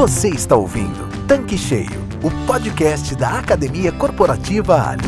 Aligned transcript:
Você 0.00 0.30
está 0.30 0.56
ouvindo 0.56 1.26
Tanque 1.26 1.58
Cheio, 1.58 2.08
o 2.22 2.46
podcast 2.46 3.14
da 3.14 3.38
Academia 3.38 3.92
Corporativa 3.92 4.92
Ali. 4.92 5.02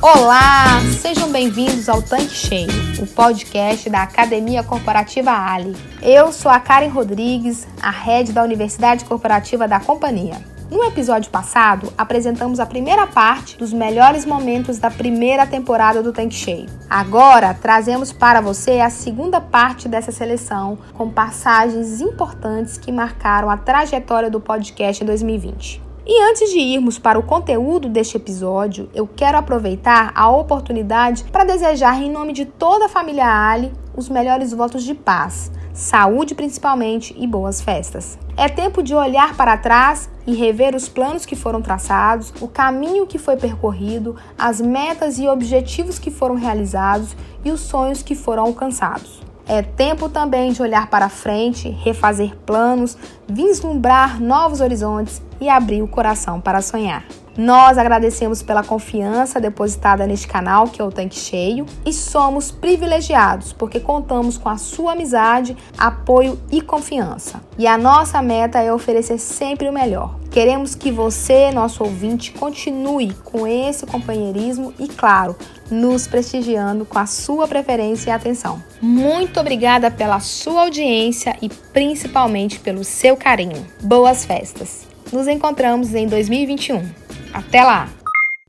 Olá, 0.00 0.80
sejam 1.02 1.32
bem-vindos 1.32 1.88
ao 1.88 2.00
Tanque 2.00 2.36
Cheio, 2.36 2.70
o 3.00 3.06
podcast 3.08 3.90
da 3.90 4.04
Academia 4.04 4.62
Corporativa 4.62 5.32
Ali. 5.32 5.74
Eu 6.00 6.32
sou 6.32 6.52
a 6.52 6.60
Karen 6.60 6.90
Rodrigues, 6.90 7.66
a 7.82 7.90
head 7.90 8.30
da 8.30 8.44
Universidade 8.44 9.04
Corporativa 9.04 9.66
da 9.66 9.80
companhia. 9.80 10.36
No 10.70 10.84
episódio 10.84 11.30
passado, 11.30 11.90
apresentamos 11.96 12.60
a 12.60 12.66
primeira 12.66 13.06
parte 13.06 13.56
dos 13.56 13.72
melhores 13.72 14.26
momentos 14.26 14.78
da 14.78 14.90
primeira 14.90 15.46
temporada 15.46 16.02
do 16.02 16.12
Tanque 16.12 16.34
Cheio. 16.34 16.68
Agora, 16.90 17.54
trazemos 17.54 18.12
para 18.12 18.42
você 18.42 18.80
a 18.80 18.90
segunda 18.90 19.40
parte 19.40 19.88
dessa 19.88 20.12
seleção, 20.12 20.78
com 20.92 21.08
passagens 21.08 22.02
importantes 22.02 22.76
que 22.76 22.92
marcaram 22.92 23.48
a 23.48 23.56
trajetória 23.56 24.30
do 24.30 24.40
podcast 24.40 25.02
em 25.02 25.06
2020. 25.06 25.87
E 26.10 26.22
antes 26.22 26.48
de 26.48 26.58
irmos 26.58 26.98
para 26.98 27.18
o 27.18 27.22
conteúdo 27.22 27.86
deste 27.86 28.16
episódio, 28.16 28.88
eu 28.94 29.06
quero 29.06 29.36
aproveitar 29.36 30.10
a 30.14 30.30
oportunidade 30.30 31.22
para 31.24 31.44
desejar, 31.44 32.02
em 32.02 32.10
nome 32.10 32.32
de 32.32 32.46
toda 32.46 32.86
a 32.86 32.88
família 32.88 33.26
Ali, 33.26 33.70
os 33.94 34.08
melhores 34.08 34.54
votos 34.54 34.84
de 34.84 34.94
paz, 34.94 35.52
saúde 35.74 36.34
principalmente 36.34 37.14
e 37.18 37.26
boas 37.26 37.60
festas. 37.60 38.18
É 38.38 38.48
tempo 38.48 38.82
de 38.82 38.94
olhar 38.94 39.36
para 39.36 39.58
trás 39.58 40.08
e 40.26 40.34
rever 40.34 40.74
os 40.74 40.88
planos 40.88 41.26
que 41.26 41.36
foram 41.36 41.60
traçados, 41.60 42.32
o 42.40 42.48
caminho 42.48 43.06
que 43.06 43.18
foi 43.18 43.36
percorrido, 43.36 44.16
as 44.38 44.62
metas 44.62 45.18
e 45.18 45.28
objetivos 45.28 45.98
que 45.98 46.10
foram 46.10 46.36
realizados 46.36 47.14
e 47.44 47.50
os 47.50 47.60
sonhos 47.60 48.02
que 48.02 48.14
foram 48.14 48.44
alcançados. 48.44 49.27
É 49.48 49.62
tempo 49.62 50.10
também 50.10 50.52
de 50.52 50.60
olhar 50.60 50.90
para 50.90 51.08
frente, 51.08 51.70
refazer 51.70 52.36
planos, 52.44 52.98
vislumbrar 53.26 54.20
novos 54.20 54.60
horizontes 54.60 55.22
e 55.40 55.48
abrir 55.48 55.82
o 55.82 55.88
coração 55.88 56.38
para 56.38 56.60
sonhar. 56.60 57.04
Nós 57.38 57.78
agradecemos 57.78 58.42
pela 58.42 58.64
confiança 58.64 59.40
depositada 59.40 60.04
neste 60.08 60.26
canal, 60.26 60.66
que 60.66 60.82
é 60.82 60.84
o 60.84 60.90
Tanque 60.90 61.14
Cheio, 61.14 61.64
e 61.86 61.92
somos 61.92 62.50
privilegiados 62.50 63.52
porque 63.52 63.78
contamos 63.78 64.36
com 64.36 64.48
a 64.48 64.58
sua 64.58 64.92
amizade, 64.92 65.56
apoio 65.78 66.36
e 66.50 66.60
confiança. 66.60 67.40
E 67.56 67.64
a 67.64 67.78
nossa 67.78 68.20
meta 68.20 68.60
é 68.60 68.72
oferecer 68.72 69.18
sempre 69.18 69.68
o 69.68 69.72
melhor. 69.72 70.18
Queremos 70.32 70.74
que 70.74 70.90
você, 70.90 71.52
nosso 71.52 71.84
ouvinte, 71.84 72.32
continue 72.32 73.14
com 73.24 73.46
esse 73.46 73.86
companheirismo 73.86 74.74
e, 74.76 74.88
claro, 74.88 75.36
nos 75.70 76.06
prestigiando 76.06 76.84
com 76.84 76.98
a 76.98 77.06
sua 77.06 77.46
preferência 77.46 78.10
e 78.10 78.12
atenção. 78.12 78.62
Muito 78.80 79.38
obrigada 79.40 79.90
pela 79.90 80.20
sua 80.20 80.62
audiência 80.62 81.36
e 81.42 81.48
principalmente 81.48 82.58
pelo 82.60 82.84
seu 82.84 83.16
carinho. 83.16 83.66
Boas 83.82 84.24
festas! 84.24 84.86
Nos 85.12 85.26
encontramos 85.26 85.94
em 85.94 86.06
2021. 86.06 86.86
Até 87.32 87.64
lá! 87.64 87.88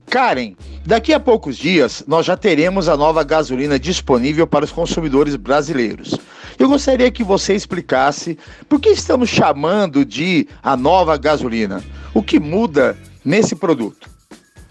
Karen, 0.09 0.55
daqui 0.85 1.13
a 1.13 1.19
poucos 1.19 1.55
dias 1.55 2.03
nós 2.07 2.25
já 2.25 2.35
teremos 2.35 2.89
a 2.89 2.97
nova 2.97 3.23
gasolina 3.23 3.79
disponível 3.79 4.47
para 4.47 4.65
os 4.65 4.71
consumidores 4.71 5.35
brasileiros. 5.35 6.17
Eu 6.57 6.67
gostaria 6.67 7.09
que 7.11 7.23
você 7.23 7.53
explicasse 7.53 8.37
por 8.67 8.81
que 8.81 8.89
estamos 8.89 9.29
chamando 9.29 10.03
de 10.03 10.47
a 10.61 10.75
nova 10.75 11.15
gasolina. 11.15 11.81
O 12.13 12.21
que 12.21 12.39
muda 12.39 12.97
nesse 13.23 13.55
produto? 13.55 14.09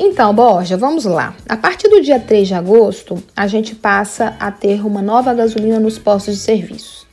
Então, 0.01 0.33
Borja, 0.33 0.77
vamos 0.77 1.05
lá. 1.05 1.35
A 1.49 1.57
partir 1.57 1.89
do 1.89 2.01
dia 2.01 2.21
3 2.21 2.47
de 2.47 2.55
agosto, 2.55 3.21
a 3.37 3.49
gente 3.49 3.75
passa 3.75 4.37
a 4.39 4.53
ter 4.53 4.87
uma 4.87 5.03
nova 5.03 5.35
gasolina 5.35 5.81
nos 5.81 5.99
postos 5.99 6.37
de 6.37 6.41
serviço. 6.41 7.08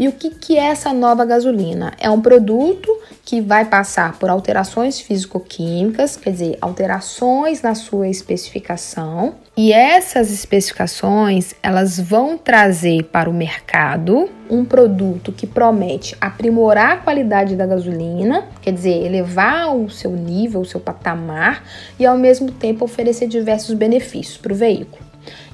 E 0.00 0.08
o 0.08 0.12
que, 0.12 0.30
que 0.30 0.56
é 0.56 0.62
essa 0.62 0.94
nova 0.94 1.26
gasolina? 1.26 1.92
É 2.00 2.08
um 2.08 2.22
produto 2.22 2.90
que 3.22 3.42
vai 3.42 3.66
passar 3.66 4.18
por 4.18 4.30
alterações 4.30 4.98
físico-químicas, 4.98 6.16
quer 6.16 6.30
dizer, 6.30 6.56
alterações 6.58 7.60
na 7.60 7.74
sua 7.74 8.08
especificação. 8.08 9.34
E 9.54 9.74
essas 9.74 10.32
especificações, 10.32 11.54
elas 11.62 12.00
vão 12.00 12.38
trazer 12.38 13.04
para 13.12 13.28
o 13.28 13.34
mercado 13.34 14.30
um 14.48 14.64
produto 14.64 15.32
que 15.32 15.46
promete 15.46 16.16
aprimorar 16.18 16.92
a 16.92 16.96
qualidade 16.96 17.54
da 17.54 17.66
gasolina, 17.66 18.46
quer 18.62 18.72
dizer, 18.72 19.04
elevar 19.04 19.76
o 19.76 19.90
seu 19.90 20.12
nível, 20.12 20.62
o 20.62 20.66
seu 20.66 20.80
patamar 20.80 21.62
e 21.98 22.06
ao 22.06 22.16
mesmo 22.16 22.50
tempo 22.50 22.86
oferecer 22.86 23.28
diversos 23.28 23.74
benefícios 23.74 24.38
para 24.38 24.54
o 24.54 24.56
veículo. 24.56 25.02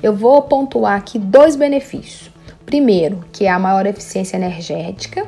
Eu 0.01 0.15
vou 0.15 0.41
pontuar 0.43 0.97
aqui 0.97 1.19
dois 1.19 1.57
benefícios. 1.57 2.36
Primeiro, 2.67 3.25
que 3.33 3.47
é 3.47 3.51
a 3.51 3.59
maior 3.59 3.87
eficiência 3.87 4.37
energética, 4.37 5.27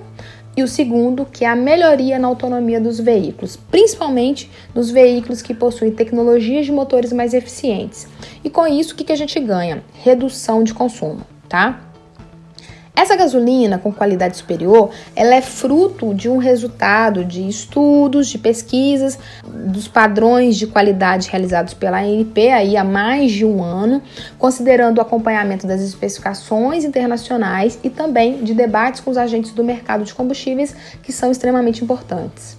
e 0.56 0.62
o 0.62 0.66
segundo, 0.66 1.24
que 1.24 1.44
é 1.44 1.48
a 1.48 1.54
melhoria 1.54 2.18
na 2.18 2.26
autonomia 2.26 2.80
dos 2.80 2.98
veículos, 2.98 3.54
principalmente 3.54 4.50
nos 4.74 4.90
veículos 4.90 5.40
que 5.40 5.54
possuem 5.54 5.92
tecnologias 5.92 6.66
de 6.66 6.72
motores 6.72 7.12
mais 7.12 7.32
eficientes. 7.32 8.08
E 8.42 8.50
com 8.50 8.66
isso, 8.66 8.92
o 8.92 8.96
que 8.96 9.12
a 9.12 9.16
gente 9.16 9.38
ganha? 9.38 9.84
Redução 10.02 10.64
de 10.64 10.74
consumo, 10.74 11.20
tá? 11.48 11.87
Essa 12.98 13.14
gasolina 13.14 13.78
com 13.78 13.92
qualidade 13.92 14.36
superior, 14.36 14.90
ela 15.14 15.32
é 15.32 15.40
fruto 15.40 16.12
de 16.12 16.28
um 16.28 16.36
resultado 16.36 17.24
de 17.24 17.48
estudos, 17.48 18.26
de 18.26 18.38
pesquisas, 18.38 19.16
dos 19.46 19.86
padrões 19.86 20.56
de 20.56 20.66
qualidade 20.66 21.30
realizados 21.30 21.74
pela 21.74 22.00
ANP 22.00 22.50
aí 22.50 22.76
há 22.76 22.82
mais 22.82 23.30
de 23.30 23.44
um 23.44 23.62
ano, 23.62 24.02
considerando 24.36 24.98
o 24.98 25.00
acompanhamento 25.00 25.64
das 25.64 25.80
especificações 25.80 26.84
internacionais 26.84 27.78
e 27.84 27.88
também 27.88 28.42
de 28.42 28.52
debates 28.52 29.00
com 29.00 29.12
os 29.12 29.16
agentes 29.16 29.52
do 29.52 29.62
mercado 29.62 30.02
de 30.02 30.12
combustíveis 30.12 30.74
que 31.00 31.12
são 31.12 31.30
extremamente 31.30 31.84
importantes. 31.84 32.56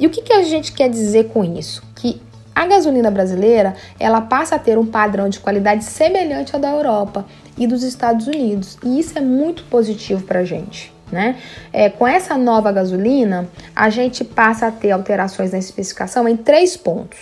E 0.00 0.06
o 0.08 0.10
que, 0.10 0.20
que 0.20 0.32
a 0.32 0.42
gente 0.42 0.72
quer 0.72 0.90
dizer 0.90 1.28
com 1.28 1.44
isso? 1.44 1.80
Que 1.94 2.20
a 2.52 2.66
gasolina 2.66 3.10
brasileira 3.10 3.76
ela 4.00 4.20
passa 4.20 4.56
a 4.56 4.58
ter 4.58 4.78
um 4.78 4.86
padrão 4.86 5.28
de 5.28 5.38
qualidade 5.38 5.84
semelhante 5.84 6.56
ao 6.56 6.60
da 6.60 6.70
Europa 6.70 7.24
e 7.56 7.66
dos 7.66 7.82
Estados 7.82 8.26
Unidos. 8.26 8.78
E 8.84 8.98
isso 8.98 9.16
é 9.18 9.20
muito 9.20 9.64
positivo 9.64 10.22
para 10.24 10.40
a 10.40 10.44
gente. 10.44 10.92
Né? 11.10 11.36
É, 11.72 11.88
com 11.88 12.06
essa 12.06 12.36
nova 12.36 12.72
gasolina, 12.72 13.48
a 13.74 13.88
gente 13.90 14.24
passa 14.24 14.66
a 14.66 14.72
ter 14.72 14.90
alterações 14.90 15.52
na 15.52 15.58
especificação 15.58 16.28
em 16.28 16.36
três 16.36 16.76
pontos. 16.76 17.18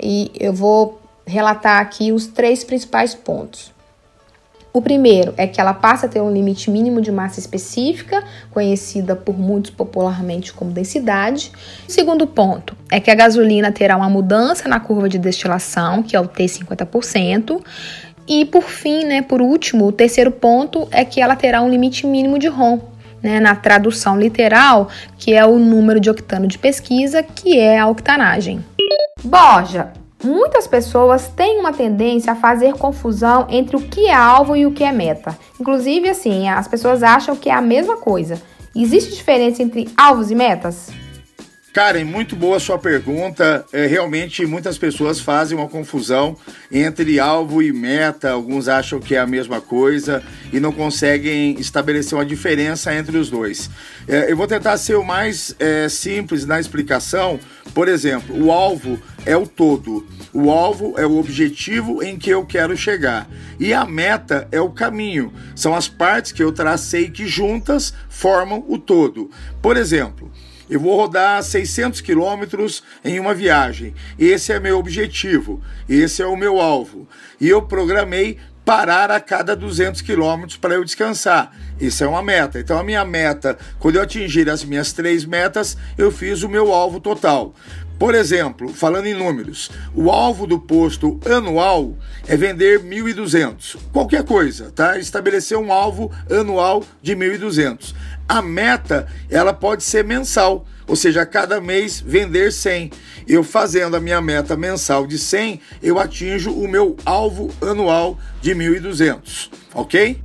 E 0.00 0.30
eu 0.38 0.52
vou 0.52 1.00
relatar 1.26 1.80
aqui 1.80 2.10
os 2.10 2.26
três 2.26 2.64
principais 2.64 3.14
pontos. 3.14 3.76
O 4.72 4.82
primeiro 4.82 5.32
é 5.36 5.46
que 5.46 5.60
ela 5.60 5.72
passa 5.72 6.06
a 6.06 6.08
ter 6.08 6.20
um 6.20 6.30
limite 6.30 6.70
mínimo 6.70 7.00
de 7.00 7.10
massa 7.10 7.40
específica, 7.40 8.22
conhecida 8.50 9.16
por 9.16 9.36
muitos 9.36 9.70
popularmente 9.70 10.52
como 10.52 10.70
densidade. 10.70 11.50
O 11.88 11.90
segundo 11.90 12.26
ponto 12.26 12.76
é 12.90 13.00
que 13.00 13.10
a 13.10 13.14
gasolina 13.14 13.72
terá 13.72 13.96
uma 13.96 14.10
mudança 14.10 14.68
na 14.68 14.78
curva 14.78 15.08
de 15.08 15.18
destilação, 15.18 16.02
que 16.02 16.14
é 16.14 16.20
o 16.20 16.28
T50%. 16.28 17.60
E 18.28 18.44
por 18.44 18.64
fim, 18.64 19.04
né, 19.04 19.22
por 19.22 19.40
último, 19.40 19.86
o 19.86 19.92
terceiro 19.92 20.30
ponto 20.30 20.86
é 20.90 21.02
que 21.02 21.18
ela 21.18 21.34
terá 21.34 21.62
um 21.62 21.70
limite 21.70 22.06
mínimo 22.06 22.38
de 22.38 22.46
ROM, 22.46 22.78
né, 23.22 23.40
na 23.40 23.56
tradução 23.56 24.20
literal, 24.20 24.88
que 25.16 25.32
é 25.32 25.46
o 25.46 25.58
número 25.58 25.98
de 25.98 26.10
octano 26.10 26.46
de 26.46 26.58
pesquisa, 26.58 27.22
que 27.22 27.58
é 27.58 27.78
a 27.78 27.86
octanagem. 27.86 28.62
Borja, 29.24 29.92
muitas 30.22 30.66
pessoas 30.66 31.28
têm 31.28 31.58
uma 31.58 31.72
tendência 31.72 32.32
a 32.32 32.36
fazer 32.36 32.74
confusão 32.74 33.46
entre 33.48 33.76
o 33.76 33.80
que 33.80 34.06
é 34.06 34.14
alvo 34.14 34.54
e 34.54 34.66
o 34.66 34.72
que 34.72 34.84
é 34.84 34.92
meta. 34.92 35.36
Inclusive, 35.58 36.10
assim, 36.10 36.50
as 36.50 36.68
pessoas 36.68 37.02
acham 37.02 37.34
que 37.34 37.48
é 37.48 37.54
a 37.54 37.62
mesma 37.62 37.96
coisa. 37.96 38.40
Existe 38.76 39.16
diferença 39.16 39.62
entre 39.62 39.88
alvos 39.96 40.30
e 40.30 40.34
metas? 40.34 40.90
Karen, 41.78 42.04
muito 42.04 42.34
boa 42.34 42.58
sua 42.58 42.76
pergunta. 42.76 43.64
É, 43.72 43.86
realmente, 43.86 44.44
muitas 44.44 44.76
pessoas 44.76 45.20
fazem 45.20 45.56
uma 45.56 45.68
confusão 45.68 46.36
entre 46.72 47.20
alvo 47.20 47.62
e 47.62 47.72
meta. 47.72 48.32
Alguns 48.32 48.66
acham 48.66 48.98
que 48.98 49.14
é 49.14 49.20
a 49.20 49.26
mesma 49.28 49.60
coisa 49.60 50.20
e 50.52 50.58
não 50.58 50.72
conseguem 50.72 51.52
estabelecer 51.60 52.18
uma 52.18 52.26
diferença 52.26 52.92
entre 52.92 53.16
os 53.16 53.30
dois. 53.30 53.70
É, 54.08 54.28
eu 54.28 54.36
vou 54.36 54.48
tentar 54.48 54.76
ser 54.76 54.96
o 54.96 55.04
mais 55.04 55.54
é, 55.60 55.88
simples 55.88 56.44
na 56.44 56.58
explicação. 56.58 57.38
Por 57.72 57.86
exemplo, 57.86 58.36
o 58.44 58.50
alvo 58.50 59.00
é 59.24 59.36
o 59.36 59.46
todo. 59.46 60.04
O 60.32 60.50
alvo 60.50 60.94
é 60.98 61.06
o 61.06 61.16
objetivo 61.16 62.02
em 62.02 62.18
que 62.18 62.30
eu 62.30 62.44
quero 62.44 62.76
chegar. 62.76 63.30
E 63.56 63.72
a 63.72 63.86
meta 63.86 64.48
é 64.50 64.60
o 64.60 64.70
caminho. 64.70 65.32
São 65.54 65.76
as 65.76 65.86
partes 65.86 66.32
que 66.32 66.42
eu 66.42 66.50
tracei 66.50 67.08
que 67.08 67.28
juntas 67.28 67.94
formam 68.08 68.64
o 68.66 68.78
todo. 68.78 69.30
Por 69.62 69.76
exemplo, 69.76 70.28
eu 70.68 70.80
vou 70.80 70.96
rodar 70.96 71.42
600 71.42 72.00
quilômetros 72.00 72.82
em 73.04 73.18
uma 73.18 73.34
viagem. 73.34 73.94
Esse 74.18 74.52
é 74.52 74.60
meu 74.60 74.78
objetivo, 74.78 75.62
esse 75.88 76.22
é 76.22 76.26
o 76.26 76.36
meu 76.36 76.60
alvo. 76.60 77.08
E 77.40 77.48
eu 77.48 77.62
programei 77.62 78.38
parar 78.68 79.10
a 79.10 79.18
cada 79.18 79.56
200 79.56 80.02
quilômetros 80.02 80.58
para 80.58 80.74
eu 80.74 80.84
descansar. 80.84 81.56
Isso 81.80 82.04
é 82.04 82.06
uma 82.06 82.22
meta. 82.22 82.60
Então, 82.60 82.78
a 82.78 82.84
minha 82.84 83.02
meta, 83.02 83.56
quando 83.78 83.96
eu 83.96 84.02
atingir 84.02 84.50
as 84.50 84.62
minhas 84.62 84.92
três 84.92 85.24
metas, 85.24 85.74
eu 85.96 86.12
fiz 86.12 86.42
o 86.42 86.50
meu 86.50 86.70
alvo 86.70 87.00
total. 87.00 87.54
Por 87.98 88.14
exemplo, 88.14 88.68
falando 88.68 89.06
em 89.06 89.14
números, 89.14 89.70
o 89.92 90.08
alvo 90.08 90.46
do 90.46 90.58
posto 90.60 91.18
anual 91.26 91.96
é 92.28 92.36
vender 92.36 92.80
1.200. 92.80 93.76
Qualquer 93.92 94.22
coisa, 94.22 94.70
tá? 94.70 94.96
Estabelecer 94.98 95.58
um 95.58 95.72
alvo 95.72 96.10
anual 96.30 96.84
de 97.02 97.16
1.200. 97.16 97.94
A 98.28 98.40
meta, 98.40 99.08
ela 99.28 99.52
pode 99.52 99.82
ser 99.82 100.04
mensal, 100.04 100.64
ou 100.86 100.94
seja, 100.94 101.26
cada 101.26 101.60
mês 101.60 102.00
vender 102.00 102.52
100. 102.52 102.92
Eu 103.26 103.42
fazendo 103.42 103.96
a 103.96 104.00
minha 104.00 104.20
meta 104.20 104.56
mensal 104.56 105.04
de 105.04 105.18
100, 105.18 105.60
eu 105.82 105.98
atinjo 105.98 106.52
o 106.52 106.68
meu 106.68 106.96
alvo 107.04 107.50
anual 107.60 108.16
de 108.40 108.54
1.200, 108.54 109.50
ok? 109.74 110.22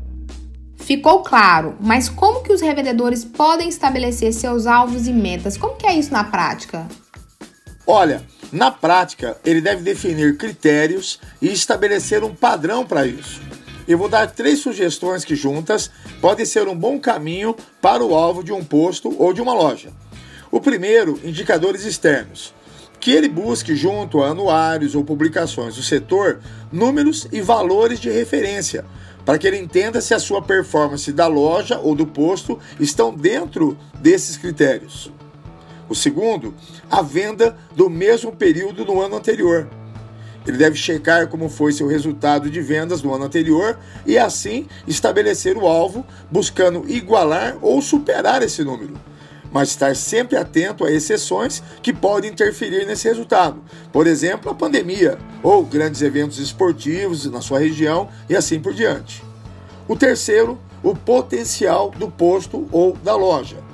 Ficou 0.77 1.23
claro, 1.23 1.75
mas 1.79 2.07
como 2.07 2.43
que 2.43 2.53
os 2.53 2.61
revendedores 2.61 3.25
podem 3.25 3.67
estabelecer 3.67 4.31
seus 4.33 4.67
alvos 4.67 5.07
e 5.07 5.13
metas? 5.13 5.57
Como 5.57 5.75
que 5.75 5.87
é 5.87 5.97
isso 5.97 6.11
na 6.11 6.25
prática? 6.25 6.87
Olha, 7.85 8.24
na 8.51 8.71
prática, 8.71 9.38
ele 9.44 9.59
deve 9.59 9.81
definir 9.81 10.38
critérios 10.38 11.19
e 11.41 11.51
estabelecer 11.51 12.24
um 12.24 12.33
padrão 12.33 12.85
para 12.85 13.06
isso. 13.06 13.41
Eu 13.85 13.97
vou 13.97 14.07
dar 14.07 14.31
três 14.31 14.59
sugestões 14.59 15.25
que 15.25 15.35
juntas 15.35 15.91
podem 16.21 16.45
ser 16.45 16.68
um 16.69 16.75
bom 16.75 16.97
caminho 16.97 17.56
para 17.81 18.01
o 18.01 18.15
alvo 18.15 18.41
de 18.41 18.53
um 18.53 18.63
posto 18.63 19.13
ou 19.21 19.33
de 19.33 19.41
uma 19.41 19.53
loja. 19.53 19.91
O 20.50 20.62
primeiro, 20.62 21.19
indicadores 21.24 21.83
externos. 21.83 22.53
Que 23.01 23.12
ele 23.12 23.27
busque, 23.27 23.75
junto 23.75 24.24
a 24.24 24.30
anuários 24.30 24.95
ou 24.95 25.03
publicações 25.03 25.75
do 25.75 25.83
setor, 25.83 26.39
números 26.71 27.27
e 27.33 27.41
valores 27.41 28.00
de 28.00 28.09
referência, 28.09 28.85
para 29.25 29.38
que 29.38 29.45
ele 29.45 29.57
entenda 29.57 30.00
se 30.00 30.13
a 30.13 30.19
sua 30.19 30.41
performance 30.41 31.12
da 31.12 31.27
loja 31.27 31.77
ou 31.80 31.94
do 31.94 32.07
posto 32.07 32.57
estão 32.80 33.13
dentro 33.13 33.77
desses 34.00 34.38
critérios. 34.38 35.12
O 35.94 35.95
segundo, 35.95 36.56
a 36.90 37.04
venda 37.04 37.56
do 37.75 37.88
mesmo 37.88 38.31
período 38.31 38.84
no 38.84 39.00
ano 39.00 39.16
anterior. 39.16 39.69
Ele 40.44 40.57
deve 40.57 40.75
checar 40.75 41.28
como 41.28 41.48
foi 41.48 41.72
seu 41.72 41.86
resultado 41.86 42.50
de 42.50 42.60
vendas 42.62 43.04
no 43.04 43.13
ano 43.13 43.25
anterior 43.25 43.78
e 44.04 44.18
assim 44.18 44.66
estabelecer 44.88 45.56
o 45.56 45.68
alvo, 45.68 46.04
buscando 46.31 46.90
igualar 46.90 47.57
ou 47.62 47.80
superar 47.80 48.42
esse 48.42 48.63
número. 48.63 48.95
Mas 49.51 49.69
estar 49.69 49.95
sempre 49.95 50.36
atento 50.36 50.84
a 50.84 50.92
exceções 50.92 51.62
que 51.84 51.94
podem 51.94 52.31
interferir 52.31 52.88
nesse 52.88 53.07
resultado. 53.07 53.62
Por 53.92 54.07
exemplo, 54.07 54.50
a 54.50 54.56
pandemia 54.56 55.19
ou 55.44 55.63
grandes 55.63 56.01
eventos 56.01 56.40
esportivos 56.40 57.30
na 57.30 57.40
sua 57.40 57.60
região 57.60 58.10
e 58.28 58.36
assim 58.36 58.60
por 58.60 58.74
diante. 58.74 59.24
O 59.88 59.95
terceiro, 59.95 60.57
o 60.81 60.95
potencial 60.95 61.92
do 61.92 62.10
posto 62.10 62.68
ou 62.72 62.98
da 62.98 63.16
loja. 63.16 63.72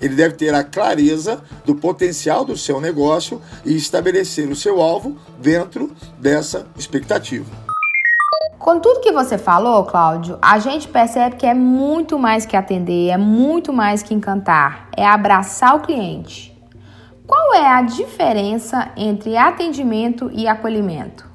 Ele 0.00 0.14
deve 0.14 0.34
ter 0.34 0.54
a 0.54 0.64
clareza 0.64 1.42
do 1.64 1.74
potencial 1.74 2.44
do 2.44 2.56
seu 2.56 2.80
negócio 2.80 3.40
e 3.64 3.76
estabelecer 3.76 4.48
o 4.48 4.56
seu 4.56 4.80
alvo 4.80 5.16
dentro 5.38 5.90
dessa 6.18 6.66
expectativa. 6.76 7.46
Com 8.58 8.78
tudo 8.78 9.00
que 9.00 9.10
você 9.10 9.38
falou, 9.38 9.84
Cláudio, 9.84 10.38
a 10.42 10.58
gente 10.58 10.86
percebe 10.86 11.36
que 11.36 11.46
é 11.46 11.54
muito 11.54 12.18
mais 12.18 12.44
que 12.44 12.56
atender, 12.56 13.08
é 13.08 13.16
muito 13.16 13.72
mais 13.72 14.02
que 14.02 14.12
encantar, 14.12 14.88
é 14.96 15.06
abraçar 15.06 15.76
o 15.76 15.80
cliente. 15.80 16.50
Qual 17.26 17.54
é 17.54 17.66
a 17.66 17.80
diferença 17.82 18.90
entre 18.96 19.36
atendimento 19.36 20.30
e 20.34 20.48
acolhimento? 20.48 21.30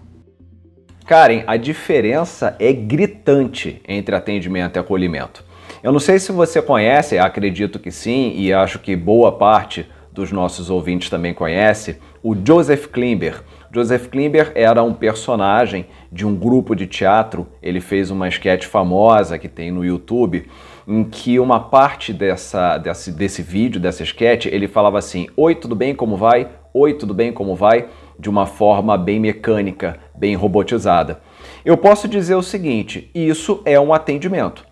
Karen, 1.06 1.44
a 1.46 1.56
diferença 1.56 2.56
é 2.60 2.74
gritante 2.74 3.82
entre 3.88 4.16
atendimento 4.16 4.76
e 4.76 4.80
acolhimento. 4.80 5.45
Eu 5.86 5.92
não 5.92 6.00
sei 6.00 6.18
se 6.18 6.32
você 6.32 6.64
conhece, 6.64 7.20
acredito 7.20 7.78
que 7.78 7.92
sim, 7.92 8.34
e 8.36 8.52
acho 8.52 8.80
que 8.80 8.96
boa 8.96 9.32
parte 9.32 9.86
dos 10.12 10.32
nossos 10.32 10.72
ouvintes 10.72 11.12
também 11.12 11.32
conhece, 11.32 12.00
o 12.24 12.36
Joseph 12.36 12.88
Klimber. 12.88 13.44
Joseph 13.72 14.08
Klimber 14.08 14.52
era 14.56 14.82
um 14.82 14.96
personagem 14.96 15.86
de 16.12 16.26
um 16.26 16.36
grupo 16.36 16.76
de 16.76 16.88
teatro. 16.88 17.46
Ele 17.62 17.80
fez 17.80 18.10
uma 18.10 18.28
sketch 18.30 18.66
famosa 18.66 19.38
que 19.38 19.48
tem 19.48 19.70
no 19.70 19.86
YouTube, 19.86 20.48
em 20.88 21.04
que 21.04 21.40
uma 21.40 21.60
parte 21.60 22.12
dessa, 22.12 22.80
desse, 22.80 23.12
desse 23.12 23.44
vídeo, 23.44 23.80
dessa 23.80 24.02
sketch, 24.02 24.48
ele 24.48 24.68
falava 24.68 24.98
assim: 24.98 25.28
Oi, 25.38 25.54
tudo 25.54 25.76
bem? 25.76 25.94
Como 25.94 26.18
vai? 26.18 26.50
Oi, 26.74 26.96
tudo 26.96 27.14
bem? 27.14 27.32
Como 27.32 27.56
vai? 27.56 27.90
De 28.18 28.28
uma 28.28 28.48
forma 28.48 28.98
bem 28.98 29.20
mecânica, 29.20 30.00
bem 30.18 30.34
robotizada. 30.34 31.22
Eu 31.64 31.78
posso 31.78 32.08
dizer 32.08 32.34
o 32.34 32.42
seguinte: 32.42 33.12
isso 33.14 33.62
é 33.66 33.80
um 33.80 33.94
atendimento. 33.94 34.66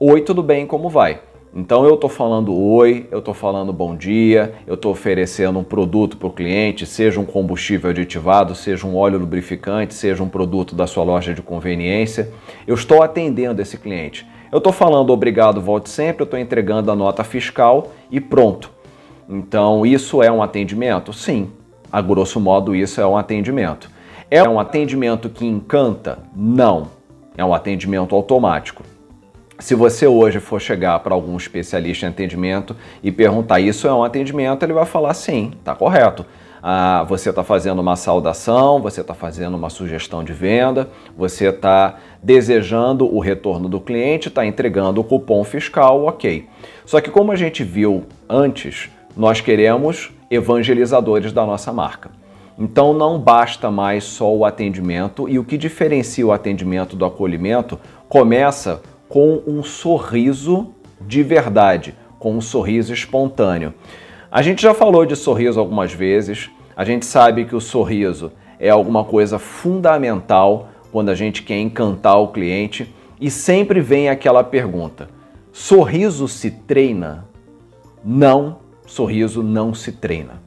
Oi, 0.00 0.20
tudo 0.20 0.44
bem? 0.44 0.64
Como 0.64 0.88
vai? 0.88 1.22
Então 1.52 1.84
eu 1.84 1.94
estou 1.96 2.08
falando 2.08 2.56
oi, 2.56 3.08
eu 3.10 3.18
estou 3.18 3.34
falando 3.34 3.72
bom 3.72 3.96
dia, 3.96 4.54
eu 4.64 4.74
estou 4.74 4.92
oferecendo 4.92 5.58
um 5.58 5.64
produto 5.64 6.16
para 6.16 6.28
o 6.28 6.30
cliente, 6.30 6.86
seja 6.86 7.18
um 7.18 7.24
combustível 7.24 7.90
aditivado, 7.90 8.54
seja 8.54 8.86
um 8.86 8.96
óleo 8.96 9.18
lubrificante, 9.18 9.94
seja 9.94 10.22
um 10.22 10.28
produto 10.28 10.76
da 10.76 10.86
sua 10.86 11.02
loja 11.02 11.34
de 11.34 11.42
conveniência. 11.42 12.30
Eu 12.64 12.76
estou 12.76 13.02
atendendo 13.02 13.60
esse 13.60 13.76
cliente. 13.76 14.24
Eu 14.52 14.58
estou 14.58 14.72
falando 14.72 15.12
obrigado, 15.12 15.60
volte 15.60 15.90
sempre, 15.90 16.22
eu 16.22 16.26
estou 16.26 16.38
entregando 16.38 16.92
a 16.92 16.94
nota 16.94 17.24
fiscal 17.24 17.90
e 18.08 18.20
pronto. 18.20 18.70
Então 19.28 19.84
isso 19.84 20.22
é 20.22 20.30
um 20.30 20.44
atendimento? 20.44 21.12
Sim, 21.12 21.50
a 21.90 22.00
grosso 22.00 22.38
modo 22.38 22.72
isso 22.72 23.00
é 23.00 23.06
um 23.06 23.16
atendimento. 23.16 23.90
É 24.30 24.48
um 24.48 24.60
atendimento 24.60 25.28
que 25.28 25.44
encanta? 25.44 26.20
Não. 26.36 26.86
É 27.36 27.44
um 27.44 27.52
atendimento 27.52 28.14
automático. 28.14 28.84
Se 29.60 29.74
você 29.74 30.06
hoje 30.06 30.38
for 30.38 30.60
chegar 30.60 31.00
para 31.00 31.12
algum 31.12 31.36
especialista 31.36 32.06
em 32.06 32.10
atendimento 32.10 32.76
e 33.02 33.10
perguntar 33.10 33.58
isso 33.58 33.88
é 33.88 33.92
um 33.92 34.04
atendimento, 34.04 34.62
ele 34.62 34.72
vai 34.72 34.86
falar 34.86 35.12
sim, 35.14 35.50
está 35.58 35.74
correto. 35.74 36.24
Ah, 36.62 37.04
você 37.08 37.30
está 37.30 37.42
fazendo 37.42 37.80
uma 37.80 37.96
saudação, 37.96 38.80
você 38.80 39.00
está 39.00 39.14
fazendo 39.14 39.56
uma 39.56 39.68
sugestão 39.68 40.22
de 40.22 40.32
venda, 40.32 40.88
você 41.16 41.48
está 41.48 41.96
desejando 42.22 43.12
o 43.12 43.18
retorno 43.18 43.68
do 43.68 43.80
cliente, 43.80 44.28
está 44.28 44.46
entregando 44.46 45.00
o 45.00 45.04
cupom 45.04 45.42
fiscal, 45.42 46.04
ok. 46.04 46.46
Só 46.86 47.00
que 47.00 47.10
como 47.10 47.32
a 47.32 47.36
gente 47.36 47.64
viu 47.64 48.04
antes, 48.28 48.88
nós 49.16 49.40
queremos 49.40 50.12
evangelizadores 50.30 51.32
da 51.32 51.44
nossa 51.44 51.72
marca. 51.72 52.10
Então 52.56 52.92
não 52.92 53.18
basta 53.18 53.72
mais 53.72 54.04
só 54.04 54.32
o 54.32 54.44
atendimento 54.44 55.28
e 55.28 55.36
o 55.36 55.44
que 55.44 55.58
diferencia 55.58 56.24
o 56.24 56.32
atendimento 56.32 56.94
do 56.94 57.04
acolhimento 57.04 57.78
começa 58.08 58.80
com 59.08 59.42
um 59.46 59.62
sorriso 59.62 60.74
de 61.00 61.22
verdade, 61.22 61.94
com 62.18 62.36
um 62.36 62.40
sorriso 62.40 62.92
espontâneo. 62.92 63.72
A 64.30 64.42
gente 64.42 64.60
já 64.60 64.74
falou 64.74 65.06
de 65.06 65.16
sorriso 65.16 65.58
algumas 65.58 65.92
vezes, 65.92 66.50
a 66.76 66.84
gente 66.84 67.06
sabe 67.06 67.44
que 67.44 67.56
o 67.56 67.60
sorriso 67.60 68.30
é 68.60 68.68
alguma 68.68 69.04
coisa 69.04 69.38
fundamental 69.38 70.68
quando 70.92 71.08
a 71.08 71.14
gente 71.14 71.42
quer 71.42 71.58
encantar 71.58 72.20
o 72.20 72.28
cliente 72.28 72.94
e 73.20 73.30
sempre 73.30 73.80
vem 73.80 74.08
aquela 74.08 74.44
pergunta: 74.44 75.08
sorriso 75.52 76.28
se 76.28 76.50
treina? 76.50 77.26
Não, 78.04 78.58
sorriso 78.86 79.42
não 79.42 79.74
se 79.74 79.92
treina. 79.92 80.42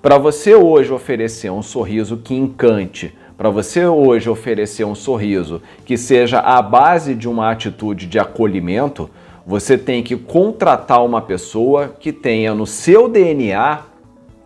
Para 0.00 0.18
você 0.18 0.54
hoje 0.54 0.92
oferecer 0.92 1.50
um 1.50 1.62
sorriso 1.62 2.16
que 2.16 2.34
encante, 2.34 3.16
para 3.42 3.50
você 3.50 3.84
hoje 3.84 4.30
oferecer 4.30 4.84
um 4.84 4.94
sorriso 4.94 5.60
que 5.84 5.98
seja 5.98 6.38
a 6.38 6.62
base 6.62 7.12
de 7.12 7.28
uma 7.28 7.50
atitude 7.50 8.06
de 8.06 8.16
acolhimento, 8.16 9.10
você 9.44 9.76
tem 9.76 10.00
que 10.00 10.14
contratar 10.14 11.04
uma 11.04 11.20
pessoa 11.20 11.88
que 11.98 12.12
tenha 12.12 12.54
no 12.54 12.68
seu 12.68 13.08
DNA 13.08 13.80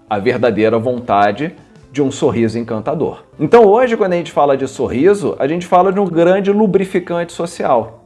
a 0.08 0.18
verdadeira 0.18 0.78
vontade 0.78 1.54
de 1.92 2.00
um 2.00 2.10
sorriso 2.10 2.58
encantador. 2.58 3.24
Então 3.38 3.66
hoje, 3.66 3.98
quando 3.98 4.14
a 4.14 4.16
gente 4.16 4.32
fala 4.32 4.56
de 4.56 4.66
sorriso, 4.66 5.36
a 5.38 5.46
gente 5.46 5.66
fala 5.66 5.92
de 5.92 6.00
um 6.00 6.06
grande 6.06 6.50
lubrificante 6.50 7.34
social. 7.34 8.02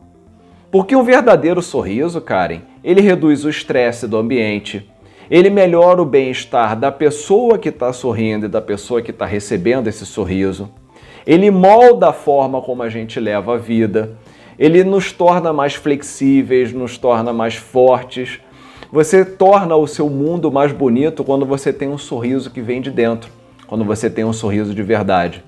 Porque 0.73 0.97
um 0.97 1.05
verdadeiro 1.05 1.63
sorriso, 1.63 2.21
Karen, 2.21 2.63
ele 2.83 3.01
reduz 3.01 3.45
o 3.45 3.49
estresse 3.49 4.09
do 4.09 4.17
ambiente, 4.17 4.91
ele 5.31 5.51
melhora 5.51 6.03
o 6.03 6.05
bem-estar 6.05 6.77
da 6.77 6.91
pessoa 6.91 7.59
que 7.59 7.69
está 7.69 7.93
sorrindo 7.93 8.47
e 8.47 8.49
da 8.49 8.61
pessoa 8.61 9.01
que 9.01 9.13
está 9.13 9.25
recebendo 9.25 9.87
esse 9.87 10.05
sorriso. 10.05 10.69
Ele 11.31 11.49
molda 11.49 12.09
a 12.09 12.13
forma 12.13 12.61
como 12.61 12.83
a 12.83 12.89
gente 12.89 13.21
leva 13.21 13.55
a 13.55 13.57
vida. 13.57 14.19
Ele 14.59 14.83
nos 14.83 15.13
torna 15.13 15.53
mais 15.53 15.77
flexíveis, 15.77 16.73
nos 16.73 16.99
torna 16.99 17.33
mais 17.33 17.55
fortes. 17.55 18.41
Você 18.91 19.25
torna 19.25 19.77
o 19.77 19.87
seu 19.87 20.11
mundo 20.11 20.51
mais 20.51 20.73
bonito 20.73 21.23
quando 21.23 21.47
você 21.47 21.73
tem 21.73 21.89
um 21.89 21.97
sorriso 21.97 22.51
que 22.51 22.61
vem 22.61 22.81
de 22.81 22.91
dentro, 22.91 23.31
quando 23.69 23.85
você 23.85 24.11
tem 24.11 24.25
um 24.25 24.33
sorriso 24.33 24.75
de 24.75 24.83
verdade. 24.83 25.45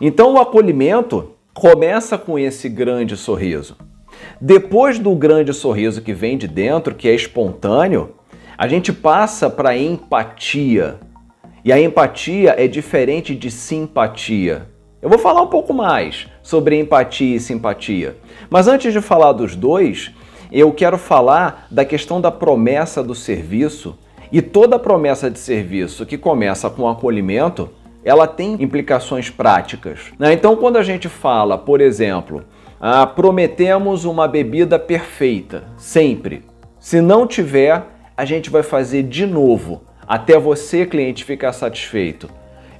Então 0.00 0.34
o 0.34 0.40
acolhimento 0.40 1.30
começa 1.54 2.18
com 2.18 2.36
esse 2.36 2.68
grande 2.68 3.16
sorriso. 3.16 3.76
Depois 4.40 4.98
do 4.98 5.14
grande 5.14 5.52
sorriso 5.52 6.02
que 6.02 6.12
vem 6.12 6.36
de 6.36 6.48
dentro, 6.48 6.96
que 6.96 7.08
é 7.08 7.14
espontâneo, 7.14 8.16
a 8.58 8.66
gente 8.66 8.92
passa 8.92 9.48
para 9.48 9.78
empatia. 9.78 10.98
E 11.64 11.72
a 11.72 11.80
empatia 11.80 12.56
é 12.58 12.66
diferente 12.66 13.36
de 13.36 13.52
simpatia. 13.52 14.71
Eu 15.02 15.08
vou 15.08 15.18
falar 15.18 15.42
um 15.42 15.48
pouco 15.48 15.74
mais 15.74 16.28
sobre 16.44 16.78
empatia 16.78 17.34
e 17.34 17.40
simpatia. 17.40 18.16
Mas 18.48 18.68
antes 18.68 18.92
de 18.92 19.00
falar 19.00 19.32
dos 19.32 19.56
dois, 19.56 20.12
eu 20.52 20.70
quero 20.72 20.96
falar 20.96 21.66
da 21.68 21.84
questão 21.84 22.20
da 22.20 22.30
promessa 22.30 23.02
do 23.02 23.14
serviço 23.14 23.98
E 24.30 24.40
toda 24.40 24.78
promessa 24.78 25.28
de 25.28 25.38
serviço 25.38 26.06
que 26.06 26.16
começa 26.16 26.70
com 26.70 26.88
acolhimento, 26.88 27.68
ela 28.02 28.26
tem 28.26 28.54
implicações 28.62 29.28
práticas. 29.28 30.12
Né? 30.18 30.32
Então, 30.32 30.56
quando 30.56 30.78
a 30.78 30.82
gente 30.82 31.06
fala, 31.08 31.58
por 31.58 31.80
exemplo, 31.82 32.44
ah, 32.80 33.06
prometemos 33.06 34.06
uma 34.06 34.26
bebida 34.26 34.78
perfeita, 34.78 35.64
sempre. 35.76 36.44
Se 36.80 37.00
não 37.02 37.26
tiver, 37.26 37.82
a 38.16 38.24
gente 38.24 38.48
vai 38.48 38.62
fazer 38.62 39.02
de 39.02 39.26
novo, 39.26 39.82
até 40.06 40.38
você, 40.38 40.86
cliente, 40.86 41.24
ficar 41.24 41.52
satisfeito. 41.52 42.30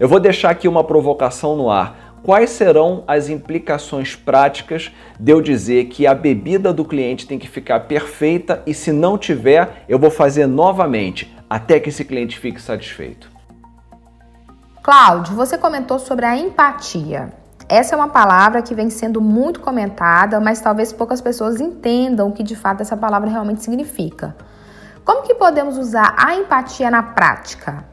Eu 0.00 0.08
vou 0.08 0.18
deixar 0.18 0.50
aqui 0.50 0.66
uma 0.66 0.82
provocação 0.82 1.54
no 1.54 1.70
ar. 1.70 2.01
Quais 2.22 2.50
serão 2.50 3.02
as 3.06 3.28
implicações 3.28 4.14
práticas 4.14 4.92
de 5.18 5.32
eu 5.32 5.40
dizer 5.40 5.86
que 5.86 6.06
a 6.06 6.14
bebida 6.14 6.72
do 6.72 6.84
cliente 6.84 7.26
tem 7.26 7.38
que 7.38 7.48
ficar 7.48 7.80
perfeita 7.80 8.62
e 8.66 8.72
se 8.72 8.92
não 8.92 9.18
tiver, 9.18 9.84
eu 9.88 9.98
vou 9.98 10.10
fazer 10.10 10.46
novamente? 10.46 11.32
até 11.52 11.78
que 11.78 11.90
esse 11.90 12.02
cliente 12.02 12.38
fique 12.38 12.62
satisfeito. 12.62 13.30
Cláudio, 14.82 15.36
você 15.36 15.58
comentou 15.58 15.98
sobre 15.98 16.24
a 16.24 16.34
empatia. 16.34 17.30
Essa 17.68 17.94
é 17.94 17.96
uma 17.96 18.08
palavra 18.08 18.62
que 18.62 18.74
vem 18.74 18.88
sendo 18.88 19.20
muito 19.20 19.60
comentada, 19.60 20.40
mas 20.40 20.62
talvez 20.62 20.94
poucas 20.94 21.20
pessoas 21.20 21.60
entendam 21.60 22.28
o 22.28 22.32
que 22.32 22.42
de 22.42 22.56
fato 22.56 22.80
essa 22.80 22.96
palavra 22.96 23.28
realmente 23.28 23.62
significa. 23.62 24.34
Como 25.04 25.24
que 25.24 25.34
podemos 25.34 25.76
usar 25.76 26.14
a 26.16 26.34
empatia 26.36 26.90
na 26.90 27.02
prática? 27.02 27.84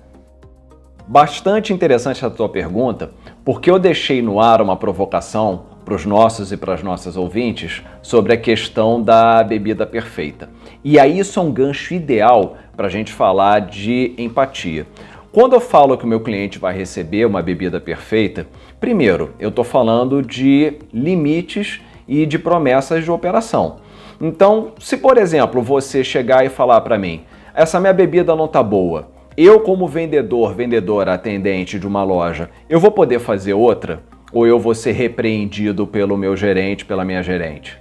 Bastante 1.11 1.73
interessante 1.73 2.23
a 2.23 2.29
tua 2.29 2.47
pergunta, 2.47 3.09
porque 3.43 3.71
eu 3.71 3.79
deixei 3.79 4.21
no 4.21 4.39
ar 4.39 4.61
uma 4.61 4.75
provocação 4.75 5.63
para 5.83 5.95
os 5.95 6.05
nossos 6.05 6.51
e 6.51 6.57
para 6.57 6.75
as 6.75 6.83
nossas 6.83 7.17
ouvintes 7.17 7.81
sobre 7.99 8.31
a 8.31 8.37
questão 8.37 9.01
da 9.01 9.43
bebida 9.43 9.87
perfeita. 9.87 10.51
E 10.83 10.99
aí 10.99 11.17
isso 11.17 11.39
é 11.39 11.41
um 11.41 11.51
gancho 11.51 11.95
ideal 11.95 12.57
para 12.77 12.85
a 12.85 12.89
gente 12.91 13.11
falar 13.11 13.61
de 13.61 14.13
empatia. 14.19 14.85
Quando 15.31 15.53
eu 15.53 15.59
falo 15.59 15.97
que 15.97 16.05
o 16.05 16.07
meu 16.07 16.19
cliente 16.19 16.59
vai 16.59 16.77
receber 16.77 17.25
uma 17.25 17.41
bebida 17.41 17.81
perfeita, 17.81 18.45
primeiro, 18.79 19.33
eu 19.39 19.49
estou 19.49 19.65
falando 19.65 20.21
de 20.21 20.77
limites 20.93 21.81
e 22.07 22.23
de 22.23 22.37
promessas 22.37 23.03
de 23.03 23.09
operação. 23.09 23.77
Então, 24.21 24.73
se 24.77 24.95
por 24.95 25.17
exemplo 25.17 25.59
você 25.59 26.03
chegar 26.03 26.45
e 26.45 26.49
falar 26.49 26.81
para 26.81 26.99
mim, 26.99 27.23
essa 27.55 27.79
minha 27.79 27.93
bebida 27.93 28.35
não 28.35 28.47
tá 28.47 28.61
boa, 28.61 29.07
eu 29.43 29.59
como 29.61 29.87
vendedor, 29.87 30.53
vendedora, 30.53 31.13
atendente 31.13 31.79
de 31.79 31.87
uma 31.87 32.03
loja, 32.03 32.49
eu 32.69 32.79
vou 32.79 32.91
poder 32.91 33.19
fazer 33.19 33.53
outra? 33.53 34.03
ou 34.31 34.45
eu 34.45 34.59
vou 34.59 34.75
ser 34.75 34.91
repreendido 34.91 35.87
pelo 35.87 36.17
meu 36.17 36.35
gerente, 36.35 36.85
pela 36.85 37.05
minha 37.05 37.23
gerente? 37.23 37.77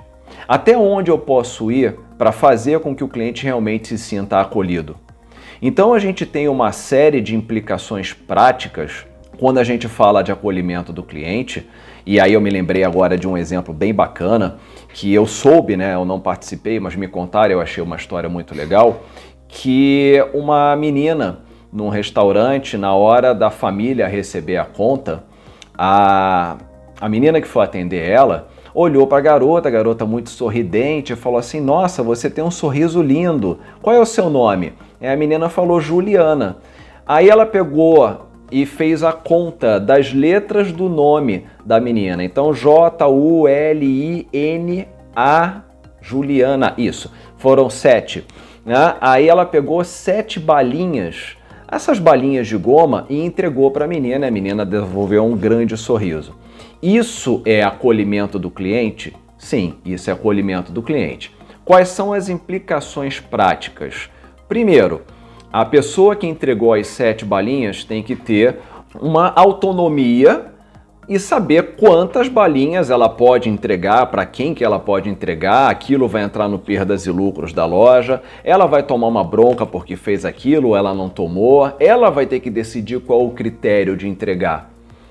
Até 0.47 0.77
onde 0.77 1.11
eu 1.11 1.19
posso 1.19 1.71
ir 1.71 1.95
para 2.17 2.33
fazer 2.33 2.81
com 2.81 2.95
que 2.95 3.05
o 3.05 3.09
cliente 3.09 3.45
realmente 3.45 3.89
se 3.89 3.99
sinta 3.99 4.41
acolhido? 4.41 4.97
Então 5.61 5.93
a 5.93 5.99
gente 5.99 6.25
tem 6.25 6.49
uma 6.49 6.73
série 6.73 7.21
de 7.21 7.35
implicações 7.35 8.13
práticas 8.13 9.07
quando 9.39 9.59
a 9.59 9.65
gente 9.65 9.87
fala 9.87 10.23
de 10.23 10.33
acolhimento 10.33 10.93
do 10.93 11.03
cliente, 11.03 11.69
e 12.05 12.19
aí 12.19 12.33
eu 12.33 12.41
me 12.41 12.51
lembrei 12.51 12.83
agora 12.83 13.17
de 13.17 13.29
um 13.29 13.37
exemplo 13.37 13.73
bem 13.73 13.95
bacana 13.95 14.57
que 14.93 15.13
eu 15.13 15.27
soube, 15.27 15.77
né? 15.77 15.95
Eu 15.95 16.05
não 16.05 16.19
participei, 16.19 16.81
mas 16.81 16.97
me 16.97 17.07
contaram, 17.07 17.53
eu 17.53 17.61
achei 17.61 17.83
uma 17.83 17.95
história 17.95 18.29
muito 18.29 18.53
legal, 18.53 19.05
que 19.47 20.15
uma 20.35 20.75
menina 20.75 21.41
num 21.73 21.89
restaurante, 21.89 22.77
na 22.77 22.95
hora 22.95 23.35
da 23.35 23.51
família 23.51 24.07
receber 24.07 24.57
a 24.57 24.65
conta, 24.65 25.25
a, 25.77 26.57
a 27.01 27.09
menina 27.09 27.41
que 27.41 27.49
foi 27.49 27.65
atender 27.65 28.09
ela 28.09 28.49
olhou 28.75 29.07
para 29.07 29.19
a 29.19 29.23
garota, 29.23 29.69
a 29.69 29.73
garota 29.73 30.05
muito 30.07 30.31
sorridente, 30.31 31.13
e 31.13 31.17
falou 31.17 31.39
assim: 31.39 31.61
Nossa, 31.61 32.03
você 32.03 32.31
tem 32.31 32.45
um 32.45 32.51
sorriso 32.51 33.03
lindo. 33.03 33.59
Qual 33.83 33.95
é 33.95 33.99
o 33.99 34.07
seu 34.07 34.31
nome? 34.31 34.73
E 35.01 35.07
a 35.07 35.17
menina 35.17 35.49
falou 35.49 35.81
Juliana. 35.81 36.59
Aí 37.07 37.29
ela 37.29 37.47
pegou 37.47 38.27
e 38.51 38.65
fez 38.67 39.03
a 39.03 39.13
conta 39.13 39.79
das 39.81 40.13
letras 40.13 40.73
do 40.73 40.89
nome 40.89 41.47
da 41.65 41.81
menina. 41.81 42.23
Então, 42.25 42.53
J-U-L-I-N-A 42.53 43.23
Juliana. 46.01 46.75
Isso, 46.79 47.13
foram 47.37 47.69
sete. 47.69 48.25
Né? 48.65 48.95
Aí 49.01 49.29
ela 49.29 49.45
pegou 49.47 49.83
sete 49.85 50.39
balinhas 50.39 51.38
essas 51.71 51.99
balinhas 51.99 52.49
de 52.49 52.57
goma 52.57 53.05
e 53.11 53.21
entregou 53.21 53.71
para 53.71 53.85
a 53.85 53.89
menina. 53.89 54.27
A 54.27 54.31
menina 54.31 54.65
devolveu 54.65 55.25
um 55.25 55.37
grande 55.37 55.77
sorriso. 55.77 56.35
Isso 56.83 57.43
é 57.45 57.63
acolhimento 57.63 58.39
do 58.39 58.51
cliente? 58.51 59.15
Sim, 59.37 59.75
isso 59.85 60.09
é 60.09 60.13
acolhimento 60.13 60.73
do 60.73 60.83
cliente. 60.83 61.35
Quais 61.65 61.89
são 61.89 62.13
as 62.13 62.29
implicações 62.29 63.21
práticas? 63.21 64.09
Primeiro, 64.49 65.03
a 65.53 65.65
pessoa 65.65 66.17
que 66.17 66.27
entregou 66.27 66.73
as 66.73 66.87
sete 66.87 67.25
balinhas 67.25 67.85
tem 67.85 68.03
que 68.03 68.17
ter 68.17 68.57
uma 68.99 69.33
autonomia 69.37 70.47
e 71.09 71.19
saber 71.19 71.77
quantas 71.77 72.29
balinhas 72.29 72.91
ela 72.91 73.09
pode 73.09 73.49
entregar, 73.49 74.07
para 74.07 74.27
quem 74.27 74.53
que 74.53 74.63
ela 74.63 74.79
pode 74.79 75.09
entregar, 75.09 75.71
aquilo 75.71 76.07
vai 76.07 76.23
entrar 76.23 76.49
no 76.49 76.59
perdas 76.59 77.07
e 77.07 77.11
lucros 77.11 77.53
da 77.53 77.65
loja, 77.65 78.23
ela 78.45 78.67
vai 78.67 78.83
tomar 78.83 79.07
uma 79.07 79.25
bronca 79.25 79.65
porque 79.65 79.97
fez 79.97 80.25
aquilo, 80.25 80.77
ela 80.77 80.93
não 80.93 81.09
tomou, 81.09 81.73
ela 81.81 82.11
vai 82.11 82.27
ter 82.27 82.41
que 82.41 82.51
decidir 82.51 83.01
qual 83.01 83.25
o 83.25 83.31
critério 83.31 83.97
de 83.97 84.07
entregar 84.07 84.71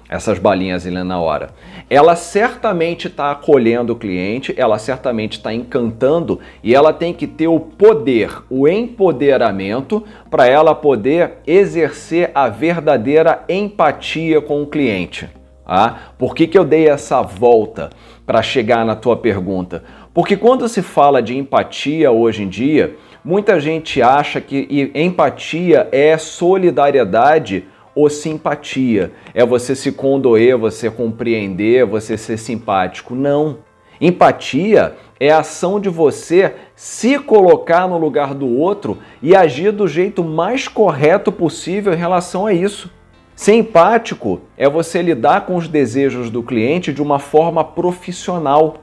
essas 0.10 0.40
balinhas 0.40 0.86
ali 0.86 1.04
na 1.04 1.20
hora. 1.20 1.50
Ela 1.90 2.16
certamente 2.16 3.08
está 3.08 3.32
acolhendo 3.32 3.94
o 3.94 3.96
cliente, 3.96 4.54
ela 4.58 4.78
certamente 4.78 5.34
está 5.34 5.54
encantando 5.54 6.40
e 6.64 6.74
ela 6.74 6.94
tem 6.94 7.14
que 7.14 7.28
ter 7.28 7.48
o 7.48 7.60
poder, 7.60 8.44
o 8.50 8.68
empoderamento 8.68 10.04
para 10.30 10.46
ela 10.48 10.74
poder 10.74 11.40
exercer 11.46 12.32
a 12.34 12.48
verdadeira 12.48 13.44
empatia 13.50 14.40
com 14.42 14.62
o 14.62 14.68
cliente. 14.68 15.30
Ah, 15.68 16.14
por 16.18 16.34
que, 16.34 16.48
que 16.48 16.58
eu 16.58 16.64
dei 16.64 16.88
essa 16.88 17.22
volta 17.22 17.90
para 18.26 18.42
chegar 18.42 18.86
na 18.86 18.96
tua 18.96 19.18
pergunta? 19.18 19.84
Porque 20.14 20.38
quando 20.38 20.70
se 20.70 20.82
fala 20.82 21.22
de 21.22 21.38
empatia 21.38 22.10
hoje 22.10 22.44
em 22.44 22.48
dia, 22.48 22.96
muita 23.22 23.60
gente 23.60 24.02
acha 24.02 24.40
que 24.40 24.92
empatia 24.96 25.90
é 25.92 26.18
solidariedade 26.18 27.66
ou 27.94 28.10
simpatia. 28.10 29.12
É 29.34 29.46
você 29.46 29.76
se 29.76 29.92
condoer, 29.92 30.56
você 30.56 30.90
compreender, 30.90 31.86
você 31.86 32.18
ser 32.18 32.38
simpático. 32.38 33.14
Não. 33.14 33.58
Empatia 34.00 34.96
é 35.20 35.32
a 35.32 35.40
ação 35.40 35.80
de 35.82 35.90
você 35.90 36.54
se 36.76 37.20
colocar 37.20 37.88
no 37.90 37.98
lugar 37.98 38.34
do 38.34 38.48
outro 38.48 39.00
e 39.22 39.36
agir 39.36 39.72
do 39.72 39.88
jeito 39.88 40.24
mais 40.24 40.68
correto 40.68 41.30
possível 41.30 41.94
em 41.94 41.98
relação 41.98 42.46
a 42.46 42.54
isso. 42.54 42.90
Ser 43.38 43.54
empático 43.54 44.42
é 44.58 44.68
você 44.68 45.00
lidar 45.00 45.46
com 45.46 45.56
os 45.56 45.68
desejos 45.68 46.32
do 46.32 46.42
cliente 46.42 46.92
de 46.92 47.04
uma 47.04 47.20
forma 47.20 47.64
profissional. 47.64 48.78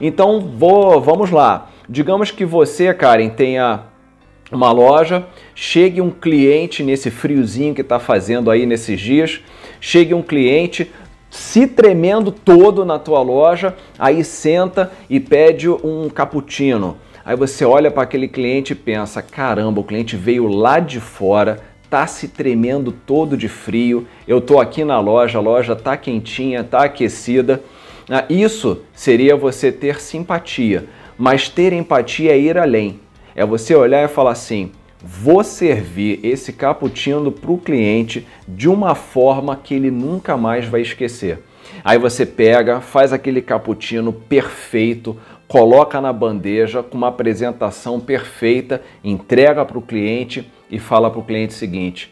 Então, 0.00 0.40
vou, 0.40 0.98
vamos 0.98 1.30
lá. 1.30 1.68
Digamos 1.86 2.30
que 2.30 2.42
você, 2.46 2.94
Karen, 2.94 3.28
tenha 3.28 3.82
uma 4.50 4.72
loja, 4.72 5.26
chegue 5.54 6.00
um 6.00 6.10
cliente 6.10 6.82
nesse 6.82 7.10
friozinho 7.10 7.74
que 7.74 7.82
está 7.82 7.98
fazendo 7.98 8.50
aí 8.50 8.64
nesses 8.64 8.98
dias, 8.98 9.42
chegue 9.78 10.14
um 10.14 10.22
cliente 10.22 10.90
se 11.28 11.66
tremendo 11.66 12.32
todo 12.32 12.86
na 12.86 12.98
tua 12.98 13.20
loja, 13.20 13.76
aí 13.98 14.24
senta 14.24 14.90
e 15.08 15.20
pede 15.20 15.68
um 15.68 16.08
cappuccino. 16.08 16.96
Aí 17.22 17.36
você 17.36 17.62
olha 17.62 17.90
para 17.90 18.04
aquele 18.04 18.26
cliente 18.26 18.72
e 18.72 18.76
pensa: 18.76 19.20
caramba, 19.20 19.82
o 19.82 19.84
cliente 19.84 20.16
veio 20.16 20.46
lá 20.46 20.80
de 20.80 20.98
fora 20.98 21.71
tá 21.92 22.06
se 22.06 22.26
tremendo 22.26 22.90
todo 22.90 23.36
de 23.36 23.48
frio. 23.48 24.06
Eu 24.26 24.40
tô 24.40 24.58
aqui 24.58 24.82
na 24.82 24.98
loja, 24.98 25.36
a 25.36 25.42
loja 25.42 25.76
tá 25.76 25.94
quentinha, 25.94 26.64
tá 26.64 26.84
aquecida. 26.84 27.62
Ah, 28.08 28.24
isso 28.30 28.80
seria 28.94 29.36
você 29.36 29.70
ter 29.70 30.00
simpatia, 30.00 30.86
mas 31.18 31.50
ter 31.50 31.74
empatia 31.74 32.32
é 32.32 32.38
ir 32.38 32.56
além. 32.56 32.98
É 33.36 33.44
você 33.44 33.74
olhar 33.74 34.02
e 34.02 34.08
falar 34.08 34.30
assim: 34.30 34.72
vou 35.04 35.44
servir 35.44 36.18
esse 36.22 36.54
cappuccino 36.54 37.30
para 37.30 37.52
o 37.52 37.58
cliente 37.58 38.26
de 38.48 38.70
uma 38.70 38.94
forma 38.94 39.54
que 39.54 39.74
ele 39.74 39.90
nunca 39.90 40.34
mais 40.34 40.64
vai 40.64 40.80
esquecer. 40.80 41.40
Aí 41.84 41.98
você 41.98 42.24
pega, 42.24 42.80
faz 42.80 43.12
aquele 43.12 43.42
cappuccino 43.42 44.14
perfeito, 44.14 45.14
coloca 45.46 46.00
na 46.00 46.10
bandeja 46.10 46.82
com 46.82 46.96
uma 46.96 47.08
apresentação 47.08 48.00
perfeita, 48.00 48.80
entrega 49.04 49.62
para 49.66 49.76
o 49.76 49.82
cliente 49.82 50.50
e 50.72 50.78
fala 50.78 51.10
para 51.10 51.20
o 51.20 51.24
cliente 51.24 51.54
o 51.54 51.58
seguinte: 51.58 52.10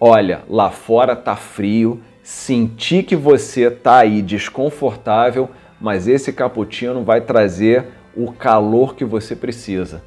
olha, 0.00 0.42
lá 0.48 0.70
fora 0.70 1.14
tá 1.14 1.36
frio, 1.36 2.02
senti 2.20 3.02
que 3.04 3.14
você 3.14 3.70
tá 3.70 3.98
aí 3.98 4.20
desconfortável, 4.20 5.48
mas 5.80 6.08
esse 6.08 6.32
cappuccino 6.32 7.04
vai 7.04 7.20
trazer 7.20 7.86
o 8.16 8.32
calor 8.32 8.96
que 8.96 9.04
você 9.04 9.36
precisa. 9.36 10.02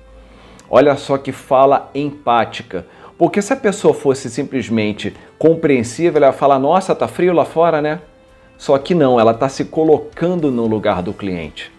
Olha 0.69 0.95
só 0.97 1.17
que 1.17 1.31
fala 1.31 1.89
empática. 1.95 2.85
Porque 3.17 3.41
se 3.41 3.53
a 3.53 3.55
pessoa 3.55 3.93
fosse 3.93 4.29
simplesmente 4.29 5.15
compreensível, 5.39 6.17
ela 6.17 6.27
ia 6.27 6.33
falar: 6.33 6.59
"Nossa, 6.59 6.93
tá 6.93 7.07
frio 7.07 7.31
lá 7.31 7.45
fora, 7.45 7.81
né?" 7.81 8.01
Só 8.57 8.77
que 8.77 8.93
não, 8.93 9.17
ela 9.19 9.31
está 9.31 9.47
se 9.47 9.65
colocando 9.65 10.51
no 10.51 10.67
lugar 10.67 11.01
do 11.01 11.13
cliente. 11.13 11.71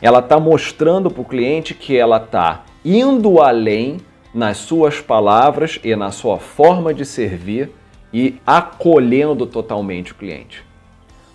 Ela 0.00 0.20
está 0.20 0.38
mostrando 0.38 1.10
para 1.10 1.22
o 1.22 1.24
cliente 1.24 1.74
que 1.74 1.96
ela 1.96 2.18
está 2.18 2.64
indo 2.84 3.40
além 3.40 3.98
nas 4.32 4.58
suas 4.58 5.00
palavras 5.00 5.78
e 5.82 5.94
na 5.96 6.10
sua 6.10 6.38
forma 6.38 6.94
de 6.94 7.04
servir 7.04 7.70
e 8.12 8.36
acolhendo 8.46 9.46
totalmente 9.46 10.12
o 10.12 10.14
cliente. 10.14 10.64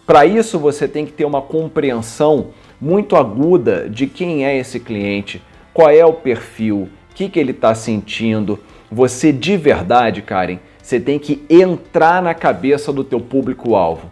Para 0.06 0.26
isso, 0.26 0.60
você 0.60 0.88
tem 0.88 1.06
que 1.06 1.12
ter 1.12 1.26
uma 1.26 1.42
compreensão 1.42 2.48
muito 2.80 3.16
aguda 3.16 3.90
de 3.90 4.08
quem 4.08 4.46
é 4.46 4.58
esse 4.58 4.80
cliente, 4.80 5.42
qual 5.74 5.90
é 5.90 6.06
o 6.06 6.14
perfil, 6.14 6.90
o 7.12 7.16
que, 7.16 7.28
que 7.28 7.40
ele 7.40 7.52
está 7.52 7.74
sentindo. 7.74 8.60
Você 8.92 9.32
de 9.32 9.58
verdade, 9.58 10.22
Karen, 10.22 10.60
você 10.82 11.00
tem 11.00 11.18
que 11.18 11.44
entrar 11.50 12.22
na 12.22 12.34
cabeça 12.34 12.94
do 12.94 13.04
teu 13.04 13.20
público-alvo. 13.20 14.12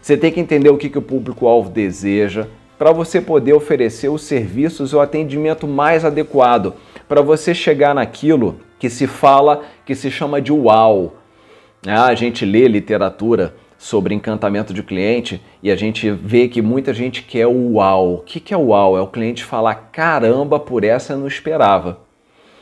Você 0.00 0.16
tem 0.16 0.32
que 0.32 0.40
entender 0.40 0.70
o 0.70 0.78
que, 0.78 0.88
que 0.88 0.98
o 0.98 1.02
público-alvo 1.02 1.68
deseja 1.68 2.46
para 2.78 2.92
você 2.92 3.20
poder 3.20 3.52
oferecer 3.52 4.08
os 4.08 4.22
serviços 4.22 4.92
e 4.92 4.96
o 4.96 5.00
atendimento 5.00 5.66
mais 5.66 6.04
adequado, 6.04 6.74
para 7.08 7.22
você 7.22 7.54
chegar 7.54 7.94
naquilo 7.94 8.60
que 8.78 8.90
se 8.90 9.06
fala, 9.06 9.62
que 9.84 9.94
se 9.94 10.10
chama 10.10 10.40
de 10.40 10.52
uau. 10.52 11.14
Ah, 11.86 12.06
a 12.06 12.14
gente 12.14 12.44
lê 12.44 12.66
literatura 12.66 13.54
sobre 13.78 14.14
encantamento 14.14 14.72
de 14.72 14.82
cliente 14.82 15.40
e 15.62 15.70
a 15.70 15.76
gente 15.76 16.10
vê 16.10 16.48
que 16.48 16.62
muita 16.62 16.92
gente 16.92 17.22
quer 17.22 17.46
o 17.46 17.74
uau. 17.74 18.14
O 18.14 18.18
que 18.18 18.52
é 18.52 18.56
o 18.56 18.68
uau? 18.68 18.96
É 18.96 19.00
o 19.00 19.06
cliente 19.06 19.44
falar: 19.44 19.90
caramba, 19.92 20.58
por 20.58 20.84
essa 20.84 21.12
eu 21.12 21.18
não 21.18 21.26
esperava. 21.26 22.00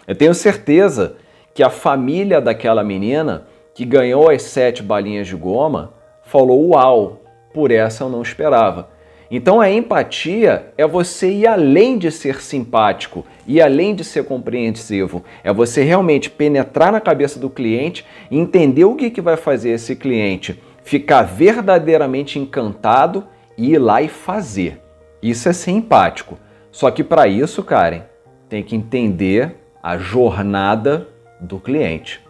Eu 0.07 0.15
tenho 0.15 0.35
certeza 0.35 1.17
que 1.55 1.63
a 1.63 1.71
família 1.71 2.41
daquela 2.41 2.85
menina 2.85 3.47
que 3.75 3.85
ganhou 3.85 4.29
as 4.29 4.43
sete 4.43 4.83
balinhas 4.83 5.27
de 5.27 5.35
goma 5.35 5.95
falou: 6.25 6.71
uau, 6.71 7.23
por 7.53 7.71
essa 7.71 8.05
eu 8.05 8.09
não 8.09 8.23
esperava. 8.23 8.89
Então 9.37 9.61
a 9.61 9.69
empatia 9.69 10.73
é 10.79 10.87
você 10.87 11.29
ir 11.29 11.49
além 11.49 11.99
de 11.99 12.09
ser 12.12 12.41
simpático 12.41 13.26
e 13.45 13.61
além 13.61 13.93
de 13.93 14.05
ser 14.05 14.23
compreensivo. 14.26 15.25
É 15.43 15.53
você 15.53 15.83
realmente 15.83 16.31
penetrar 16.31 16.93
na 16.93 17.00
cabeça 17.00 17.41
do 17.41 17.50
cliente 17.50 18.07
entender 18.31 18.85
o 18.85 18.95
que, 18.95 19.11
que 19.11 19.21
vai 19.21 19.37
fazer 19.37 19.71
esse 19.71 19.97
cliente 19.97 20.62
ficar 20.85 21.23
verdadeiramente 21.23 22.38
encantado 22.38 23.26
e 23.59 23.73
ir 23.73 23.79
lá 23.79 24.00
e 24.00 24.07
fazer. 24.07 24.81
Isso 25.21 25.49
é 25.49 25.53
ser 25.53 25.73
empático. 25.73 26.38
Só 26.71 26.88
que 26.93 27.03
para 27.03 27.26
isso, 27.26 27.61
Karen, 27.64 28.03
tem 28.49 28.62
que 28.62 28.76
entender 28.76 29.57
a 29.83 29.99
jornada 29.99 31.09
do 31.41 31.59
cliente. 31.59 32.24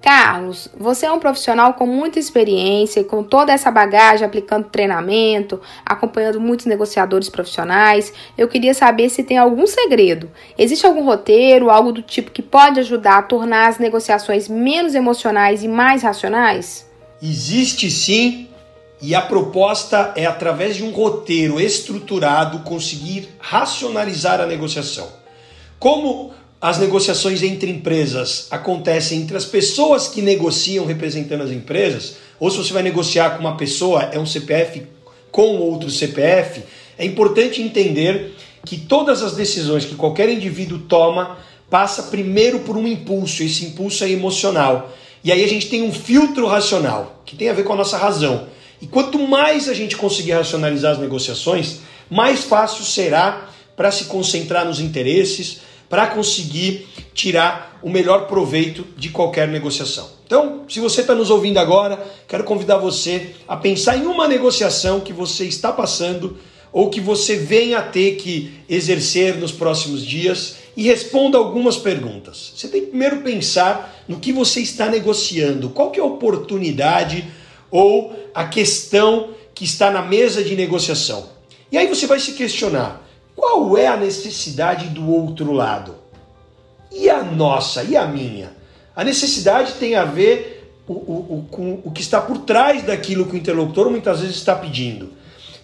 Carlos, 0.00 0.68
você 0.74 1.04
é 1.04 1.12
um 1.12 1.18
profissional 1.18 1.74
com 1.74 1.86
muita 1.86 2.18
experiência, 2.18 3.04
com 3.04 3.22
toda 3.22 3.52
essa 3.52 3.70
bagagem 3.70 4.26
aplicando 4.26 4.70
treinamento, 4.70 5.60
acompanhando 5.84 6.40
muitos 6.40 6.64
negociadores 6.64 7.28
profissionais. 7.28 8.12
Eu 8.36 8.48
queria 8.48 8.72
saber 8.72 9.10
se 9.10 9.22
tem 9.22 9.36
algum 9.36 9.66
segredo. 9.66 10.30
Existe 10.56 10.86
algum 10.86 11.04
roteiro, 11.04 11.68
algo 11.68 11.92
do 11.92 12.00
tipo 12.00 12.30
que 12.30 12.40
pode 12.40 12.80
ajudar 12.80 13.18
a 13.18 13.22
tornar 13.22 13.68
as 13.68 13.78
negociações 13.78 14.48
menos 14.48 14.94
emocionais 14.94 15.62
e 15.62 15.68
mais 15.68 16.02
racionais? 16.02 16.88
Existe 17.22 17.90
sim, 17.90 18.48
e 19.02 19.14
a 19.14 19.20
proposta 19.20 20.12
é, 20.16 20.24
através 20.24 20.76
de 20.76 20.82
um 20.82 20.92
roteiro 20.92 21.60
estruturado, 21.60 22.60
conseguir 22.60 23.28
racionalizar 23.38 24.40
a 24.40 24.46
negociação. 24.46 25.08
Como 25.78 26.32
as 26.60 26.78
negociações 26.78 27.42
entre 27.42 27.70
empresas 27.70 28.46
acontecem 28.50 29.22
entre 29.22 29.36
as 29.36 29.46
pessoas 29.46 30.08
que 30.08 30.20
negociam 30.20 30.84
representando 30.84 31.42
as 31.42 31.50
empresas, 31.50 32.16
ou 32.38 32.50
se 32.50 32.58
você 32.58 32.72
vai 32.72 32.82
negociar 32.82 33.30
com 33.30 33.40
uma 33.40 33.56
pessoa, 33.56 34.02
é 34.12 34.18
um 34.18 34.26
CPF 34.26 34.82
com 35.30 35.56
outro 35.56 35.90
CPF, 35.90 36.62
é 36.98 37.04
importante 37.04 37.62
entender 37.62 38.34
que 38.66 38.76
todas 38.76 39.22
as 39.22 39.34
decisões 39.34 39.86
que 39.86 39.94
qualquer 39.94 40.28
indivíduo 40.28 40.80
toma 40.80 41.38
passa 41.70 42.04
primeiro 42.04 42.60
por 42.60 42.76
um 42.76 42.86
impulso, 42.86 43.42
esse 43.42 43.64
impulso 43.64 44.04
é 44.04 44.10
emocional. 44.10 44.92
E 45.24 45.32
aí 45.32 45.42
a 45.42 45.48
gente 45.48 45.68
tem 45.68 45.82
um 45.82 45.92
filtro 45.92 46.46
racional, 46.46 47.22
que 47.24 47.36
tem 47.36 47.48
a 47.48 47.54
ver 47.54 47.64
com 47.64 47.72
a 47.72 47.76
nossa 47.76 47.96
razão. 47.96 48.48
E 48.82 48.86
quanto 48.86 49.18
mais 49.18 49.68
a 49.68 49.74
gente 49.74 49.96
conseguir 49.96 50.32
racionalizar 50.32 50.92
as 50.92 50.98
negociações, 50.98 51.78
mais 52.10 52.44
fácil 52.44 52.84
será 52.84 53.48
para 53.76 53.90
se 53.90 54.04
concentrar 54.04 54.66
nos 54.66 54.80
interesses, 54.80 55.60
para 55.90 56.06
conseguir 56.06 56.88
tirar 57.12 57.78
o 57.82 57.90
melhor 57.90 58.28
proveito 58.28 58.86
de 58.96 59.10
qualquer 59.10 59.48
negociação. 59.48 60.08
Então, 60.24 60.62
se 60.68 60.78
você 60.78 61.00
está 61.00 61.14
nos 61.14 61.28
ouvindo 61.30 61.58
agora, 61.58 62.00
quero 62.28 62.44
convidar 62.44 62.76
você 62.76 63.34
a 63.48 63.56
pensar 63.56 63.96
em 63.96 64.06
uma 64.06 64.28
negociação 64.28 65.00
que 65.00 65.12
você 65.12 65.44
está 65.44 65.72
passando 65.72 66.38
ou 66.72 66.88
que 66.88 67.00
você 67.00 67.36
venha 67.36 67.78
a 67.78 67.82
ter 67.82 68.14
que 68.14 68.60
exercer 68.68 69.36
nos 69.36 69.50
próximos 69.50 70.06
dias 70.06 70.58
e 70.76 70.84
responda 70.84 71.36
algumas 71.36 71.76
perguntas. 71.76 72.52
Você 72.54 72.68
tem 72.68 72.82
que 72.82 72.86
primeiro 72.86 73.22
pensar 73.22 74.04
no 74.06 74.20
que 74.20 74.32
você 74.32 74.60
está 74.60 74.86
negociando, 74.86 75.70
qual 75.70 75.90
que 75.90 75.98
é 75.98 76.02
a 76.02 76.06
oportunidade 76.06 77.24
ou 77.68 78.14
a 78.32 78.44
questão 78.44 79.30
que 79.52 79.64
está 79.64 79.90
na 79.90 80.02
mesa 80.02 80.44
de 80.44 80.54
negociação. 80.54 81.28
E 81.72 81.76
aí 81.76 81.88
você 81.88 82.06
vai 82.06 82.20
se 82.20 82.32
questionar, 82.32 83.04
qual 83.40 83.78
é 83.78 83.86
a 83.86 83.96
necessidade 83.96 84.88
do 84.88 85.10
outro 85.10 85.50
lado? 85.50 85.94
E 86.92 87.08
a 87.08 87.22
nossa, 87.22 87.82
e 87.82 87.96
a 87.96 88.06
minha? 88.06 88.52
A 88.94 89.02
necessidade 89.02 89.72
tem 89.74 89.94
a 89.94 90.04
ver 90.04 90.74
o, 90.86 90.92
o, 90.92 91.38
o, 91.38 91.46
com 91.50 91.80
o 91.82 91.90
que 91.90 92.02
está 92.02 92.20
por 92.20 92.38
trás 92.38 92.82
daquilo 92.82 93.24
que 93.24 93.34
o 93.34 93.38
interlocutor 93.38 93.88
muitas 93.90 94.20
vezes 94.20 94.36
está 94.36 94.54
pedindo. 94.54 95.14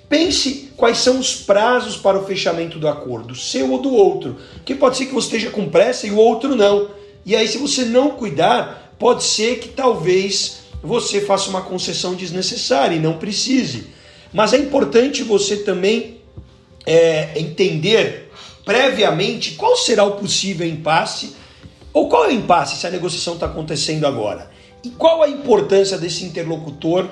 Pense 0.09 0.73
quais 0.75 0.97
são 0.97 1.19
os 1.19 1.35
prazos 1.35 1.99
para 1.99 2.19
o 2.19 2.25
fechamento 2.25 2.79
do 2.79 2.89
acordo, 2.89 3.35
seu 3.35 3.71
ou 3.71 3.79
do 3.79 3.93
outro. 3.93 4.37
Porque 4.55 4.75
pode 4.75 4.97
ser 4.97 5.05
que 5.05 5.15
você 5.15 5.37
esteja 5.37 5.51
com 5.51 5.69
pressa 5.69 6.07
e 6.07 6.11
o 6.11 6.17
outro 6.17 6.57
não. 6.57 6.89
E 7.27 7.37
aí, 7.37 7.47
se 7.47 7.59
você 7.59 7.85
não 7.85 8.13
cuidar, 8.13 8.95
pode 8.99 9.23
ser 9.23 9.59
que 9.59 9.69
talvez 9.69 10.61
você 10.83 11.21
faça 11.21 11.51
uma 11.51 11.61
concessão 11.61 12.15
desnecessária 12.15 12.97
e 12.97 13.01
não 13.01 13.19
precise. 13.19 13.89
Mas 14.33 14.55
é 14.55 14.57
importante 14.57 15.23
você 15.23 15.57
também 15.57 16.16
é, 16.87 17.39
entender 17.39 18.31
previamente 18.65 19.53
qual 19.53 19.77
será 19.77 20.05
o 20.05 20.13
possível 20.13 20.67
impasse, 20.67 21.35
ou 21.93 22.09
qual 22.09 22.25
é 22.25 22.29
o 22.29 22.33
impasse 22.33 22.77
se 22.77 22.87
a 22.87 22.91
negociação 22.91 23.35
está 23.35 23.47
acontecendo 23.47 24.07
agora. 24.07 24.51
E 24.83 24.91
qual 24.91 25.23
a 25.23 25.29
importância 25.29 25.99
desse 25.99 26.25
interlocutor 26.25 27.09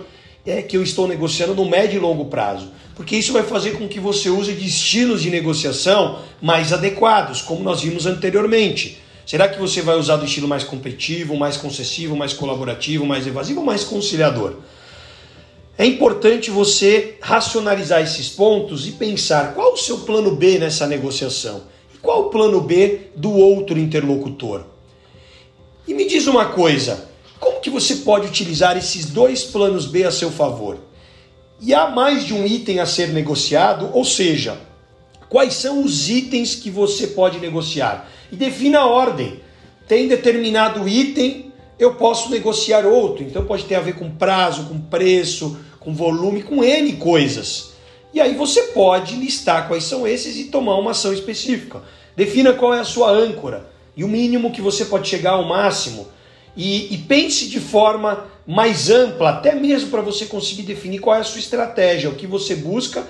é, 0.47 0.63
que 0.63 0.77
eu 0.77 0.83
estou 0.83 1.09
negociando 1.09 1.55
no 1.55 1.65
médio 1.65 1.97
e 1.97 2.01
longo 2.01 2.27
prazo 2.27 2.71
porque 2.95 3.17
isso 3.17 3.33
vai 3.33 3.43
fazer 3.43 3.73
com 3.73 3.89
que 3.89 3.99
você 3.99 4.31
use 4.31 4.53
de 4.53 4.67
estilos 4.67 5.23
de 5.23 5.31
negociação 5.31 6.21
mais 6.41 6.73
adequados, 6.73 7.43
como 7.43 7.63
nós 7.63 7.83
vimos 7.83 8.07
anteriormente. 8.07 8.99
Será 9.27 9.49
que 9.49 9.59
você 9.59 9.83
vai 9.83 9.97
usar 9.97 10.17
do 10.17 10.27
estilo 10.27 10.47
mais 10.47 10.63
competitivo, 10.63 11.37
mais 11.37 11.57
concessivo, 11.57 12.15
mais 12.15 12.33
colaborativo, 12.33 13.05
mais 13.05 13.27
evasivo 13.27 13.61
ou 13.61 13.67
mais 13.67 13.83
conciliador? 13.83 14.57
É 15.77 15.85
importante 15.85 16.53
você 16.53 17.17
racionalizar 17.21 18.01
esses 18.01 18.29
pontos 18.29 18.87
e 18.87 18.93
pensar 18.93 19.55
qual 19.55 19.73
o 19.73 19.77
seu 19.77 19.99
plano 20.01 20.37
B 20.37 20.59
nessa 20.59 20.87
negociação 20.87 21.65
e 21.93 21.99
qual 21.99 22.27
o 22.27 22.31
plano 22.31 22.61
B 22.61 23.09
do 23.17 23.33
outro 23.33 23.77
interlocutor. 23.77 24.67
E 25.87 25.93
me 25.93 26.07
diz 26.07 26.29
uma 26.29 26.47
coisa, 26.47 27.09
como 27.41 27.61
que 27.61 27.71
você 27.71 27.97
pode 27.97 28.29
utilizar 28.29 28.77
esses 28.77 29.07
dois 29.07 29.43
planos 29.43 29.85
B 29.87 30.05
a 30.05 30.13
seu 30.13 30.31
favor? 30.31 30.79
E 31.61 31.75
há 31.75 31.89
mais 31.89 32.25
de 32.25 32.33
um 32.33 32.47
item 32.47 32.79
a 32.79 32.87
ser 32.87 33.09
negociado, 33.09 33.91
ou 33.93 34.05
seja, 34.05 34.59
quais 35.29 35.55
são 35.55 35.83
os 35.83 36.09
itens 36.09 36.55
que 36.55 36.71
você 36.71 37.09
pode 37.09 37.41
negociar? 37.41 38.09
E 38.31 38.37
defina 38.37 38.79
a 38.81 38.87
ordem. 38.87 39.41
Tem 39.89 40.07
determinado 40.07 40.89
item, 40.89 41.53
eu 41.79 41.95
posso 41.95 42.31
negociar 42.31 42.87
outro. 42.87 43.23
Então 43.23 43.45
pode 43.45 43.65
ter 43.65 43.75
a 43.75 43.81
ver 43.81 43.95
com 43.95 44.11
prazo, 44.11 44.67
com 44.67 44.81
preço, 44.81 45.59
com 45.81 45.95
volume, 45.95 46.43
com 46.43 46.63
N 46.65 46.93
coisas. 46.95 47.73
E 48.13 48.21
aí 48.21 48.35
você 48.35 48.63
pode 48.69 49.17
listar 49.17 49.67
quais 49.67 49.85
são 49.85 50.07
esses 50.07 50.37
e 50.37 50.45
tomar 50.45 50.77
uma 50.77 50.93
ação 50.93 51.13
específica. 51.13 51.83
Defina 52.17 52.53
qual 52.53 52.73
é 52.73 52.81
a 52.81 52.85
sua 52.85 53.11
âncora 53.11 53.69
e 53.97 54.05
o 54.05 54.09
mínimo 54.09 54.53
que 54.53 54.63
você 54.63 54.85
pode 54.85 55.09
chegar 55.09 55.33
ao 55.33 55.49
máximo. 55.49 56.07
E, 56.57 56.95
e 56.95 56.99
pense 56.99 57.49
de 57.49 57.59
forma 57.59 58.27
mais 58.47 58.91
ampla, 58.91 59.31
até 59.31 59.55
mesmo 59.55 59.91
para 59.91 60.01
você 60.01 60.27
conseguir 60.27 60.63
definir 60.63 61.01
qual 61.01 61.17
é 61.17 61.21
a 61.21 61.25
sua 61.25 61.41
estratégia, 61.41 62.11
o 62.11 62.15
que 62.15 62.27
você 62.27 62.55
busca, 62.55 63.05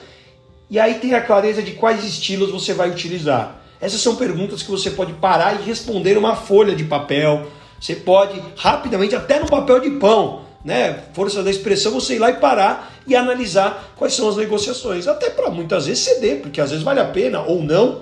e 0.71 0.79
aí 0.79 0.95
ter 0.95 1.15
a 1.15 1.21
clareza 1.21 1.63
de 1.63 1.73
quais 1.73 2.05
estilos 2.05 2.51
você 2.51 2.73
vai 2.73 2.89
utilizar. 2.89 3.61
Essas 3.81 4.01
são 4.01 4.17
perguntas 4.17 4.63
que 4.63 4.71
você 4.71 4.91
pode 4.91 5.13
parar 5.15 5.61
e 5.61 5.65
responder 5.65 6.17
uma 6.17 6.35
folha 6.35 6.75
de 6.75 6.85
papel. 6.85 7.47
Você 7.85 7.97
pode 7.97 8.43
rapidamente, 8.57 9.15
até 9.15 9.39
no 9.39 9.47
papel 9.47 9.79
de 9.79 9.91
pão, 9.91 10.41
né? 10.65 11.01
Força 11.13 11.43
da 11.43 11.51
expressão, 11.51 11.93
você 11.93 12.15
ir 12.15 12.19
lá 12.19 12.31
e 12.31 12.37
parar 12.37 12.91
e 13.07 13.15
analisar 13.15 13.93
quais 13.95 14.15
são 14.15 14.27
as 14.27 14.39
negociações. 14.39 15.07
Até 15.07 15.29
para 15.29 15.51
muitas 15.51 15.85
vezes 15.85 16.03
ceder, 16.03 16.41
porque 16.41 16.63
às 16.63 16.71
vezes 16.71 16.83
vale 16.83 17.01
a 17.01 17.05
pena 17.05 17.43
ou 17.43 17.63
não, 17.63 18.01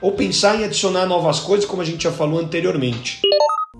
ou 0.00 0.12
pensar 0.12 0.54
em 0.54 0.64
adicionar 0.64 1.06
novas 1.06 1.40
coisas, 1.40 1.66
como 1.66 1.82
a 1.82 1.84
gente 1.84 2.04
já 2.04 2.12
falou 2.12 2.38
anteriormente. 2.38 3.22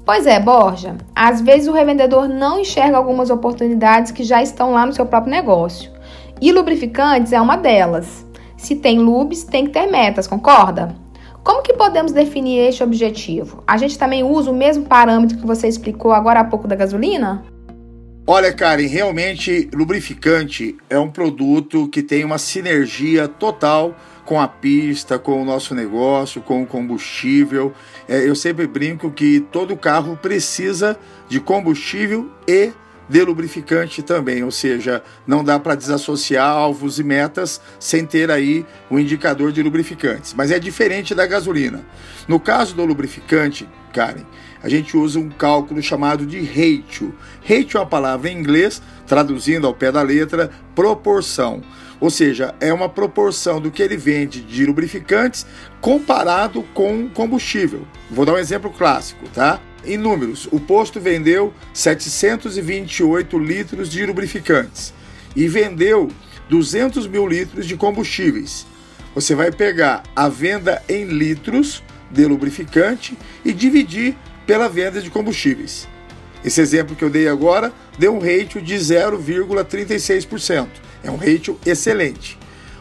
Pois 0.05 0.27
é, 0.27 0.41
Borja. 0.41 0.97
Às 1.15 1.41
vezes 1.41 1.69
o 1.69 1.73
revendedor 1.73 2.29
não 2.29 2.59
enxerga 2.59 2.97
algumas 2.97 3.31
oportunidades 3.31 4.11
que 4.11 4.25
já 4.25 4.43
estão 4.43 4.73
lá 4.73 4.85
no 4.85 4.93
seu 4.93 5.07
próprio 5.07 5.31
negócio. 5.31 5.89
E 6.41 6.51
lubrificantes 6.51 7.33
é 7.33 7.41
uma 7.41 7.57
delas. 7.57 8.27
Se 8.57 8.75
tem 8.75 8.99
lubes, 8.99 9.45
tem 9.45 9.67
que 9.67 9.71
ter 9.71 9.87
metas, 9.87 10.27
concorda? 10.27 11.04
Como 11.45 11.63
que 11.63 11.75
podemos 11.75 12.11
definir 12.11 12.61
este 12.61 12.83
objetivo? 12.83 13.63
A 13.67 13.77
gente 13.77 13.99
também 13.99 14.25
usa 14.25 14.51
o 14.51 14.55
mesmo 14.55 14.87
parâmetro 14.87 15.37
que 15.37 15.47
você 15.47 15.69
explicou 15.69 16.11
agora 16.11 16.41
há 16.41 16.45
pouco 16.45 16.67
da 16.67 16.75
gasolina? 16.75 17.45
Olha, 18.27 18.51
Karen, 18.51 18.87
realmente 18.87 19.69
lubrificante 19.75 20.75
é 20.89 20.99
um 20.99 21.11
produto 21.11 21.87
que 21.89 22.03
tem 22.03 22.25
uma 22.25 22.39
sinergia 22.39 23.29
total 23.29 23.95
com 24.25 24.41
a 24.41 24.49
pista, 24.49 25.19
com 25.19 25.43
o 25.43 25.45
nosso 25.45 25.75
negócio, 25.75 26.41
com 26.41 26.63
o 26.63 26.67
combustível. 26.67 27.75
É, 28.09 28.27
eu 28.27 28.35
sempre 28.35 28.67
brinco 28.67 29.11
que 29.11 29.41
todo 29.53 29.77
carro 29.77 30.17
precisa 30.17 30.99
de 31.29 31.39
combustível 31.41 32.31
e 32.49 32.73
de 33.09 33.23
lubrificante 33.23 34.03
também, 34.03 34.43
ou 34.43 34.51
seja, 34.51 35.03
não 35.27 35.45
dá 35.45 35.59
para 35.59 35.75
desassociar 35.75 36.49
alvos 36.49 36.99
e 36.99 37.05
metas 37.05 37.61
sem 37.79 38.05
ter 38.07 38.31
aí 38.31 38.65
o 38.91 38.95
um 38.95 38.99
indicador 38.99 39.53
de 39.53 39.63
lubrificantes. 39.63 40.35
Mas 40.35 40.51
é 40.51 40.59
diferente 40.59 41.15
da 41.15 41.27
gasolina. 41.27 41.85
No 42.27 42.41
caso 42.41 42.75
do 42.75 42.85
lubrificante, 42.85 43.69
Karen, 43.93 44.25
a 44.63 44.69
gente 44.69 44.97
usa 44.97 45.19
um 45.19 45.29
cálculo 45.29 45.83
chamado 45.83 46.25
de 46.25 46.41
ratio. 46.41 47.15
Ratio 47.47 47.77
é 47.77 47.81
uma 47.81 47.87
palavra 47.87 48.31
em 48.31 48.39
inglês, 48.39 48.81
traduzindo 49.07 49.67
ao 49.67 49.75
pé 49.75 49.93
da 49.93 50.01
letra, 50.01 50.51
proporção. 50.75 51.63
Ou 52.01 52.11
seja, 52.11 52.55
é 52.61 52.73
uma 52.73 52.89
proporção 52.89 53.61
do 53.61 53.71
que 53.71 53.83
ele 53.83 53.97
vende 53.97 54.41
de 54.41 54.67
lubrificantes 54.67 55.47
comparado 55.81 56.63
com 56.75 57.09
combustível. 57.09 57.87
Vou 58.11 58.25
dar 58.25 58.33
um 58.33 58.39
exemplo 58.39 58.71
clássico, 58.71 59.29
tá? 59.29 59.61
Em 59.87 59.99
números, 59.99 60.49
o 60.51 60.59
posto 60.59 60.99
vendeu 60.99 61.53
728 61.75 63.39
litros 63.39 63.91
de 63.91 64.07
lubrificantes 64.07 64.95
e 65.37 65.47
vendeu 65.47 66.11
200 66.49 67.07
mil 67.07 67.27
litros 67.29 67.67
de 67.67 67.77
combustíveis. 67.77 68.67
Você 69.15 69.35
vai 69.35 69.53
pegar 69.53 70.03
a 70.17 70.27
venda 70.29 70.83
em 70.89 71.05
litros 71.05 71.83
de 72.11 72.25
lubrificante 72.25 73.17
e 73.45 73.53
dividir 73.53 74.17
pela 74.47 74.69
venda 74.69 75.03
de 75.03 75.11
combustíveis. 75.11 75.87
Esse 76.43 76.63
exemplo 76.63 76.97
que 76.97 77.05
eu 77.05 77.11
dei 77.11 77.29
agora 77.29 77.71
deu 77.99 78.15
um 78.15 78.19
ratio 78.19 78.63
de 78.63 78.75
0,36%. 78.75 80.69
É 81.03 81.11
um 81.11 81.17
ratio 81.17 81.59
excelente. 81.65 82.39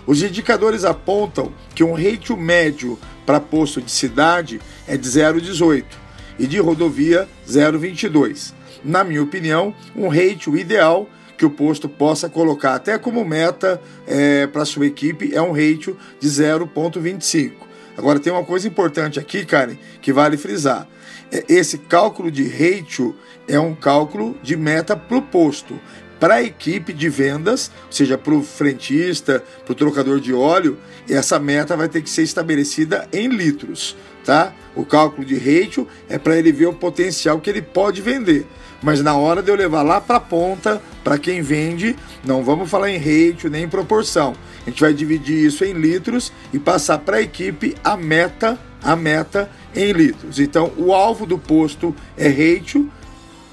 Os 0.07 0.23
indicadores 0.23 0.85
apontam 0.85 1.51
que 1.75 1.83
um 1.83 1.93
ratio 1.93 2.37
médio 2.37 2.97
para 3.25 3.39
posto 3.39 3.81
de 3.81 3.91
cidade 3.91 4.61
é 4.87 4.95
de 4.95 5.07
0,18 5.09 6.02
e 6.37 6.47
de 6.47 6.59
rodovia 6.59 7.27
0,22. 7.47 8.53
Na 8.83 9.03
minha 9.03 9.23
opinião, 9.23 9.73
um 9.95 10.07
ratio 10.07 10.57
ideal 10.57 11.07
que 11.37 11.45
o 11.45 11.49
posto 11.49 11.89
possa 11.89 12.29
colocar 12.29 12.75
até 12.75 12.97
como 12.97 13.25
meta 13.25 13.81
é, 14.07 14.47
para 14.47 14.65
sua 14.65 14.85
equipe 14.85 15.33
é 15.33 15.41
um 15.41 15.51
ratio 15.51 15.97
de 16.19 16.27
0,25. 16.27 17.51
Agora 17.97 18.19
tem 18.19 18.31
uma 18.31 18.43
coisa 18.43 18.67
importante 18.67 19.19
aqui, 19.19 19.45
Karen, 19.45 19.77
que 20.01 20.11
vale 20.11 20.37
frisar. 20.37 20.87
É, 21.31 21.43
esse 21.47 21.77
cálculo 21.77 22.31
de 22.31 22.47
ratio 22.47 23.15
é 23.47 23.59
um 23.59 23.75
cálculo 23.75 24.37
de 24.41 24.55
meta 24.55 24.95
para 24.95 25.17
o 25.17 25.21
posto. 25.21 25.79
Para 26.23 26.35
a 26.35 26.41
equipe 26.41 26.93
de 26.93 27.09
vendas, 27.09 27.69
ou 27.87 27.91
seja, 27.91 28.17
para 28.17 28.33
o 28.33 28.41
frentista, 28.41 29.43
para 29.65 29.73
o 29.73 29.75
trocador 29.75 30.21
de 30.21 30.33
óleo, 30.33 30.77
essa 31.09 31.37
meta 31.37 31.75
vai 31.75 31.89
ter 31.89 32.01
que 32.01 32.09
ser 32.09 32.23
estabelecida 32.23 33.09
em 33.11 33.27
litros 33.27 33.93
tá? 34.23 34.53
O 34.73 34.85
cálculo 34.85 35.27
de 35.27 35.35
ratio 35.35 35.85
é 36.07 36.17
para 36.17 36.37
ele 36.37 36.49
ver 36.49 36.67
o 36.67 36.73
potencial 36.73 37.41
que 37.41 37.49
ele 37.49 37.61
pode 37.61 38.01
vender. 38.01 38.47
Mas 38.81 39.01
na 39.01 39.17
hora 39.17 39.43
de 39.43 39.51
eu 39.51 39.55
levar 39.55 39.81
lá 39.81 39.99
para 39.99 40.15
a 40.15 40.21
ponta, 40.21 40.81
para 41.03 41.17
quem 41.17 41.41
vende, 41.41 41.93
não 42.23 42.41
vamos 42.41 42.69
falar 42.69 42.89
em 42.89 42.97
ratio 42.97 43.49
nem 43.49 43.65
em 43.65 43.69
proporção. 43.69 44.33
A 44.65 44.69
gente 44.69 44.79
vai 44.79 44.93
dividir 44.93 45.45
isso 45.45 45.65
em 45.65 45.73
litros 45.73 46.31
e 46.53 46.57
passar 46.57 46.99
para 46.99 47.17
a 47.17 47.21
equipe 47.21 47.75
a 47.83 47.97
meta, 47.97 48.57
a 48.81 48.95
meta 48.95 49.51
em 49.75 49.91
litros. 49.91 50.39
Então, 50.39 50.71
o 50.77 50.93
alvo 50.93 51.25
do 51.25 51.37
posto 51.37 51.93
é 52.15 52.29
ratio, 52.29 52.89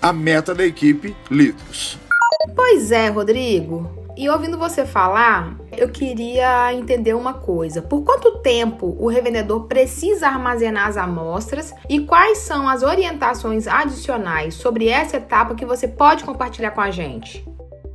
a 0.00 0.12
meta 0.12 0.54
da 0.54 0.64
equipe 0.64 1.16
litros. 1.28 1.98
Pois 2.54 2.92
é, 2.92 3.08
Rodrigo. 3.08 4.00
E 4.16 4.28
ouvindo 4.28 4.58
você 4.58 4.84
falar, 4.84 5.56
eu 5.76 5.88
queria 5.88 6.74
entender 6.74 7.14
uma 7.14 7.32
coisa. 7.32 7.80
Por 7.80 8.02
quanto 8.02 8.38
tempo 8.38 8.96
o 8.98 9.08
revendedor 9.08 9.66
precisa 9.66 10.26
armazenar 10.26 10.88
as 10.88 10.96
amostras 10.96 11.72
e 11.88 12.00
quais 12.00 12.38
são 12.38 12.68
as 12.68 12.82
orientações 12.82 13.66
adicionais 13.66 14.54
sobre 14.54 14.88
essa 14.88 15.16
etapa 15.16 15.54
que 15.54 15.64
você 15.64 15.88
pode 15.88 16.24
compartilhar 16.24 16.72
com 16.72 16.80
a 16.80 16.90
gente? 16.90 17.42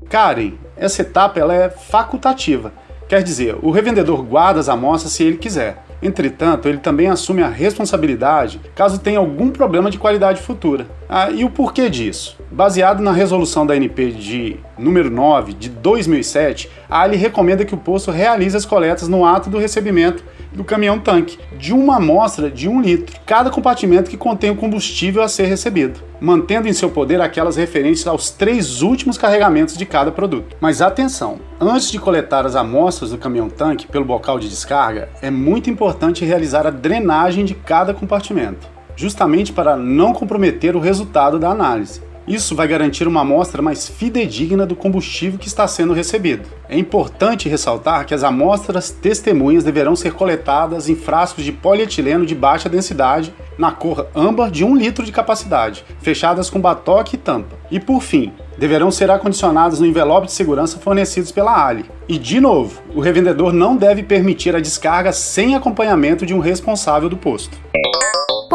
Karen, 0.09 0.53
essa 0.77 1.01
etapa 1.01 1.39
ela 1.39 1.53
é 1.53 1.69
facultativa. 1.69 2.73
Quer 3.07 3.21
dizer, 3.21 3.55
o 3.61 3.69
revendedor 3.69 4.23
guarda 4.23 4.59
as 4.59 4.69
amostras 4.69 5.13
se 5.13 5.23
ele 5.23 5.37
quiser. 5.37 5.83
Entretanto, 6.01 6.67
ele 6.67 6.79
também 6.79 7.07
assume 7.07 7.41
a 7.41 7.47
responsabilidade 7.47 8.59
caso 8.75 8.99
tenha 8.99 9.19
algum 9.19 9.49
problema 9.49 9.89
de 9.89 9.99
qualidade 9.99 10.41
futura. 10.41 10.87
Ah, 11.07 11.29
e 11.29 11.45
o 11.45 11.49
porquê 11.49 11.89
disso? 11.89 12.37
Baseado 12.51 13.01
na 13.01 13.11
resolução 13.11 13.65
da 13.65 13.75
NP 13.75 14.11
de 14.11 14.59
número 14.77 15.09
9 15.11 15.53
de 15.53 15.69
2007, 15.69 16.69
a 16.89 17.01
Ali 17.01 17.15
recomenda 17.15 17.63
que 17.63 17.75
o 17.75 17.77
posto 17.77 18.09
realize 18.09 18.57
as 18.57 18.65
coletas 18.65 19.07
no 19.07 19.23
ato 19.23 19.49
do 19.49 19.59
recebimento 19.59 20.23
do 20.51 20.63
caminhão-tanque 20.63 21.37
de 21.57 21.73
uma 21.73 21.97
amostra 21.97 22.49
de 22.49 22.67
um 22.67 22.81
litro, 22.81 23.19
cada 23.25 23.49
compartimento 23.49 24.09
que 24.09 24.17
contém 24.17 24.49
o 24.49 24.55
combustível 24.55 25.21
a 25.21 25.27
ser 25.27 25.45
recebido, 25.45 25.99
mantendo 26.19 26.67
em 26.67 26.73
seu 26.73 26.89
poder 26.89 27.21
aquelas 27.21 27.57
referentes 27.57 28.07
aos 28.07 28.31
três 28.31 28.81
últimos 28.81 29.17
carregamentos 29.17 29.77
de 29.77 29.85
cada 29.85 30.11
produto. 30.11 30.55
Mas 30.59 30.81
atenção, 30.81 31.39
antes 31.59 31.91
de 31.91 31.99
coletar 31.99 32.45
as 32.45 32.55
amostras 32.55 33.11
do 33.11 33.17
caminhão-tanque 33.17 33.87
pelo 33.87 34.05
bocal 34.05 34.39
de 34.39 34.49
descarga, 34.49 35.09
é 35.21 35.29
muito 35.29 35.69
importante 35.69 36.25
realizar 36.25 36.65
a 36.65 36.71
drenagem 36.71 37.45
de 37.45 37.53
cada 37.53 37.93
compartimento, 37.93 38.74
justamente 38.95 39.51
para 39.51 39.75
não 39.75 40.13
comprometer 40.13 40.75
o 40.75 40.79
resultado 40.79 41.39
da 41.39 41.49
análise. 41.49 42.01
Isso 42.27 42.55
vai 42.55 42.67
garantir 42.67 43.07
uma 43.07 43.21
amostra 43.21 43.61
mais 43.61 43.87
fidedigna 43.87 44.65
do 44.65 44.75
combustível 44.75 45.37
que 45.37 45.47
está 45.47 45.67
sendo 45.67 45.93
recebido. 45.93 46.49
É 46.67 46.75
importante 46.75 47.47
ressaltar 47.47 48.03
que 48.03 48.15
as 48.15 48.23
amostras 48.23 48.89
testemunhas 48.89 49.63
deverão 49.63 49.95
ser 49.95 50.13
coletadas 50.13 50.89
em 50.89 50.95
frascos 50.95 51.43
de 51.43 51.51
polietileno 51.51 52.25
de 52.25 52.33
baixa 52.33 52.67
densidade, 52.67 53.31
na 53.59 53.71
cor 53.71 54.07
âmbar 54.15 54.49
de 54.49 54.63
1 54.63 54.75
litro 54.75 55.05
de 55.05 55.11
capacidade, 55.11 55.85
fechadas 56.01 56.49
com 56.49 56.59
batoque 56.59 57.15
e 57.15 57.19
tampa. 57.19 57.55
E 57.69 57.79
por 57.79 58.01
fim, 58.01 58.33
deverão 58.57 58.89
ser 58.89 59.11
acondicionadas 59.11 59.79
no 59.79 59.85
envelope 59.85 60.25
de 60.25 60.33
segurança 60.33 60.79
fornecidos 60.79 61.31
pela 61.31 61.67
Ali. 61.67 61.85
E 62.09 62.17
de 62.17 62.41
novo, 62.41 62.81
o 62.95 63.01
revendedor 63.01 63.53
não 63.53 63.77
deve 63.77 64.01
permitir 64.01 64.55
a 64.55 64.59
descarga 64.59 65.11
sem 65.13 65.53
acompanhamento 65.53 66.25
de 66.25 66.33
um 66.33 66.39
responsável 66.39 67.07
do 67.07 67.17
posto. 67.17 67.55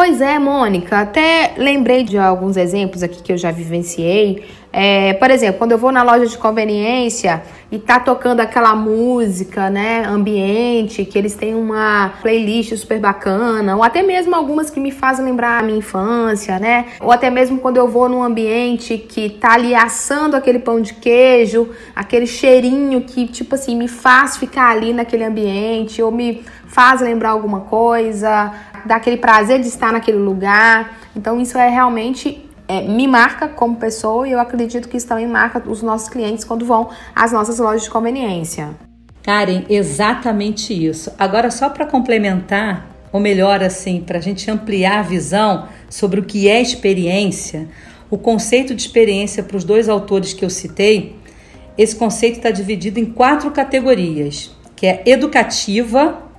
Pois 0.02 0.22
é, 0.22 0.38
Mônica, 0.38 0.98
até 0.98 1.52
lembrei 1.58 2.04
de 2.04 2.16
alguns 2.16 2.56
exemplos 2.56 3.02
aqui 3.02 3.22
que 3.22 3.30
eu 3.30 3.36
já 3.36 3.50
vivenciei. 3.50 4.42
É, 4.72 5.12
por 5.12 5.30
exemplo, 5.30 5.58
quando 5.58 5.72
eu 5.72 5.78
vou 5.78 5.92
na 5.92 6.02
loja 6.02 6.26
de 6.26 6.38
conveniência 6.38 7.42
e 7.70 7.78
tá 7.78 8.00
tocando 8.00 8.40
aquela 8.40 8.74
música, 8.74 9.68
né, 9.68 10.04
ambiente, 10.06 11.04
que 11.04 11.18
eles 11.18 11.34
têm 11.34 11.54
uma 11.54 12.14
playlist 12.22 12.74
super 12.76 12.98
bacana, 12.98 13.76
ou 13.76 13.82
até 13.82 14.02
mesmo 14.02 14.34
algumas 14.34 14.70
que 14.70 14.80
me 14.80 14.90
fazem 14.90 15.24
lembrar 15.24 15.60
a 15.60 15.62
minha 15.62 15.78
infância, 15.78 16.58
né? 16.58 16.86
Ou 16.98 17.12
até 17.12 17.28
mesmo 17.28 17.58
quando 17.58 17.76
eu 17.76 17.86
vou 17.86 18.08
num 18.08 18.22
ambiente 18.22 18.96
que 18.96 19.28
tá 19.28 19.52
ali 19.52 19.74
assando 19.74 20.34
aquele 20.34 20.60
pão 20.60 20.80
de 20.80 20.94
queijo, 20.94 21.68
aquele 21.94 22.26
cheirinho 22.26 23.02
que, 23.02 23.26
tipo 23.26 23.54
assim, 23.54 23.76
me 23.76 23.86
faz 23.86 24.38
ficar 24.38 24.70
ali 24.70 24.94
naquele 24.94 25.24
ambiente, 25.24 26.02
ou 26.02 26.10
me 26.10 26.42
faz 26.70 27.00
lembrar 27.00 27.30
alguma 27.30 27.60
coisa, 27.62 28.52
dá 28.86 28.96
aquele 28.96 29.16
prazer 29.16 29.60
de 29.60 29.68
estar 29.68 29.92
naquele 29.92 30.18
lugar. 30.18 30.98
Então, 31.14 31.40
isso 31.40 31.58
é 31.58 31.68
realmente 31.68 32.48
é, 32.68 32.82
me 32.82 33.08
marca 33.08 33.48
como 33.48 33.76
pessoa 33.76 34.28
e 34.28 34.32
eu 34.32 34.38
acredito 34.38 34.88
que 34.88 34.96
isso 34.96 35.08
também 35.08 35.26
marca 35.26 35.60
os 35.68 35.82
nossos 35.82 36.08
clientes 36.08 36.44
quando 36.44 36.64
vão 36.64 36.88
às 37.14 37.32
nossas 37.32 37.58
lojas 37.58 37.82
de 37.82 37.90
conveniência. 37.90 38.70
Karen, 39.22 39.64
exatamente 39.68 40.72
isso. 40.72 41.12
Agora, 41.18 41.50
só 41.50 41.68
para 41.68 41.84
complementar, 41.84 42.86
ou 43.12 43.20
melhor, 43.20 43.62
assim, 43.62 44.00
para 44.00 44.18
a 44.18 44.20
gente 44.20 44.50
ampliar 44.50 45.00
a 45.00 45.02
visão 45.02 45.68
sobre 45.88 46.20
o 46.20 46.24
que 46.24 46.48
é 46.48 46.60
experiência, 46.62 47.68
o 48.08 48.16
conceito 48.16 48.74
de 48.74 48.82
experiência 48.82 49.42
para 49.42 49.56
os 49.56 49.64
dois 49.64 49.88
autores 49.88 50.32
que 50.32 50.44
eu 50.44 50.50
citei, 50.50 51.16
esse 51.76 51.96
conceito 51.96 52.36
está 52.36 52.50
dividido 52.50 53.00
em 53.00 53.04
quatro 53.04 53.50
categorias, 53.50 54.50
que 54.76 54.86
é 54.86 55.02
educativa, 55.06 56.29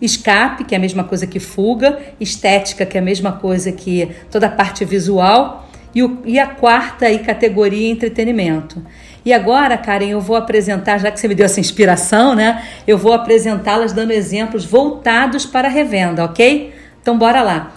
escape, 0.00 0.64
que 0.64 0.74
é 0.74 0.78
a 0.78 0.80
mesma 0.80 1.04
coisa 1.04 1.26
que 1.26 1.40
fuga, 1.40 1.98
estética, 2.20 2.86
que 2.86 2.96
é 2.96 3.00
a 3.00 3.04
mesma 3.04 3.32
coisa 3.32 3.72
que 3.72 4.08
toda 4.30 4.46
a 4.46 4.50
parte 4.50 4.84
visual, 4.84 5.68
e, 5.94 6.02
o, 6.02 6.18
e 6.24 6.38
a 6.38 6.46
quarta 6.46 7.06
aí, 7.06 7.18
categoria 7.20 7.90
entretenimento. 7.90 8.84
E 9.24 9.32
agora, 9.32 9.76
Karen, 9.76 10.06
eu 10.08 10.20
vou 10.20 10.36
apresentar, 10.36 10.98
já 10.98 11.10
que 11.10 11.18
você 11.18 11.28
me 11.28 11.34
deu 11.34 11.46
essa 11.46 11.60
inspiração, 11.60 12.34
né? 12.34 12.64
Eu 12.86 12.96
vou 12.96 13.12
apresentá-las 13.12 13.92
dando 13.92 14.12
exemplos 14.12 14.64
voltados 14.64 15.44
para 15.44 15.68
a 15.68 15.70
revenda, 15.70 16.24
ok? 16.24 16.72
Então, 17.00 17.18
bora 17.18 17.42
lá. 17.42 17.72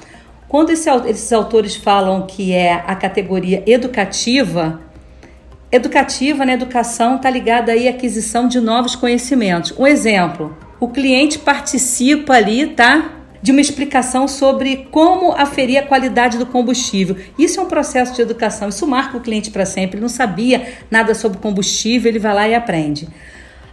Quando 0.48 0.72
esse, 0.72 0.90
esses 1.08 1.32
autores 1.32 1.76
falam 1.76 2.28
que 2.28 2.54
é 2.54 2.74
a 2.86 2.96
categoria 2.96 3.64
educativa, 3.66 4.82
educativa 5.72 6.46
né, 6.46 6.54
educação 6.54 7.16
está 7.16 7.30
ligada 7.30 7.72
aí 7.72 7.88
à 7.88 7.92
aquisição 7.92 8.48
de 8.48 8.60
novos 8.60 8.96
conhecimentos. 8.96 9.74
Um 9.80 9.88
exemplo, 9.88 10.56
o 10.82 10.88
cliente 10.88 11.38
participa 11.38 12.34
ali, 12.34 12.66
tá? 12.66 13.20
de 13.42 13.52
uma 13.52 13.62
explicação 13.62 14.28
sobre 14.28 14.88
como 14.92 15.32
aferir 15.32 15.78
a 15.80 15.84
qualidade 15.84 16.38
do 16.38 16.46
combustível. 16.46 17.16
Isso 17.40 17.60
é 17.60 17.64
um 17.64 17.68
processo 17.68 18.14
de 18.14 18.22
educação, 18.22 18.70
isso 18.70 18.86
marca 18.86 19.18
o 19.18 19.22
cliente 19.22 19.50
para 19.50 19.66
sempre. 19.66 19.96
Ele 19.96 20.02
não 20.02 20.10
sabia 20.10 20.74
nada 20.92 21.16
sobre 21.16 21.40
combustível, 21.40 22.12
ele 22.12 22.20
vai 22.20 22.34
lá 22.34 22.48
e 22.48 22.54
aprende. 22.54 23.08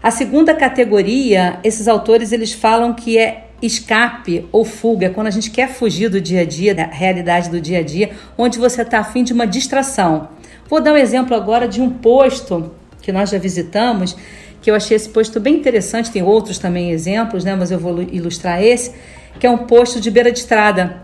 A 0.02 0.10
segunda 0.10 0.54
categoria, 0.54 1.58
esses 1.62 1.88
autores 1.88 2.32
eles 2.32 2.52
falam 2.52 2.94
que 2.94 3.18
é 3.18 3.48
escape 3.60 4.46
ou 4.52 4.64
fuga, 4.64 5.10
quando 5.10 5.26
a 5.26 5.30
gente 5.30 5.50
quer 5.50 5.68
fugir 5.68 6.08
do 6.08 6.20
dia 6.20 6.42
a 6.42 6.44
dia, 6.44 6.74
da 6.74 6.84
realidade 6.84 7.50
do 7.50 7.60
dia 7.60 7.80
a 7.80 7.82
dia, 7.82 8.10
onde 8.38 8.58
você 8.58 8.82
está 8.82 9.00
afim 9.00 9.24
de 9.24 9.32
uma 9.32 9.46
distração. 9.46 10.28
Vou 10.68 10.80
dar 10.80 10.92
um 10.92 10.96
exemplo 10.96 11.34
agora 11.34 11.66
de 11.66 11.80
um 11.80 11.90
posto 11.90 12.70
que 13.02 13.12
nós 13.12 13.30
já 13.30 13.38
visitamos, 13.38 14.16
que 14.60 14.70
eu 14.70 14.74
achei 14.74 14.96
esse 14.96 15.08
posto 15.08 15.38
bem 15.38 15.56
interessante, 15.56 16.10
tem 16.10 16.22
outros 16.22 16.58
também 16.58 16.90
exemplos, 16.90 17.44
né, 17.44 17.54
mas 17.54 17.70
eu 17.70 17.78
vou 17.78 18.02
ilustrar 18.02 18.62
esse, 18.62 18.94
que 19.38 19.46
é 19.46 19.50
um 19.50 19.58
posto 19.58 20.00
de 20.00 20.10
beira 20.10 20.32
de 20.32 20.38
estrada. 20.40 21.02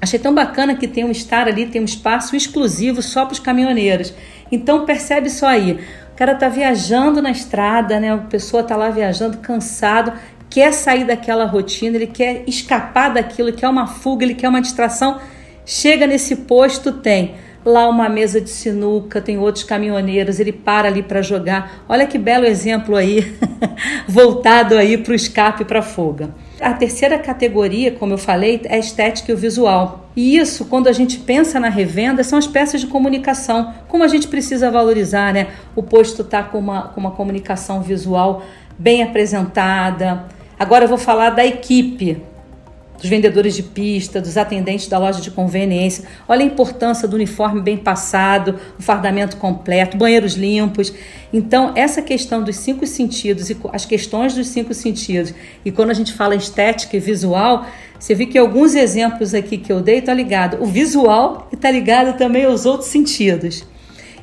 Achei 0.00 0.18
tão 0.18 0.34
bacana 0.34 0.74
que 0.74 0.88
tem 0.88 1.04
um 1.04 1.10
estar 1.10 1.46
ali, 1.46 1.66
tem 1.66 1.80
um 1.80 1.84
espaço 1.84 2.34
exclusivo 2.34 3.02
só 3.02 3.26
para 3.26 3.34
os 3.34 3.38
caminhoneiros. 3.38 4.14
Então 4.50 4.86
percebe 4.86 5.28
só 5.28 5.46
aí, 5.46 5.72
o 6.12 6.16
cara 6.16 6.34
tá 6.34 6.48
viajando 6.48 7.20
na 7.20 7.30
estrada, 7.30 8.00
né? 8.00 8.12
A 8.12 8.18
pessoa 8.18 8.62
tá 8.62 8.76
lá 8.76 8.88
viajando, 8.88 9.38
cansado, 9.38 10.12
quer 10.48 10.72
sair 10.72 11.04
daquela 11.04 11.44
rotina, 11.44 11.96
ele 11.96 12.06
quer 12.06 12.44
escapar 12.46 13.10
daquilo, 13.10 13.52
quer 13.52 13.68
uma 13.68 13.86
fuga, 13.86 14.24
ele 14.24 14.34
quer 14.34 14.48
uma 14.48 14.60
distração. 14.60 15.20
Chega 15.66 16.06
nesse 16.06 16.34
posto, 16.36 16.92
tem 16.92 17.34
lá 17.64 17.88
uma 17.88 18.08
mesa 18.08 18.40
de 18.40 18.50
sinuca, 18.50 19.20
tem 19.20 19.38
outros 19.38 19.64
caminhoneiros, 19.64 20.40
ele 20.40 20.52
para 20.52 20.88
ali 20.88 21.02
para 21.02 21.22
jogar. 21.22 21.84
Olha 21.88 22.06
que 22.06 22.18
belo 22.18 22.46
exemplo 22.46 22.96
aí, 22.96 23.36
voltado 24.08 24.76
aí 24.76 24.96
para 24.96 25.12
o 25.12 25.14
escape 25.14 25.64
para 25.64 25.80
a 25.80 25.82
fuga. 25.82 26.30
A 26.60 26.72
terceira 26.72 27.18
categoria, 27.18 27.92
como 27.92 28.14
eu 28.14 28.18
falei, 28.18 28.60
é 28.64 28.76
a 28.76 28.78
estética 28.78 29.30
e 29.30 29.34
o 29.34 29.38
visual. 29.38 30.10
E 30.14 30.36
isso, 30.36 30.64
quando 30.66 30.88
a 30.88 30.92
gente 30.92 31.18
pensa 31.18 31.58
na 31.60 31.68
revenda, 31.68 32.22
são 32.22 32.38
as 32.38 32.46
peças 32.46 32.80
de 32.80 32.86
comunicação. 32.86 33.72
Como 33.88 34.02
a 34.02 34.08
gente 34.08 34.28
precisa 34.28 34.70
valorizar, 34.70 35.32
né? 35.32 35.48
O 35.74 35.82
posto 35.82 36.22
está 36.22 36.42
com 36.42 36.58
uma, 36.58 36.82
com 36.88 37.00
uma 37.00 37.12
comunicação 37.12 37.80
visual 37.80 38.42
bem 38.78 39.02
apresentada. 39.02 40.24
Agora 40.58 40.84
eu 40.84 40.88
vou 40.88 40.98
falar 40.98 41.30
da 41.30 41.46
equipe 41.46 42.22
dos 43.00 43.08
vendedores 43.08 43.56
de 43.56 43.62
pista, 43.62 44.20
dos 44.20 44.36
atendentes 44.36 44.86
da 44.86 44.98
loja 44.98 45.20
de 45.20 45.30
conveniência. 45.30 46.04
Olha 46.28 46.42
a 46.42 46.46
importância 46.46 47.08
do 47.08 47.16
uniforme 47.16 47.60
bem 47.60 47.76
passado, 47.76 48.56
o 48.78 48.82
fardamento 48.82 49.38
completo, 49.38 49.96
banheiros 49.96 50.34
limpos. 50.34 50.92
Então, 51.32 51.72
essa 51.74 52.02
questão 52.02 52.42
dos 52.42 52.56
cinco 52.56 52.86
sentidos 52.86 53.48
e 53.50 53.56
as 53.72 53.84
questões 53.84 54.34
dos 54.34 54.48
cinco 54.48 54.74
sentidos, 54.74 55.32
e 55.64 55.72
quando 55.72 55.90
a 55.90 55.94
gente 55.94 56.12
fala 56.12 56.34
estética 56.34 56.96
e 56.96 57.00
visual, 57.00 57.66
você 57.98 58.14
vê 58.14 58.26
que 58.26 58.38
alguns 58.38 58.74
exemplos 58.74 59.34
aqui 59.34 59.56
que 59.58 59.72
eu 59.72 59.80
dei 59.80 59.98
está 59.98 60.14
ligado 60.14 60.62
o 60.62 60.66
visual 60.66 61.48
está 61.52 61.70
ligado 61.70 62.16
também 62.16 62.44
aos 62.44 62.66
outros 62.66 62.88
sentidos. 62.90 63.64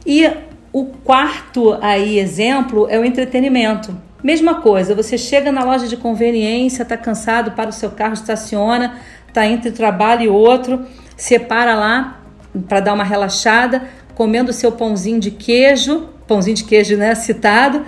E 0.05 0.29
o 0.71 0.85
quarto 0.85 1.77
aí 1.81 2.19
exemplo 2.19 2.87
é 2.89 2.99
o 2.99 3.05
entretenimento. 3.05 4.06
Mesma 4.27 4.55
coisa, 4.55 4.93
você 4.93 5.17
chega 5.17 5.53
na 5.53 5.63
loja 5.63 5.87
de 5.87 5.95
conveniência, 5.95 6.83
está 6.83 6.97
cansado, 6.97 7.51
para 7.51 7.69
o 7.69 7.71
seu 7.71 7.91
carro, 7.91 8.13
estaciona, 8.13 8.97
está 9.25 9.47
entre 9.47 9.71
trabalho 9.71 10.23
e 10.23 10.27
outro, 10.27 10.85
separa 11.15 11.73
lá 11.75 12.19
para 12.67 12.81
dar 12.81 12.93
uma 12.93 13.05
relaxada, 13.05 13.87
comendo 14.15 14.51
seu 14.51 14.69
pãozinho 14.73 15.17
de 15.17 15.31
queijo, 15.31 16.09
pãozinho 16.27 16.57
de 16.57 16.65
queijo, 16.65 16.97
né, 16.97 17.15
citado, 17.15 17.85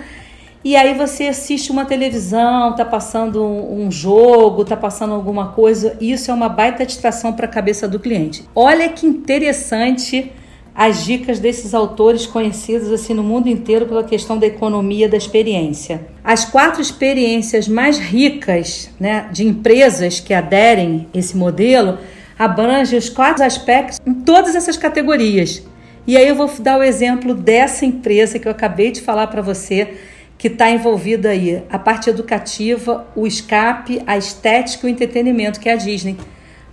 e 0.64 0.76
aí 0.76 0.94
você 0.94 1.24
assiste 1.24 1.70
uma 1.70 1.84
televisão, 1.84 2.74
tá 2.74 2.86
passando 2.86 3.44
um 3.44 3.90
jogo, 3.90 4.64
tá 4.64 4.78
passando 4.78 5.12
alguma 5.12 5.48
coisa, 5.48 5.94
isso 6.00 6.30
é 6.30 6.32
uma 6.32 6.48
baita 6.48 6.86
distração 6.86 7.34
para 7.34 7.44
a 7.44 7.50
cabeça 7.50 7.86
do 7.86 8.00
cliente. 8.00 8.48
Olha 8.54 8.88
que 8.88 9.06
interessante 9.06 10.32
as 10.74 11.04
dicas 11.04 11.38
desses 11.38 11.74
autores 11.74 12.26
conhecidos 12.26 12.90
assim 12.92 13.14
no 13.14 13.22
mundo 13.22 13.48
inteiro 13.48 13.86
pela 13.86 14.04
questão 14.04 14.38
da 14.38 14.46
economia 14.46 15.08
da 15.08 15.16
experiência. 15.16 16.06
As 16.22 16.44
quatro 16.44 16.80
experiências 16.80 17.68
mais 17.68 17.98
ricas 17.98 18.90
né, 18.98 19.28
de 19.32 19.46
empresas 19.46 20.20
que 20.20 20.32
aderem 20.32 21.06
esse 21.12 21.36
modelo 21.36 21.98
abrangem 22.38 22.98
os 22.98 23.08
quatro 23.08 23.44
aspectos 23.44 24.00
em 24.06 24.14
todas 24.14 24.54
essas 24.54 24.76
categorias. 24.76 25.62
E 26.06 26.16
aí 26.16 26.26
eu 26.26 26.34
vou 26.34 26.50
dar 26.58 26.78
o 26.78 26.82
exemplo 26.82 27.34
dessa 27.34 27.84
empresa 27.84 28.38
que 28.38 28.48
eu 28.48 28.52
acabei 28.52 28.90
de 28.90 29.02
falar 29.02 29.26
para 29.26 29.42
você, 29.42 29.94
que 30.38 30.48
está 30.48 30.70
envolvida 30.70 31.28
aí, 31.28 31.62
a 31.68 31.78
parte 31.78 32.08
educativa, 32.08 33.06
o 33.14 33.26
escape, 33.26 34.00
a 34.06 34.16
estética 34.16 34.86
e 34.86 34.90
o 34.90 34.92
entretenimento, 34.92 35.60
que 35.60 35.68
é 35.68 35.74
a 35.74 35.76
Disney. 35.76 36.16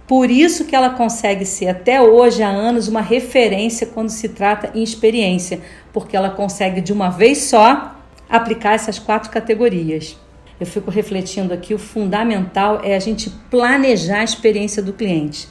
Por 0.08 0.32
isso 0.32 0.64
que 0.64 0.76
ela 0.76 0.92
consegue 0.92 1.46
ser 1.46 1.68
até 1.68 2.02
hoje 2.02 2.42
há 2.42 2.48
anos 2.48 2.88
uma 2.88 3.02
referência 3.02 3.86
quando 3.86 4.10
se 4.10 4.30
trata 4.30 4.72
em 4.74 4.82
experiência, 4.82 5.60
porque 5.92 6.16
ela 6.16 6.30
consegue 6.30 6.80
de 6.80 6.94
uma 6.94 7.10
vez 7.10 7.40
só 7.40 7.98
aplicar 8.30 8.74
essas 8.74 8.98
quatro 8.98 9.30
categorias. 9.30 10.18
Eu 10.60 10.66
fico 10.66 10.90
refletindo 10.90 11.54
aqui, 11.54 11.74
o 11.74 11.78
fundamental 11.78 12.80
é 12.84 12.96
a 12.96 13.00
gente 13.00 13.30
planejar 13.52 14.22
a 14.22 14.24
experiência 14.24 14.82
do 14.82 14.94
cliente. 14.94 15.50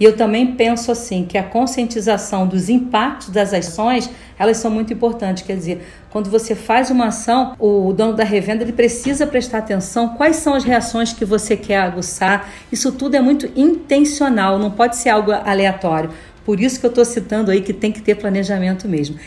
E 0.00 0.04
eu 0.04 0.16
também 0.16 0.54
penso 0.54 0.90
assim 0.90 1.26
que 1.26 1.36
a 1.36 1.42
conscientização 1.42 2.46
dos 2.46 2.70
impactos 2.70 3.28
das 3.28 3.52
ações, 3.52 4.08
elas 4.38 4.56
são 4.56 4.70
muito 4.70 4.94
importantes. 4.94 5.42
Quer 5.42 5.56
dizer, 5.56 5.86
quando 6.10 6.28
você 6.28 6.54
faz 6.54 6.90
uma 6.90 7.06
ação, 7.06 7.54
o 7.58 7.92
dono 7.92 8.14
da 8.14 8.24
revenda 8.24 8.64
ele 8.64 8.72
precisa 8.72 9.26
prestar 9.26 9.58
atenção 9.58 10.10
quais 10.10 10.36
são 10.36 10.54
as 10.54 10.64
reações 10.64 11.12
que 11.12 11.24
você 11.24 11.56
quer 11.56 11.78
aguçar. 11.78 12.50
Isso 12.70 12.90
tudo 12.92 13.14
é 13.14 13.20
muito 13.20 13.50
intencional, 13.56 14.58
não 14.58 14.70
pode 14.70 14.96
ser 14.96 15.10
algo 15.10 15.30
aleatório. 15.30 16.10
Por 16.44 16.60
isso 16.60 16.80
que 16.80 16.86
eu 16.86 16.90
estou 16.90 17.04
citando 17.04 17.50
aí 17.50 17.60
que 17.60 17.72
tem 17.72 17.92
que 17.92 18.02
ter 18.02 18.16
planejamento 18.16 18.88
mesmo. 18.88 19.18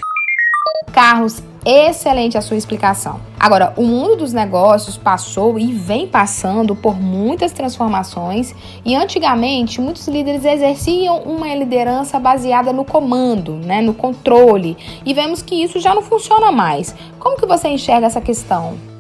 Carlos, 0.94 1.42
excelente 1.66 2.38
a 2.38 2.42
sua 2.42 2.56
explicação. 2.56 3.20
Agora, 3.40 3.74
o 3.76 3.82
mundo 3.82 4.18
dos 4.18 4.32
negócios 4.32 4.96
passou 4.96 5.58
e 5.58 5.74
vem 5.74 6.08
passando 6.08 6.76
por 6.76 7.02
muitas 7.02 7.52
transformações 7.52 8.54
e 8.86 8.96
antigamente 8.96 9.82
muitos 9.82 10.08
líderes 10.08 10.46
exerciam 10.46 11.18
uma 11.24 11.52
liderança 11.56 12.20
baseada 12.20 12.72
no 12.72 12.86
comando, 12.86 13.54
né, 13.56 13.82
no 13.82 13.96
controle, 13.96 14.78
e 15.04 15.16
vemos 15.16 15.42
que 15.42 15.56
isso 15.64 15.80
já 15.80 15.96
não 15.96 16.04
funciona 16.04 16.52
mais. 16.52 16.96
Como 17.20 17.38
que 17.38 17.46
você 17.48 17.70
enxerga 17.70 18.06
essa 18.06 18.22
questão? 18.22 18.93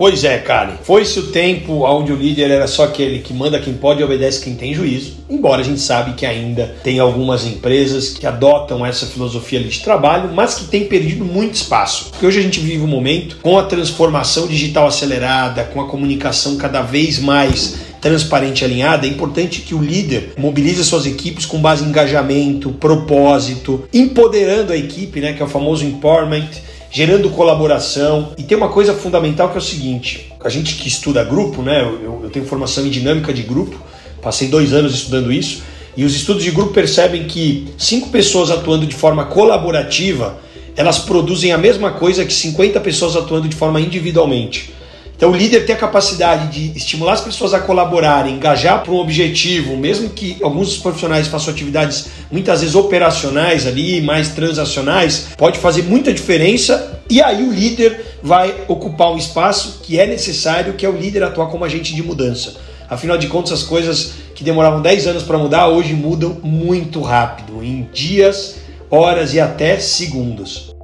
Pois 0.00 0.24
é, 0.24 0.38
Karen. 0.38 0.76
Foi-se 0.82 1.18
o 1.18 1.26
tempo 1.26 1.84
onde 1.84 2.10
o 2.10 2.16
líder 2.16 2.50
era 2.50 2.66
só 2.66 2.84
aquele 2.84 3.18
que 3.18 3.34
manda 3.34 3.60
quem 3.60 3.74
pode 3.74 4.00
e 4.00 4.02
obedece 4.02 4.42
quem 4.42 4.54
tem 4.54 4.72
juízo. 4.72 5.18
Embora 5.28 5.60
a 5.60 5.64
gente 5.64 5.78
sabe 5.78 6.14
que 6.14 6.24
ainda 6.24 6.74
tem 6.82 6.98
algumas 6.98 7.44
empresas 7.44 8.08
que 8.08 8.26
adotam 8.26 8.86
essa 8.86 9.04
filosofia 9.04 9.60
de 9.60 9.80
trabalho, 9.80 10.30
mas 10.32 10.54
que 10.54 10.64
tem 10.64 10.86
perdido 10.86 11.22
muito 11.22 11.52
espaço. 11.52 12.06
Porque 12.12 12.24
hoje 12.24 12.38
a 12.38 12.42
gente 12.42 12.60
vive 12.60 12.82
um 12.82 12.86
momento 12.86 13.36
com 13.42 13.58
a 13.58 13.64
transformação 13.64 14.46
digital 14.46 14.86
acelerada, 14.86 15.64
com 15.64 15.82
a 15.82 15.86
comunicação 15.86 16.56
cada 16.56 16.80
vez 16.80 17.18
mais 17.18 17.90
transparente 18.00 18.62
e 18.62 18.64
alinhada, 18.64 19.06
é 19.06 19.10
importante 19.10 19.60
que 19.60 19.74
o 19.74 19.82
líder 19.82 20.32
mobilize 20.38 20.82
suas 20.82 21.04
equipes 21.04 21.44
com 21.44 21.60
base 21.60 21.84
em 21.84 21.88
engajamento, 21.88 22.70
propósito, 22.70 23.84
empoderando 23.92 24.72
a 24.72 24.76
equipe, 24.78 25.20
né, 25.20 25.34
que 25.34 25.42
é 25.42 25.44
o 25.44 25.48
famoso 25.48 25.84
empowerment, 25.84 26.48
gerando 26.90 27.30
colaboração. 27.30 28.32
E 28.36 28.42
tem 28.42 28.56
uma 28.56 28.68
coisa 28.68 28.94
fundamental 28.94 29.50
que 29.50 29.56
é 29.56 29.58
o 29.58 29.62
seguinte: 29.62 30.32
a 30.42 30.48
gente 30.48 30.74
que 30.76 30.88
estuda 30.88 31.24
grupo, 31.24 31.62
né? 31.62 31.82
Eu, 31.82 32.20
eu 32.24 32.30
tenho 32.30 32.44
formação 32.44 32.86
em 32.86 32.90
dinâmica 32.90 33.32
de 33.32 33.42
grupo, 33.42 33.76
passei 34.20 34.48
dois 34.48 34.72
anos 34.72 34.94
estudando 34.94 35.32
isso, 35.32 35.62
e 35.96 36.04
os 36.04 36.14
estudos 36.14 36.42
de 36.42 36.50
grupo 36.50 36.72
percebem 36.72 37.24
que 37.24 37.68
cinco 37.78 38.10
pessoas 38.10 38.50
atuando 38.50 38.86
de 38.86 38.94
forma 38.94 39.26
colaborativa 39.26 40.38
elas 40.76 40.98
produzem 40.98 41.52
a 41.52 41.58
mesma 41.58 41.90
coisa 41.90 42.24
que 42.24 42.32
50 42.32 42.80
pessoas 42.80 43.16
atuando 43.16 43.48
de 43.48 43.56
forma 43.56 43.80
individualmente. 43.80 44.72
Então, 45.20 45.32
o 45.32 45.36
líder 45.36 45.66
tem 45.66 45.74
a 45.74 45.78
capacidade 45.78 46.48
de 46.48 46.74
estimular 46.74 47.12
as 47.12 47.20
pessoas 47.20 47.52
a 47.52 47.60
colaborarem, 47.60 48.36
engajar 48.36 48.82
para 48.82 48.90
um 48.90 48.96
objetivo, 48.96 49.76
mesmo 49.76 50.08
que 50.08 50.38
alguns 50.42 50.78
profissionais 50.78 51.28
façam 51.28 51.52
atividades 51.52 52.06
muitas 52.32 52.62
vezes 52.62 52.74
operacionais 52.74 53.66
ali, 53.66 54.00
mais 54.00 54.30
transacionais, 54.30 55.28
pode 55.36 55.58
fazer 55.58 55.82
muita 55.82 56.10
diferença. 56.10 57.02
E 57.10 57.20
aí, 57.20 57.42
o 57.46 57.52
líder 57.52 58.16
vai 58.22 58.64
ocupar 58.66 59.12
um 59.12 59.18
espaço 59.18 59.80
que 59.82 60.00
é 60.00 60.06
necessário, 60.06 60.72
que 60.72 60.86
é 60.86 60.88
o 60.88 60.96
líder 60.96 61.22
atuar 61.22 61.48
como 61.48 61.66
agente 61.66 61.94
de 61.94 62.02
mudança. 62.02 62.54
Afinal 62.88 63.18
de 63.18 63.26
contas, 63.26 63.52
as 63.52 63.62
coisas 63.62 64.12
que 64.34 64.42
demoravam 64.42 64.80
10 64.80 65.06
anos 65.06 65.22
para 65.22 65.36
mudar 65.36 65.68
hoje 65.68 65.92
mudam 65.92 66.38
muito 66.42 67.02
rápido, 67.02 67.62
em 67.62 67.86
dias, 67.92 68.56
horas 68.90 69.34
e 69.34 69.38
até 69.38 69.78
segundos. 69.80 70.74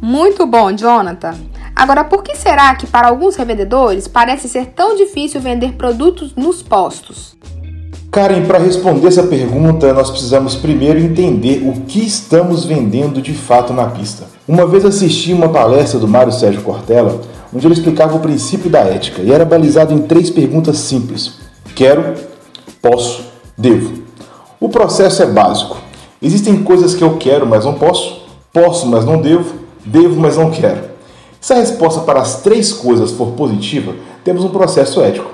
Muito 0.00 0.46
bom, 0.46 0.72
Jonathan. 0.72 1.34
Agora, 1.76 2.04
por 2.04 2.22
que 2.22 2.34
será 2.34 2.74
que 2.74 2.86
para 2.86 3.08
alguns 3.08 3.36
revendedores 3.36 4.08
parece 4.08 4.48
ser 4.48 4.68
tão 4.68 4.96
difícil 4.96 5.42
vender 5.42 5.74
produtos 5.74 6.34
nos 6.34 6.62
postos? 6.62 7.36
Karen, 8.10 8.46
para 8.46 8.58
responder 8.58 9.08
essa 9.08 9.24
pergunta, 9.24 9.92
nós 9.92 10.10
precisamos 10.10 10.56
primeiro 10.56 10.98
entender 10.98 11.62
o 11.68 11.82
que 11.82 12.00
estamos 12.00 12.64
vendendo 12.64 13.20
de 13.20 13.34
fato 13.34 13.74
na 13.74 13.88
pista. 13.90 14.24
Uma 14.48 14.66
vez 14.66 14.86
assisti 14.86 15.34
uma 15.34 15.50
palestra 15.50 16.00
do 16.00 16.08
Mário 16.08 16.32
Sérgio 16.32 16.62
Cortella, 16.62 17.20
onde 17.54 17.66
ele 17.66 17.74
explicava 17.74 18.16
o 18.16 18.20
princípio 18.20 18.70
da 18.70 18.80
ética 18.80 19.20
e 19.20 19.30
era 19.30 19.44
balizado 19.44 19.92
em 19.92 19.98
três 19.98 20.30
perguntas 20.30 20.78
simples: 20.78 21.34
quero, 21.74 22.14
Posso, 22.80 23.24
devo. 23.58 24.04
O 24.60 24.68
processo 24.68 25.20
é 25.20 25.26
básico. 25.26 25.76
Existem 26.22 26.62
coisas 26.62 26.94
que 26.94 27.02
eu 27.02 27.16
quero, 27.16 27.44
mas 27.44 27.64
não 27.64 27.74
posso. 27.74 28.22
Posso, 28.52 28.86
mas 28.86 29.04
não 29.04 29.20
devo. 29.20 29.56
Devo, 29.84 30.20
mas 30.20 30.36
não 30.36 30.52
quero. 30.52 30.95
Se 31.46 31.52
a 31.52 31.58
resposta 31.58 32.00
para 32.00 32.20
as 32.20 32.42
três 32.42 32.72
coisas 32.72 33.12
for 33.12 33.28
positiva, 33.28 33.94
temos 34.24 34.42
um 34.42 34.48
processo 34.48 35.00
ético. 35.00 35.30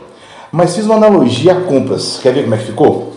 Mas 0.52 0.76
fiz 0.76 0.84
uma 0.84 0.96
analogia 0.96 1.52
a 1.52 1.60
compras. 1.62 2.20
Quer 2.22 2.34
ver 2.34 2.42
como 2.42 2.54
é 2.54 2.58
que 2.58 2.66
ficou? 2.66 3.14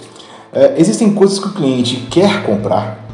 É, 0.53 0.75
existem 0.77 1.13
coisas 1.13 1.37
que 1.37 1.47
o 1.47 1.51
cliente 1.51 2.07
quer 2.09 2.43
comprar, 2.43 3.05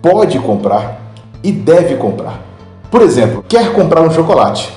pode 0.00 0.38
comprar 0.38 1.12
e 1.44 1.52
deve 1.52 1.96
comprar. 1.96 2.40
Por 2.90 3.02
exemplo, 3.02 3.44
quer 3.46 3.74
comprar 3.74 4.00
um 4.00 4.10
chocolate, 4.10 4.72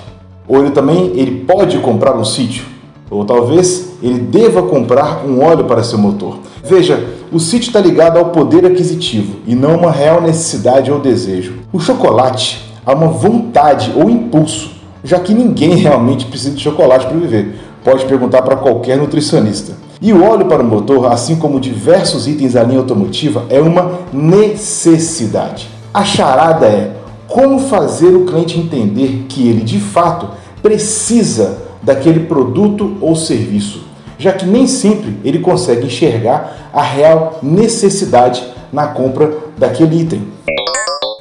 ou 0.46 0.60
ele 0.60 0.72
também 0.72 1.14
ele 1.16 1.46
pode 1.46 1.78
comprar 1.78 2.14
um 2.14 2.26
sítio, 2.26 2.66
ou 3.10 3.24
talvez 3.24 3.94
ele 4.04 4.20
deva 4.20 4.62
comprar 4.64 5.26
um 5.26 5.42
óleo 5.42 5.64
para 5.64 5.86
seu 5.86 5.98
motor. 5.98 6.40
Veja, 6.62 7.02
o 7.32 7.40
sítio 7.40 7.68
está 7.68 7.80
ligado 7.80 8.20
ao 8.20 8.26
poder 8.26 8.66
aquisitivo 8.66 9.38
e 9.48 9.56
não 9.56 9.78
uma 9.78 9.90
real 9.90 10.20
necessidade 10.20 10.92
ou 10.92 11.00
desejo. 11.00 11.60
O 11.72 11.80
chocolate 11.80 12.73
há 12.86 12.94
uma 12.94 13.08
vontade 13.08 13.94
ou 13.96 14.10
impulso, 14.10 14.72
já 15.04 15.20
que 15.20 15.34
ninguém 15.34 15.76
realmente 15.76 16.26
precisa 16.26 16.56
de 16.56 16.62
chocolate 16.62 17.06
para 17.08 17.18
viver. 17.18 17.60
Pode 17.84 18.06
perguntar 18.06 18.42
para 18.42 18.56
qualquer 18.56 18.98
nutricionista. 18.98 19.74
E 20.02 20.12
o 20.12 20.24
óleo 20.24 20.46
para 20.46 20.62
o 20.62 20.66
motor, 20.66 21.12
assim 21.12 21.36
como 21.36 21.60
diversos 21.60 22.28
itens 22.28 22.54
da 22.54 22.64
linha 22.64 22.80
automotiva, 22.80 23.46
é 23.50 23.60
uma 23.60 24.00
necessidade. 24.12 25.70
A 25.94 26.04
charada 26.04 26.66
é 26.66 26.92
como 27.28 27.60
fazer 27.60 28.16
o 28.16 28.26
cliente 28.26 28.60
entender 28.60 29.26
que 29.30 29.48
ele 29.48 29.62
de 29.62 29.80
fato 29.80 30.28
precisa 30.62 31.58
daquele 31.82 32.22
produto 32.22 32.98
ou 33.02 33.16
serviço, 33.16 33.84
já 34.18 34.32
que 34.32 34.46
nem 34.46 34.68
sempre 34.68 35.18
ele 35.24 35.40
consegue 35.40 35.88
enxergar 35.88 36.70
a 36.74 36.82
real 36.82 37.40
necessidade 37.42 38.44
na 38.72 38.88
compra 38.88 39.32
daquele 39.58 40.02
item. 40.02 40.28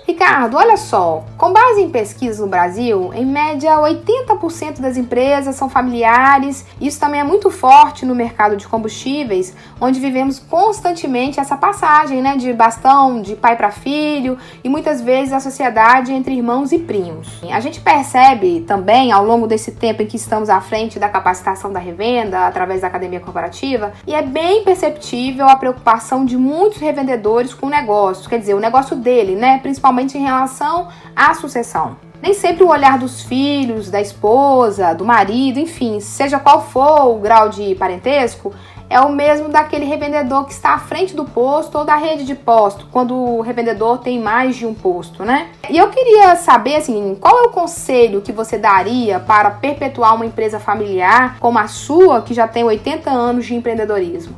Ricardo, 0.07 0.57
olha 0.57 0.77
só, 0.77 1.25
com 1.43 1.53
base 1.53 1.81
em 1.81 1.91
pesquisas 1.91 2.39
no 2.39 2.47
Brasil, 2.47 3.13
em 3.13 3.27
média 3.27 3.77
80% 3.77 4.81
das 4.81 4.97
empresas 4.97 5.57
são 5.57 5.69
familiares. 5.69 6.65
Isso 6.81 7.01
também 7.01 7.19
é 7.19 7.25
muito 7.25 7.51
forte 7.51 8.07
no 8.07 8.15
mercado 8.15 8.57
de 8.57 8.69
combustíveis, 8.69 9.53
onde 9.81 9.99
vivemos 9.99 10.39
constantemente 10.39 11.41
essa 11.41 11.57
passagem, 11.57 12.23
né, 12.23 12.37
de 12.37 12.53
bastão 12.53 13.21
de 13.21 13.35
pai 13.35 13.57
para 13.57 13.73
filho 13.73 14.39
e 14.63 14.69
muitas 14.69 15.01
vezes 15.01 15.33
a 15.33 15.41
sociedade 15.41 16.13
entre 16.13 16.33
irmãos 16.33 16.71
e 16.71 16.79
primos. 16.79 17.43
A 17.51 17.59
gente 17.59 17.81
percebe 17.81 18.61
também 18.61 19.11
ao 19.11 19.25
longo 19.25 19.49
desse 19.49 19.73
tempo 19.73 20.01
em 20.01 20.07
que 20.07 20.15
estamos 20.15 20.49
à 20.49 20.61
frente 20.61 21.01
da 21.01 21.09
capacitação 21.09 21.73
da 21.73 21.81
revenda 21.81 22.47
através 22.47 22.83
da 22.83 22.87
academia 22.87 23.19
corporativa, 23.19 23.93
e 24.07 24.15
é 24.15 24.23
bem 24.23 24.63
perceptível 24.63 25.49
a 25.49 25.57
preocupação 25.57 26.25
de 26.25 26.37
muitos 26.37 26.79
revendedores 26.79 27.53
com 27.53 27.67
o 27.67 27.71
negócio, 27.71 28.31
quer 28.31 28.39
dizer, 28.39 28.55
o 28.55 28.61
negócio 28.61 28.95
dele, 28.95 29.35
né, 29.35 29.59
principalmente 29.59 30.17
em 30.17 30.23
relação 30.23 30.87
à 31.17 31.32
sucessão. 31.35 31.97
Nem 32.23 32.35
sempre 32.35 32.63
o 32.63 32.69
olhar 32.69 32.99
dos 32.99 33.23
filhos, 33.23 33.91
da 33.91 34.01
esposa, 34.01 34.95
do 34.95 35.05
marido, 35.05 35.59
enfim, 35.59 35.99
seja 35.99 36.39
qual 36.39 36.65
for 36.65 37.09
o 37.09 37.19
grau 37.19 37.49
de 37.49 37.75
parentesco, 37.75 38.53
é 38.93 39.01
o 39.01 39.11
mesmo 39.11 39.49
daquele 39.49 39.87
revendedor 39.87 40.45
que 40.45 40.53
está 40.53 40.75
à 40.75 40.79
frente 40.79 41.17
do 41.17 41.25
posto 41.25 41.79
ou 41.79 41.85
da 41.85 41.97
rede 41.97 42.25
de 42.25 42.35
posto, 42.35 42.87
quando 42.93 43.15
o 43.15 43.41
revendedor 43.41 43.99
tem 43.99 44.21
mais 44.21 44.55
de 44.55 44.67
um 44.67 44.75
posto, 44.75 45.25
né? 45.25 45.49
E 45.69 45.79
eu 45.79 45.89
queria 45.89 46.37
saber, 46.37 46.77
assim, 46.77 47.17
qual 47.19 47.39
é 47.39 47.43
o 47.49 47.51
conselho 47.51 48.21
que 48.21 48.31
você 48.31 48.59
daria 48.59 49.19
para 49.19 49.51
perpetuar 49.51 50.15
uma 50.15 50.27
empresa 50.27 50.61
familiar 50.61 51.39
como 51.41 51.59
a 51.59 51.67
sua, 51.67 52.21
que 52.21 52.35
já 52.35 52.47
tem 52.47 52.63
80 52.63 53.11
anos 53.11 53.47
de 53.47 53.55
empreendedorismo? 53.55 54.37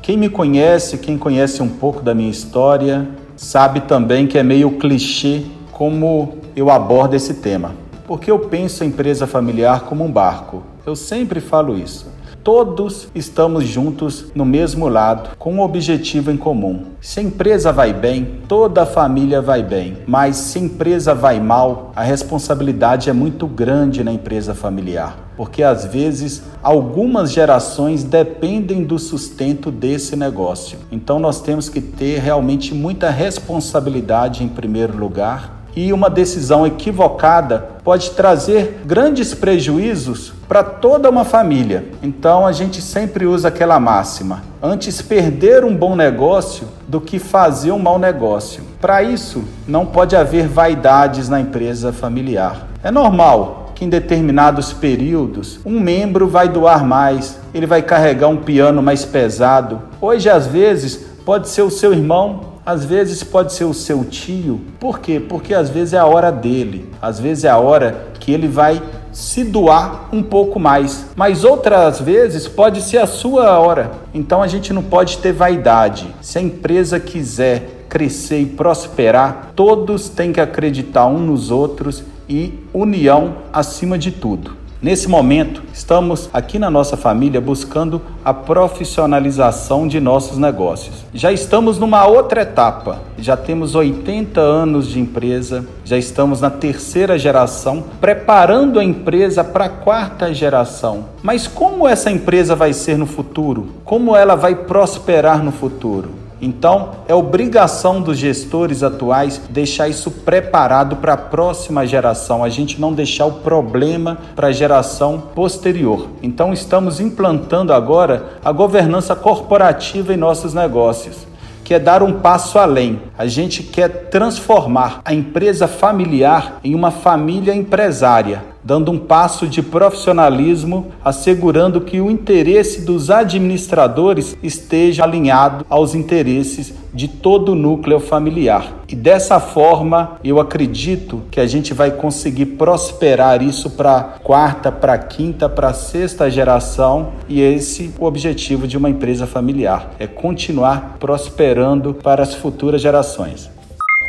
Quem 0.00 0.16
me 0.16 0.30
conhece, 0.30 0.96
quem 0.96 1.18
conhece 1.18 1.62
um 1.62 1.68
pouco 1.68 2.00
da 2.00 2.14
minha 2.14 2.30
história, 2.30 3.08
sabe 3.36 3.80
também 3.80 4.26
que 4.26 4.38
é 4.38 4.42
meio 4.42 4.70
clichê 4.78 5.42
como 5.78 6.38
eu 6.56 6.70
abordo 6.70 7.14
esse 7.14 7.34
tema. 7.34 7.70
Porque 8.04 8.28
eu 8.28 8.40
penso 8.40 8.82
a 8.82 8.86
empresa 8.86 9.28
familiar 9.28 9.82
como 9.82 10.04
um 10.04 10.10
barco. 10.10 10.64
Eu 10.84 10.96
sempre 10.96 11.38
falo 11.38 11.78
isso. 11.78 12.08
Todos 12.42 13.06
estamos 13.14 13.64
juntos 13.64 14.32
no 14.34 14.44
mesmo 14.44 14.88
lado, 14.88 15.36
com 15.38 15.54
um 15.54 15.60
objetivo 15.60 16.32
em 16.32 16.36
comum. 16.36 16.86
Se 17.00 17.20
a 17.20 17.22
empresa 17.22 17.70
vai 17.70 17.92
bem, 17.92 18.40
toda 18.48 18.82
a 18.82 18.86
família 18.86 19.40
vai 19.40 19.62
bem. 19.62 19.98
Mas 20.04 20.36
se 20.36 20.58
a 20.58 20.62
empresa 20.62 21.14
vai 21.14 21.38
mal, 21.38 21.92
a 21.94 22.02
responsabilidade 22.02 23.08
é 23.08 23.12
muito 23.12 23.46
grande 23.46 24.02
na 24.02 24.10
empresa 24.10 24.56
familiar. 24.56 25.30
Porque 25.36 25.62
às 25.62 25.84
vezes 25.84 26.42
algumas 26.60 27.30
gerações 27.30 28.02
dependem 28.02 28.82
do 28.82 28.98
sustento 28.98 29.70
desse 29.70 30.16
negócio. 30.16 30.76
Então 30.90 31.20
nós 31.20 31.40
temos 31.40 31.68
que 31.68 31.80
ter 31.80 32.18
realmente 32.18 32.74
muita 32.74 33.10
responsabilidade 33.10 34.42
em 34.42 34.48
primeiro 34.48 34.96
lugar 34.96 35.57
e 35.74 35.92
uma 35.92 36.10
decisão 36.10 36.66
equivocada 36.66 37.68
pode 37.84 38.10
trazer 38.10 38.80
grandes 38.84 39.34
prejuízos 39.34 40.32
para 40.48 40.62
toda 40.62 41.08
uma 41.08 41.24
família. 41.24 41.86
Então 42.02 42.46
a 42.46 42.52
gente 42.52 42.82
sempre 42.82 43.26
usa 43.26 43.48
aquela 43.48 43.78
máxima: 43.78 44.42
antes 44.62 45.00
perder 45.00 45.64
um 45.64 45.74
bom 45.74 45.94
negócio 45.94 46.68
do 46.86 47.00
que 47.00 47.18
fazer 47.18 47.70
um 47.70 47.78
mau 47.78 47.98
negócio. 47.98 48.62
Para 48.80 49.02
isso, 49.02 49.44
não 49.66 49.86
pode 49.86 50.16
haver 50.16 50.48
vaidades 50.48 51.28
na 51.28 51.40
empresa 51.40 51.92
familiar. 51.92 52.66
É 52.82 52.90
normal 52.90 53.72
que 53.74 53.84
em 53.84 53.88
determinados 53.88 54.72
períodos 54.72 55.60
um 55.64 55.78
membro 55.78 56.26
vai 56.26 56.48
doar 56.48 56.84
mais, 56.84 57.38
ele 57.54 57.66
vai 57.66 57.80
carregar 57.80 58.28
um 58.28 58.38
piano 58.38 58.82
mais 58.82 59.04
pesado. 59.04 59.80
Hoje, 60.00 60.28
às 60.28 60.46
vezes, 60.46 60.96
pode 61.24 61.48
ser 61.48 61.62
o 61.62 61.70
seu 61.70 61.92
irmão 61.92 62.57
às 62.68 62.84
vezes 62.84 63.24
pode 63.24 63.54
ser 63.54 63.64
o 63.64 63.72
seu 63.72 64.04
tio. 64.04 64.60
Por 64.78 64.98
quê? 64.98 65.18
Porque 65.18 65.54
às 65.54 65.70
vezes 65.70 65.94
é 65.94 65.98
a 65.98 66.04
hora 66.04 66.30
dele. 66.30 66.86
Às 67.00 67.18
vezes 67.18 67.44
é 67.44 67.48
a 67.48 67.56
hora 67.56 68.08
que 68.20 68.30
ele 68.30 68.46
vai 68.46 68.82
se 69.10 69.42
doar 69.42 70.10
um 70.12 70.22
pouco 70.22 70.60
mais. 70.60 71.06
Mas 71.16 71.44
outras 71.44 71.98
vezes 71.98 72.46
pode 72.46 72.82
ser 72.82 72.98
a 72.98 73.06
sua 73.06 73.58
hora. 73.58 73.92
Então 74.12 74.42
a 74.42 74.46
gente 74.46 74.70
não 74.70 74.82
pode 74.82 75.16
ter 75.16 75.32
vaidade. 75.32 76.14
Se 76.20 76.36
a 76.36 76.42
empresa 76.42 77.00
quiser 77.00 77.86
crescer 77.88 78.40
e 78.40 78.46
prosperar, 78.46 79.52
todos 79.56 80.10
têm 80.10 80.30
que 80.30 80.40
acreditar 80.40 81.06
uns 81.06 81.22
nos 81.22 81.50
outros 81.50 82.04
e 82.28 82.52
união 82.74 83.36
acima 83.50 83.96
de 83.96 84.10
tudo. 84.10 84.57
Nesse 84.80 85.08
momento, 85.08 85.60
estamos 85.74 86.30
aqui 86.32 86.56
na 86.56 86.70
nossa 86.70 86.96
família 86.96 87.40
buscando 87.40 88.00
a 88.24 88.32
profissionalização 88.32 89.88
de 89.88 89.98
nossos 89.98 90.38
negócios. 90.38 91.04
Já 91.12 91.32
estamos 91.32 91.80
numa 91.80 92.06
outra 92.06 92.42
etapa, 92.42 93.00
já 93.18 93.36
temos 93.36 93.74
80 93.74 94.40
anos 94.40 94.86
de 94.86 95.00
empresa, 95.00 95.66
já 95.84 95.98
estamos 95.98 96.40
na 96.40 96.48
terceira 96.48 97.18
geração, 97.18 97.82
preparando 98.00 98.78
a 98.78 98.84
empresa 98.84 99.42
para 99.42 99.64
a 99.64 99.68
quarta 99.68 100.32
geração. 100.32 101.06
Mas 101.24 101.48
como 101.48 101.88
essa 101.88 102.08
empresa 102.08 102.54
vai 102.54 102.72
ser 102.72 102.96
no 102.96 103.06
futuro? 103.06 103.70
Como 103.84 104.14
ela 104.14 104.36
vai 104.36 104.54
prosperar 104.54 105.42
no 105.42 105.50
futuro? 105.50 106.17
Então, 106.40 106.90
é 107.08 107.14
obrigação 107.14 108.00
dos 108.00 108.18
gestores 108.18 108.82
atuais 108.82 109.40
deixar 109.50 109.88
isso 109.88 110.10
preparado 110.10 110.96
para 110.96 111.14
a 111.14 111.16
próxima 111.16 111.86
geração, 111.86 112.44
a 112.44 112.48
gente 112.48 112.80
não 112.80 112.92
deixar 112.92 113.26
o 113.26 113.32
problema 113.32 114.18
para 114.36 114.48
a 114.48 114.52
geração 114.52 115.20
posterior. 115.34 116.08
Então, 116.22 116.52
estamos 116.52 117.00
implantando 117.00 117.72
agora 117.72 118.38
a 118.44 118.52
governança 118.52 119.16
corporativa 119.16 120.14
em 120.14 120.16
nossos 120.16 120.54
negócios 120.54 121.28
que 121.68 121.74
é 121.74 121.78
dar 121.78 122.02
um 122.02 122.14
passo 122.14 122.58
além. 122.58 122.98
A 123.18 123.26
gente 123.26 123.62
quer 123.62 124.08
transformar 124.08 125.02
a 125.04 125.12
empresa 125.12 125.68
familiar 125.68 126.60
em 126.64 126.74
uma 126.74 126.90
família 126.90 127.54
empresária, 127.54 128.42
dando 128.62 128.90
um 128.90 128.98
passo 128.98 129.46
de 129.46 129.62
profissionalismo, 129.62 130.88
assegurando 131.04 131.80
que 131.80 132.00
o 132.00 132.10
interesse 132.10 132.82
dos 132.82 133.10
administradores 133.10 134.36
esteja 134.42 135.04
alinhado 135.04 135.64
aos 135.68 135.94
interesses 135.94 136.74
de 136.92 137.06
todo 137.06 137.52
o 137.52 137.54
núcleo 137.54 138.00
familiar. 138.00 138.78
E 138.88 138.94
dessa 138.94 139.38
forma, 139.38 140.18
eu 140.24 140.40
acredito 140.40 141.22
que 141.30 141.40
a 141.40 141.46
gente 141.46 141.74
vai 141.74 141.90
conseguir 141.90 142.46
prosperar 142.46 143.42
isso 143.42 143.70
para 143.70 144.18
quarta, 144.22 144.72
para 144.72 144.96
quinta, 144.98 145.48
para 145.48 145.72
sexta 145.72 146.30
geração, 146.30 147.12
e 147.28 147.40
esse 147.40 147.92
é 147.96 148.02
o 148.02 148.06
objetivo 148.06 148.66
de 148.66 148.76
uma 148.76 148.90
empresa 148.90 149.26
familiar, 149.26 149.90
é 149.98 150.06
continuar 150.06 150.96
prosperando 150.98 151.94
para 151.94 152.22
as 152.22 152.34
futuras 152.34 152.80
gerações. 152.80 153.57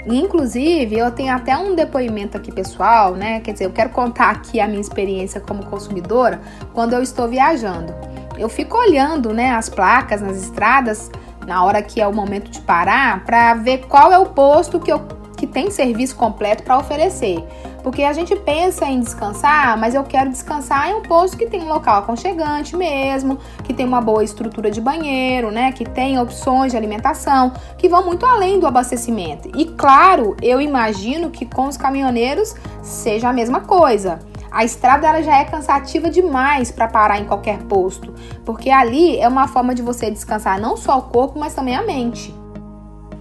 Inclusive, 0.06 0.98
eu 0.98 1.12
tenho 1.12 1.34
até 1.34 1.58
um 1.58 1.76
depoimento 1.76 2.38
aqui 2.38 2.52
pessoal, 2.52 3.16
né? 3.16 3.40
Quer 3.42 3.54
dizer, 3.54 3.66
eu 3.66 3.72
quero 3.72 3.90
contar 3.90 4.32
aqui 4.32 4.60
a 4.60 4.68
minha 4.68 4.82
experiência 4.82 5.42
como 5.42 5.66
consumidora 5.66 6.42
quando 6.74 6.94
eu 6.94 7.02
estou 7.02 7.28
viajando. 7.28 7.94
Eu 8.38 8.48
fico 8.48 8.78
olhando, 8.78 9.34
né, 9.34 9.52
as 9.52 9.70
placas 9.70 10.22
nas 10.22 10.42
estradas 10.42 11.12
na 11.46 11.64
hora 11.64 11.82
que 11.82 12.00
é 12.00 12.08
o 12.08 12.14
momento 12.14 12.50
de 12.50 12.62
parar 12.62 13.26
para 13.26 13.56
ver 13.56 13.80
qual 13.88 14.12
é 14.12 14.18
o 14.18 14.28
posto 14.28 14.80
que 14.80 14.92
eu 14.92 15.20
que 15.36 15.48
tem 15.48 15.72
serviço 15.72 16.18
completo 16.18 16.64
para 16.64 16.78
oferecer. 16.78 17.42
Porque 17.84 18.04
a 18.04 18.14
gente 18.14 18.36
pensa 18.36 18.86
em 18.86 19.00
descansar, 19.00 19.78
mas 19.78 19.96
eu 19.96 20.04
quero 20.04 20.30
descansar 20.30 20.90
em 20.90 20.96
um 20.96 21.02
posto 21.02 21.38
que 21.38 21.48
tem 21.48 21.62
um 21.62 21.70
local 21.70 22.00
aconchegante 22.00 22.76
mesmo, 22.76 23.38
que 23.64 23.74
tem 23.74 23.86
uma 23.86 24.02
boa 24.02 24.24
estrutura 24.24 24.70
de 24.70 24.82
banheiro, 24.82 25.52
né? 25.52 25.72
Que 25.72 25.86
tem 25.86 26.20
opções 26.20 26.72
de 26.72 26.78
alimentação, 26.78 27.54
que 27.78 27.88
vão 27.88 28.06
muito 28.06 28.26
além 28.26 28.60
do 28.60 28.68
abastecimento. 28.68 29.50
E 29.56 29.66
claro, 29.66 30.36
eu 30.42 30.62
imagino 30.62 31.30
que 31.30 31.46
com 31.46 31.68
os 31.68 31.78
caminhoneiros 31.78 32.56
seja 32.82 33.30
a 33.30 33.34
mesma 33.34 33.62
coisa. 33.62 34.20
A 34.52 34.66
estrada 34.66 35.08
ela 35.08 35.22
já 35.22 35.38
é 35.38 35.46
cansativa 35.46 36.10
demais 36.10 36.72
para 36.72 36.88
parar 36.88 37.20
em 37.20 37.26
qualquer 37.26 37.60
posto, 37.64 38.14
porque 38.44 38.70
ali 38.70 39.20
é 39.20 39.28
uma 39.28 39.48
forma 39.48 39.76
de 39.76 39.82
você 39.82 40.10
descansar 40.10 40.60
não 40.60 40.76
só 40.76 40.98
o 40.98 41.04
corpo, 41.04 41.40
mas 41.40 41.54
também 41.54 41.76
a 41.76 41.84
mente. 41.84 42.34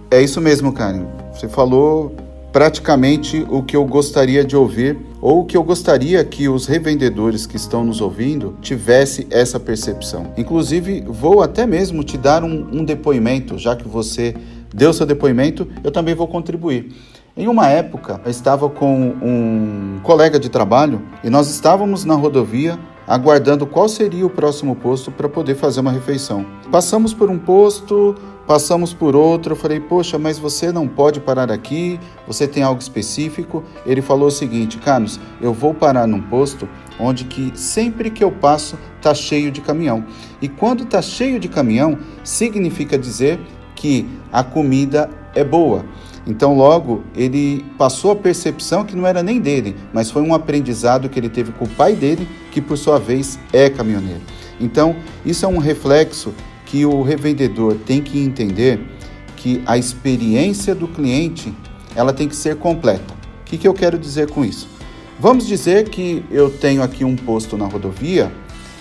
É 0.09 0.19
isso 0.21 0.41
mesmo, 0.41 0.73
Karen. 0.73 1.05
Você 1.31 1.47
falou 1.47 2.11
praticamente 2.51 3.45
o 3.49 3.61
que 3.61 3.75
eu 3.75 3.85
gostaria 3.85 4.43
de 4.43 4.55
ouvir 4.55 4.97
ou 5.21 5.41
o 5.41 5.45
que 5.45 5.55
eu 5.55 5.63
gostaria 5.63 6.23
que 6.23 6.49
os 6.49 6.65
revendedores 6.65 7.45
que 7.45 7.55
estão 7.55 7.83
nos 7.83 8.01
ouvindo 8.01 8.57
tivesse 8.61 9.27
essa 9.29 9.59
percepção. 9.59 10.33
Inclusive, 10.37 11.03
vou 11.07 11.41
até 11.41 11.65
mesmo 11.65 12.03
te 12.03 12.17
dar 12.17 12.43
um, 12.43 12.67
um 12.71 12.83
depoimento, 12.83 13.57
já 13.57 13.75
que 13.75 13.87
você 13.87 14.35
deu 14.73 14.93
seu 14.93 15.05
depoimento, 15.05 15.67
eu 15.83 15.91
também 15.91 16.15
vou 16.15 16.27
contribuir. 16.27 16.91
Em 17.37 17.47
uma 17.47 17.67
época, 17.67 18.19
eu 18.25 18.31
estava 18.31 18.69
com 18.69 19.13
um 19.21 19.99
colega 20.03 20.39
de 20.39 20.49
trabalho 20.49 21.01
e 21.23 21.29
nós 21.29 21.49
estávamos 21.49 22.03
na 22.03 22.15
rodovia 22.15 22.77
aguardando 23.09 23.65
qual 23.65 23.89
seria 23.89 24.23
o 24.23 24.29
próximo 24.29 24.75
posto 24.75 25.11
para 25.11 25.27
poder 25.27 25.55
fazer 25.55 25.79
uma 25.79 25.91
refeição. 25.91 26.45
Passamos 26.71 27.11
por 27.11 27.27
um 27.27 27.39
posto, 27.39 28.15
passamos 28.45 28.93
por 28.93 29.15
outro, 29.15 29.53
eu 29.53 29.55
falei: 29.55 29.79
"Poxa, 29.79 30.19
mas 30.19 30.37
você 30.37 30.71
não 30.71 30.87
pode 30.87 31.19
parar 31.19 31.51
aqui, 31.51 31.99
você 32.27 32.47
tem 32.47 32.61
algo 32.61 32.79
específico?". 32.79 33.63
Ele 33.83 33.99
falou 33.99 34.27
o 34.27 34.31
seguinte: 34.31 34.77
"Carlos, 34.77 35.19
eu 35.41 35.51
vou 35.51 35.73
parar 35.73 36.05
num 36.05 36.21
posto 36.21 36.69
onde 36.99 37.23
que 37.23 37.51
sempre 37.55 38.11
que 38.11 38.23
eu 38.23 38.31
passo 38.31 38.77
tá 39.01 39.15
cheio 39.15 39.51
de 39.51 39.61
caminhão. 39.61 40.05
E 40.39 40.47
quando 40.47 40.85
tá 40.85 41.01
cheio 41.01 41.39
de 41.39 41.47
caminhão, 41.47 41.97
significa 42.23 42.95
dizer 42.95 43.39
que 43.73 44.07
a 44.31 44.43
comida 44.43 45.09
é 45.33 45.43
boa. 45.43 45.83
Então, 46.29 46.55
logo, 46.55 47.03
ele 47.15 47.65
passou 47.75 48.11
a 48.11 48.15
percepção 48.15 48.85
que 48.85 48.95
não 48.95 49.07
era 49.07 49.23
nem 49.23 49.39
dele, 49.39 49.75
mas 49.91 50.11
foi 50.11 50.21
um 50.21 50.31
aprendizado 50.31 51.09
que 51.09 51.19
ele 51.19 51.27
teve 51.27 51.51
com 51.51 51.65
o 51.65 51.69
pai 51.69 51.95
dele, 51.95 52.27
que 52.51 52.61
por 52.61 52.77
sua 52.77 52.99
vez 52.99 53.39
é 53.51 53.67
caminhoneiro. 53.67 54.21
Então, 54.61 54.95
isso 55.25 55.43
é 55.43 55.47
um 55.47 55.57
reflexo 55.57 56.31
que 56.67 56.85
o 56.85 57.01
revendedor 57.01 57.77
tem 57.83 57.99
que 57.99 58.19
entender 58.19 58.79
que 59.35 59.63
a 59.65 59.75
experiência 59.75 60.75
do 60.75 60.87
cliente 60.87 61.51
ela 61.95 62.13
tem 62.13 62.27
que 62.27 62.35
ser 62.35 62.57
completa. 62.57 63.11
O 63.41 63.45
que, 63.45 63.57
que 63.57 63.67
eu 63.67 63.73
quero 63.73 63.97
dizer 63.97 64.29
com 64.29 64.45
isso? 64.45 64.69
Vamos 65.19 65.47
dizer 65.47 65.89
que 65.89 66.23
eu 66.29 66.51
tenho 66.51 66.83
aqui 66.83 67.03
um 67.03 67.15
posto 67.15 67.57
na 67.57 67.65
rodovia 67.65 68.31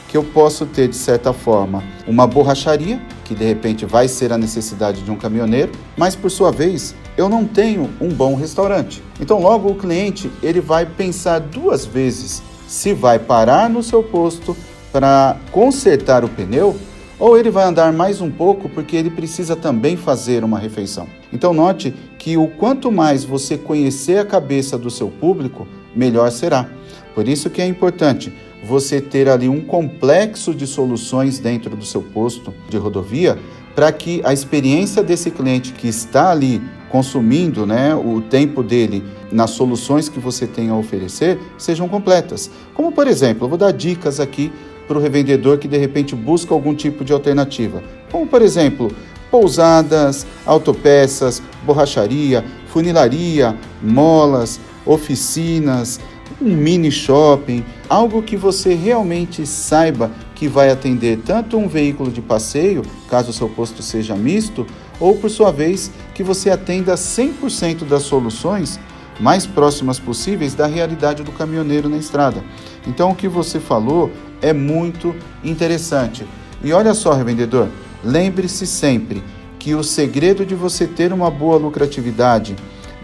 que 0.07 0.17
eu 0.17 0.25
posso 0.25 0.67
ter, 0.67 0.89
de 0.89 0.97
certa 0.97 1.33
forma, 1.33 1.83
uma 2.07 2.27
borracharia, 2.27 3.01
que 3.25 3.35
de 3.35 3.45
repente 3.45 3.85
vai 3.85 4.09
ser 4.09 4.33
a 4.33 4.39
necessidade 4.39 5.03
de 5.03 5.11
um 5.11 5.17
caminhoneiro, 5.17 5.73
mas 5.97 6.17
por 6.17 6.31
sua 6.31 6.51
vez, 6.51 6.95
eu 7.19 7.29
não 7.29 7.45
tenho 7.45 7.91
um 8.01 8.09
bom 8.09 8.37
restaurante. 8.37 9.03
Então, 9.21 9.43
logo 9.43 9.69
o 9.69 9.75
cliente 9.75 10.31
ele 10.41 10.61
vai 10.61 10.87
pensar 10.87 11.41
duas 11.41 11.85
vezes 11.85 12.41
se 12.69 12.95
vai 12.95 13.19
parar 13.19 13.69
no 13.69 13.83
seu 13.83 14.05
posto 14.05 14.57
para 14.93 15.37
consertar 15.51 16.25
o 16.25 16.29
pneu 16.29 16.77
ou 17.19 17.37
ele 17.37 17.51
vai 17.51 17.65
andar 17.65 17.93
mais 17.93 18.21
um 18.21 18.31
pouco 18.31 18.69
porque 18.69 18.95
ele 18.95 19.11
precisa 19.11 19.57
também 19.57 19.97
fazer 19.97 20.45
uma 20.45 20.61
refeição. 20.61 21.09
Então 21.33 21.53
note 21.53 21.93
que 22.17 22.37
o 22.37 22.47
quanto 22.47 22.93
mais 22.93 23.25
você 23.25 23.59
conhecer 23.59 24.19
a 24.19 24.25
cabeça 24.25 24.79
do 24.79 24.89
seu 24.89 25.09
público, 25.09 25.67
melhor 25.97 26.31
será. 26.31 26.69
Por 27.17 27.27
isso 27.27 27.51
que 27.51 27.61
é 27.61 27.67
importante 27.67 28.33
você 28.63 29.01
ter 29.01 29.29
ali 29.29 29.49
um 29.49 29.61
complexo 29.61 30.55
de 30.55 30.69
soluções 30.69 31.41
dentro 31.41 31.75
do 31.75 31.85
seu 31.85 32.03
posto 32.03 32.55
de 32.69 32.77
rodovia 32.77 33.37
para 33.75 33.91
que 33.91 34.21
a 34.25 34.33
experiência 34.33 35.03
desse 35.03 35.31
cliente 35.33 35.73
que 35.73 35.89
está 35.89 36.31
ali 36.31 36.63
consumindo 36.91 37.67
né, 37.67 37.95
o 37.95 38.21
tempo 38.21 38.63
dele 38.63 39.05
nas 39.31 39.51
soluções 39.51 40.09
que 40.09 40.19
você 40.19 40.47
tem 40.47 40.71
a 40.71 40.75
oferecer 40.77 41.39
sejam 41.57 41.89
completas. 41.89 42.51
Como, 42.75 42.93
por 42.93 43.07
exemplo, 43.07 43.45
eu 43.45 43.49
vou 43.49 43.59
dar 43.59 43.73
dicas 43.73 44.21
aqui 44.21 44.53
para 44.87 44.97
o 44.97 45.01
revendedor 45.01 45.59
que 45.59 45.69
de 45.69 45.77
repente 45.77 46.15
busca 46.17 46.55
algum 46.55 46.75
tipo 46.75 47.05
de 47.05 47.13
alternativa. 47.13 47.83
Como, 48.11 48.27
por 48.27 48.41
exemplo, 48.41 48.91
pousadas, 49.31 50.27
autopeças, 50.47 51.43
borracharia, 51.65 52.45
funilaria, 52.69 53.55
molas, 53.83 54.59
oficinas, 54.87 56.01
um 56.41 56.55
mini 56.57 56.91
shopping, 56.91 57.65
algo 57.89 58.23
que 58.23 58.37
você 58.37 58.75
realmente 58.75 59.47
saiba 59.47 60.11
que 60.35 60.47
vai 60.47 60.71
atender 60.71 61.19
tanto 61.25 61.59
um 61.59 61.69
veículo 61.69 62.11
de 62.11 62.23
passeio, 62.23 62.83
caso 63.11 63.31
o 63.31 63.33
seu 63.33 63.49
posto 63.49 63.83
seja 63.83 64.15
misto, 64.15 64.67
ou 65.01 65.17
por 65.17 65.31
sua 65.31 65.51
vez 65.51 65.91
que 66.15 66.23
você 66.23 66.51
atenda 66.51 66.95
100% 66.95 67.85
das 67.85 68.03
soluções 68.03 68.79
mais 69.21 69.47
próximas 69.47 69.99
possíveis 69.99 70.55
da 70.55 70.67
realidade 70.67 71.23
do 71.23 71.33
caminhoneiro 71.33 71.89
na 71.89 71.97
estrada. 71.97 72.43
Então 72.87 73.11
o 73.11 73.15
que 73.15 73.29
você 73.29 73.59
falou 73.59 74.11
é 74.41 74.53
muito 74.53 75.15
interessante. 75.43 76.27
E 76.63 76.73
olha 76.73 76.95
só, 76.95 77.13
revendedor, 77.13 77.69
lembre-se 78.05 78.67
sempre 78.67 79.23
que 79.59 79.75
o 79.75 79.83
segredo 79.83 80.47
de 80.47 80.55
você 80.55 80.87
ter 80.87 81.13
uma 81.13 81.31
boa 81.31 81.57
lucratividade 81.57 82.57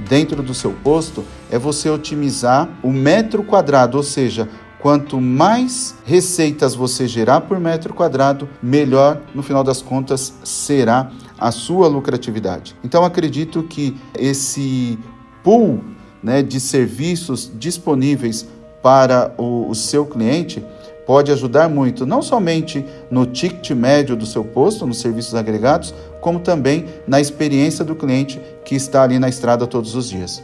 dentro 0.08 0.42
do 0.42 0.54
seu 0.54 0.72
posto 0.72 1.24
é 1.50 1.58
você 1.58 1.88
otimizar 1.88 2.68
o 2.82 2.92
metro 2.92 3.42
quadrado, 3.42 3.96
ou 3.96 4.02
seja, 4.02 4.48
quanto 4.78 5.20
mais 5.20 5.96
receitas 6.04 6.74
você 6.74 7.06
gerar 7.06 7.42
por 7.42 7.58
metro 7.58 7.94
quadrado, 7.94 8.48
melhor 8.62 9.20
no 9.34 9.42
final 9.42 9.64
das 9.64 9.80
contas 9.80 10.34
será 10.44 11.10
a 11.38 11.50
sua 11.50 11.88
lucratividade. 11.88 12.76
Então 12.82 13.04
acredito 13.04 13.62
que 13.62 13.96
esse 14.18 14.98
pool 15.42 15.80
né, 16.22 16.42
de 16.42 16.58
serviços 16.58 17.50
disponíveis 17.54 18.46
para 18.82 19.34
o, 19.38 19.68
o 19.68 19.74
seu 19.74 20.06
cliente 20.06 20.64
pode 21.06 21.30
ajudar 21.30 21.68
muito, 21.68 22.06
não 22.06 22.22
somente 22.22 22.84
no 23.10 23.26
ticket 23.26 23.70
médio 23.70 24.16
do 24.16 24.24
seu 24.24 24.42
posto, 24.42 24.86
nos 24.86 25.00
serviços 25.00 25.34
agregados, 25.34 25.94
como 26.20 26.40
também 26.40 26.86
na 27.06 27.20
experiência 27.20 27.84
do 27.84 27.94
cliente 27.94 28.40
que 28.64 28.74
está 28.74 29.02
ali 29.02 29.18
na 29.18 29.28
estrada 29.28 29.66
todos 29.66 29.94
os 29.94 30.08
dias. 30.08 30.42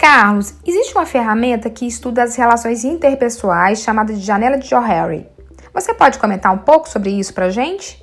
Carlos, 0.00 0.54
existe 0.66 0.94
uma 0.94 1.04
ferramenta 1.04 1.68
que 1.68 1.86
estuda 1.86 2.22
as 2.22 2.34
relações 2.36 2.84
interpessoais 2.84 3.80
chamada 3.80 4.14
de 4.14 4.20
janela 4.20 4.56
de 4.56 4.68
Johari. 4.68 5.26
Você 5.74 5.92
pode 5.92 6.18
comentar 6.18 6.52
um 6.52 6.58
pouco 6.58 6.88
sobre 6.88 7.10
isso 7.10 7.34
para 7.34 7.50
gente? 7.50 8.02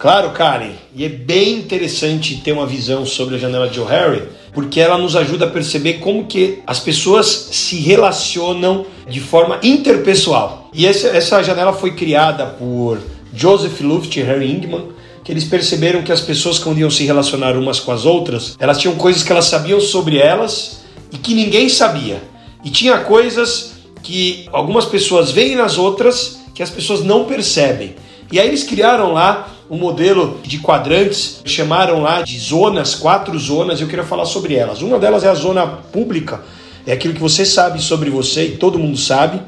Claro, 0.00 0.30
Karen. 0.30 0.72
E 0.96 1.04
é 1.04 1.10
bem 1.10 1.56
interessante 1.56 2.36
ter 2.36 2.52
uma 2.52 2.64
visão 2.64 3.04
sobre 3.04 3.34
a 3.34 3.38
janela 3.38 3.68
de 3.68 3.78
O'Harry, 3.78 4.22
porque 4.54 4.80
ela 4.80 4.96
nos 4.96 5.14
ajuda 5.14 5.44
a 5.44 5.50
perceber 5.50 5.98
como 5.98 6.24
que 6.24 6.62
as 6.66 6.80
pessoas 6.80 7.26
se 7.52 7.76
relacionam 7.76 8.86
de 9.06 9.20
forma 9.20 9.60
interpessoal. 9.62 10.70
E 10.72 10.86
essa, 10.86 11.08
essa 11.08 11.42
janela 11.42 11.74
foi 11.74 11.94
criada 11.94 12.46
por 12.46 12.98
Joseph 13.34 13.78
Luft 13.82 14.16
e 14.16 14.22
Harry 14.22 14.50
Ingman, 14.50 14.88
que 15.22 15.30
eles 15.30 15.44
perceberam 15.44 16.00
que 16.00 16.10
as 16.10 16.22
pessoas 16.22 16.58
quando 16.58 16.78
iam 16.78 16.90
se 16.90 17.04
relacionar 17.04 17.54
umas 17.54 17.78
com 17.78 17.92
as 17.92 18.06
outras, 18.06 18.56
elas 18.58 18.78
tinham 18.78 18.94
coisas 18.94 19.22
que 19.22 19.30
elas 19.30 19.44
sabiam 19.44 19.82
sobre 19.82 20.16
elas 20.16 20.80
e 21.12 21.18
que 21.18 21.34
ninguém 21.34 21.68
sabia. 21.68 22.22
E 22.64 22.70
tinha 22.70 22.96
coisas 23.00 23.74
que 24.02 24.48
algumas 24.50 24.86
pessoas 24.86 25.30
veem 25.30 25.56
nas 25.56 25.76
outras 25.76 26.40
que 26.54 26.62
as 26.62 26.70
pessoas 26.70 27.04
não 27.04 27.26
percebem. 27.26 27.96
E 28.32 28.40
aí 28.40 28.48
eles 28.48 28.64
criaram 28.64 29.12
lá 29.12 29.59
um 29.70 29.78
modelo 29.78 30.40
de 30.42 30.58
quadrantes, 30.58 31.40
chamaram 31.44 32.02
lá 32.02 32.22
de 32.22 32.36
zonas, 32.38 32.96
quatro 32.96 33.38
zonas, 33.38 33.80
eu 33.80 33.86
queria 33.86 34.04
falar 34.04 34.24
sobre 34.24 34.56
elas. 34.56 34.82
Uma 34.82 34.98
delas 34.98 35.22
é 35.22 35.28
a 35.28 35.34
zona 35.34 35.64
pública, 35.64 36.40
é 36.84 36.92
aquilo 36.92 37.14
que 37.14 37.20
você 37.20 37.46
sabe 37.46 37.80
sobre 37.80 38.10
você 38.10 38.46
e 38.46 38.56
todo 38.56 38.80
mundo 38.80 38.98
sabe. 38.98 39.40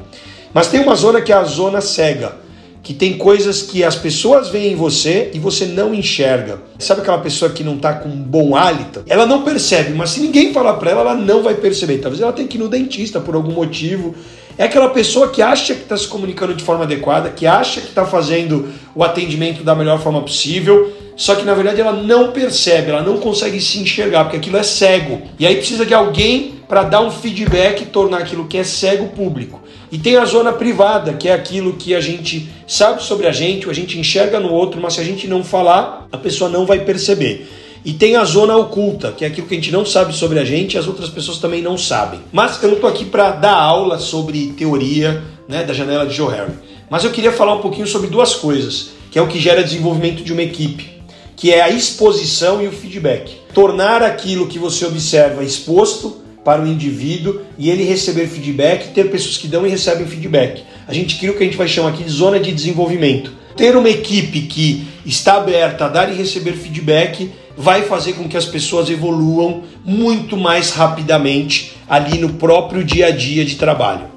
Mas 0.53 0.67
tem 0.67 0.79
uma 0.79 0.95
zona 0.95 1.21
que 1.21 1.33
é 1.33 1.35
a 1.35 1.43
zona 1.43 1.81
cega, 1.81 2.37
que 2.81 2.93
tem 2.93 3.17
coisas 3.17 3.63
que 3.63 3.83
as 3.83 3.97
pessoas 3.97 4.47
veem 4.47 4.73
em 4.73 4.75
você 4.75 5.29
e 5.33 5.39
você 5.39 5.65
não 5.65 5.93
enxerga. 5.93 6.61
Sabe 6.79 7.01
aquela 7.01 7.17
pessoa 7.17 7.51
que 7.51 7.63
não 7.63 7.75
está 7.75 7.93
com 7.93 8.07
um 8.07 8.23
bom 8.23 8.55
hálito? 8.55 9.03
Ela 9.09 9.25
não 9.25 9.43
percebe, 9.43 9.91
mas 9.93 10.11
se 10.11 10.21
ninguém 10.21 10.53
falar 10.53 10.75
para 10.75 10.91
ela, 10.91 11.01
ela 11.01 11.15
não 11.15 11.43
vai 11.43 11.55
perceber. 11.55 11.97
Talvez 11.97 12.21
ela 12.21 12.31
tenha 12.31 12.47
que 12.47 12.55
ir 12.55 12.59
no 12.59 12.69
dentista 12.69 13.19
por 13.19 13.35
algum 13.35 13.51
motivo 13.51 14.15
é 14.57 14.65
aquela 14.65 14.89
pessoa 14.89 15.29
que 15.29 15.41
acha 15.41 15.73
que 15.73 15.81
está 15.81 15.97
se 15.97 16.07
comunicando 16.07 16.53
de 16.53 16.63
forma 16.63 16.83
adequada, 16.83 17.29
que 17.29 17.45
acha 17.47 17.81
que 17.81 17.87
está 17.87 18.05
fazendo 18.05 18.69
o 18.93 19.03
atendimento 19.03 19.63
da 19.63 19.73
melhor 19.73 19.99
forma 19.99 20.21
possível, 20.21 20.93
só 21.15 21.35
que 21.35 21.43
na 21.43 21.53
verdade 21.53 21.81
ela 21.81 21.93
não 21.93 22.31
percebe, 22.31 22.91
ela 22.91 23.01
não 23.01 23.17
consegue 23.17 23.59
se 23.59 23.79
enxergar, 23.79 24.25
porque 24.25 24.37
aquilo 24.37 24.57
é 24.57 24.63
cego. 24.63 25.21
E 25.39 25.45
aí 25.45 25.55
precisa 25.55 25.85
de 25.85 25.93
alguém 25.93 26.55
para 26.67 26.83
dar 26.83 27.01
um 27.01 27.11
feedback 27.11 27.81
e 27.81 27.85
tornar 27.85 28.19
aquilo 28.19 28.47
que 28.47 28.57
é 28.57 28.63
cego 28.63 29.07
público. 29.09 29.61
E 29.91 29.97
tem 29.97 30.17
a 30.17 30.25
zona 30.25 30.51
privada, 30.51 31.13
que 31.13 31.29
é 31.29 31.33
aquilo 31.33 31.73
que 31.73 31.93
a 31.93 32.01
gente 32.01 32.49
sabe 32.67 33.03
sobre 33.03 33.27
a 33.27 33.31
gente, 33.31 33.69
a 33.69 33.73
gente 33.73 33.99
enxerga 33.99 34.39
no 34.39 34.51
outro, 34.51 34.81
mas 34.81 34.93
se 34.93 35.01
a 35.01 35.03
gente 35.03 35.27
não 35.27 35.43
falar, 35.43 36.07
a 36.11 36.17
pessoa 36.17 36.49
não 36.49 36.65
vai 36.65 36.79
perceber. 36.79 37.47
E 37.85 37.91
tem 37.91 38.15
a 38.15 38.23
zona 38.23 38.55
oculta, 38.55 39.11
que 39.11 39.25
é 39.25 39.27
aquilo 39.27 39.45
que 39.45 39.53
a 39.53 39.57
gente 39.57 39.71
não 39.71 39.85
sabe 39.85 40.15
sobre 40.15 40.39
a 40.39 40.45
gente 40.45 40.75
e 40.75 40.77
as 40.77 40.87
outras 40.87 41.09
pessoas 41.09 41.37
também 41.39 41.61
não 41.61 41.77
sabem. 41.77 42.21
Mas 42.31 42.61
eu 42.63 42.69
não 42.69 42.75
estou 42.75 42.89
aqui 42.89 43.03
para 43.03 43.31
dar 43.31 43.55
aula 43.55 43.99
sobre 43.99 44.53
teoria 44.57 45.21
né, 45.49 45.63
da 45.63 45.73
janela 45.73 46.05
de 46.05 46.13
Joe 46.13 46.31
Harry. 46.31 46.53
Mas 46.89 47.03
eu 47.03 47.11
queria 47.11 47.31
falar 47.31 47.55
um 47.55 47.61
pouquinho 47.61 47.85
sobre 47.85 48.07
duas 48.07 48.35
coisas, 48.35 48.91
que 49.11 49.19
é 49.19 49.21
o 49.21 49.27
que 49.27 49.39
gera 49.39 49.63
desenvolvimento 49.63 50.23
de 50.23 50.31
uma 50.31 50.41
equipe, 50.41 50.91
que 51.35 51.51
é 51.51 51.61
a 51.61 51.69
exposição 51.69 52.63
e 52.63 52.67
o 52.67 52.71
feedback. 52.71 53.35
Tornar 53.53 54.01
aquilo 54.01 54.47
que 54.47 54.57
você 54.57 54.85
observa 54.85 55.43
exposto 55.43 56.21
para 56.43 56.61
o 56.61 56.67
indivíduo 56.67 57.41
e 57.57 57.69
ele 57.69 57.83
receber 57.83 58.27
feedback, 58.27 58.93
ter 58.93 59.09
pessoas 59.09 59.37
que 59.37 59.47
dão 59.47 59.65
e 59.65 59.69
recebem 59.69 60.07
feedback. 60.07 60.63
A 60.87 60.93
gente 60.93 61.17
cria 61.17 61.31
o 61.31 61.35
que 61.35 61.43
a 61.43 61.45
gente 61.45 61.57
vai 61.57 61.67
chamar 61.67 61.89
aqui 61.89 62.03
de 62.03 62.11
zona 62.11 62.39
de 62.39 62.51
desenvolvimento. 62.51 63.31
Ter 63.55 63.75
uma 63.75 63.89
equipe 63.89 64.41
que 64.41 64.87
está 65.05 65.35
aberta 65.35 65.85
a 65.85 65.89
dar 65.89 66.11
e 66.11 66.15
receber 66.15 66.53
feedback 66.53 67.29
vai 67.57 67.83
fazer 67.83 68.13
com 68.13 68.27
que 68.27 68.37
as 68.37 68.45
pessoas 68.45 68.89
evoluam 68.89 69.63
muito 69.83 70.35
mais 70.37 70.71
rapidamente 70.71 71.77
ali 71.87 72.17
no 72.17 72.33
próprio 72.33 72.83
dia 72.83 73.07
a 73.07 73.11
dia 73.11 73.45
de 73.45 73.55
trabalho. 73.55 74.13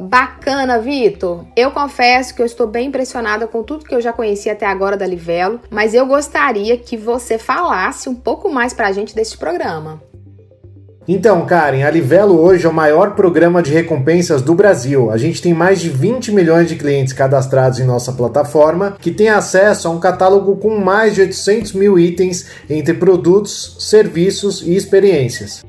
Bacana, 0.00 0.78
Vitor. 0.78 1.44
Eu 1.56 1.70
confesso 1.70 2.34
que 2.34 2.42
eu 2.42 2.46
estou 2.46 2.66
bem 2.66 2.88
impressionada 2.88 3.46
com 3.46 3.62
tudo 3.62 3.84
que 3.84 3.94
eu 3.94 4.00
já 4.00 4.12
conheci 4.12 4.50
até 4.50 4.66
agora 4.66 4.96
da 4.96 5.06
Livelo, 5.06 5.60
mas 5.70 5.94
eu 5.94 6.06
gostaria 6.06 6.76
que 6.76 6.96
você 6.96 7.38
falasse 7.38 8.08
um 8.08 8.14
pouco 8.14 8.50
mais 8.50 8.72
para 8.72 8.88
a 8.88 8.92
gente 8.92 9.14
deste 9.14 9.36
programa. 9.36 10.02
Então, 11.06 11.44
Karen, 11.44 11.82
a 11.82 11.90
Livelo 11.90 12.40
hoje 12.40 12.64
é 12.64 12.68
o 12.68 12.72
maior 12.72 13.16
programa 13.16 13.60
de 13.60 13.72
recompensas 13.72 14.40
do 14.40 14.54
Brasil. 14.54 15.10
A 15.10 15.18
gente 15.18 15.42
tem 15.42 15.52
mais 15.52 15.80
de 15.80 15.88
20 15.88 16.30
milhões 16.30 16.68
de 16.68 16.76
clientes 16.76 17.12
cadastrados 17.12 17.80
em 17.80 17.84
nossa 17.84 18.12
plataforma, 18.12 18.96
que 19.00 19.10
tem 19.10 19.28
acesso 19.28 19.88
a 19.88 19.90
um 19.90 19.98
catálogo 19.98 20.56
com 20.56 20.78
mais 20.78 21.14
de 21.14 21.22
800 21.22 21.72
mil 21.72 21.98
itens 21.98 22.46
entre 22.70 22.94
produtos, 22.94 23.76
serviços 23.80 24.62
e 24.62 24.76
experiências. 24.76 25.64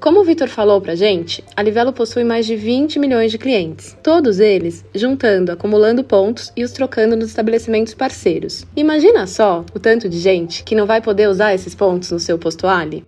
Como 0.00 0.20
o 0.20 0.24
Vitor 0.24 0.48
falou 0.48 0.80
pra 0.80 0.94
gente, 0.94 1.44
a 1.54 1.62
Livelo 1.62 1.92
possui 1.92 2.24
mais 2.24 2.46
de 2.46 2.56
20 2.56 2.98
milhões 2.98 3.30
de 3.30 3.36
clientes, 3.36 3.96
todos 4.02 4.40
eles 4.40 4.82
juntando, 4.94 5.52
acumulando 5.52 6.04
pontos 6.04 6.52
e 6.56 6.64
os 6.64 6.72
trocando 6.72 7.16
nos 7.16 7.28
estabelecimentos 7.28 7.92
parceiros. 7.94 8.64
Imagina 8.76 9.26
só 9.26 9.64
o 9.74 9.78
tanto 9.78 10.08
de 10.08 10.18
gente 10.18 10.62
que 10.62 10.76
não 10.76 10.86
vai 10.86 11.02
poder 11.02 11.28
usar 11.28 11.52
esses 11.52 11.74
pontos 11.74 12.12
no 12.12 12.20
seu 12.20 12.38
posto 12.38 12.66
Ali. 12.66 13.04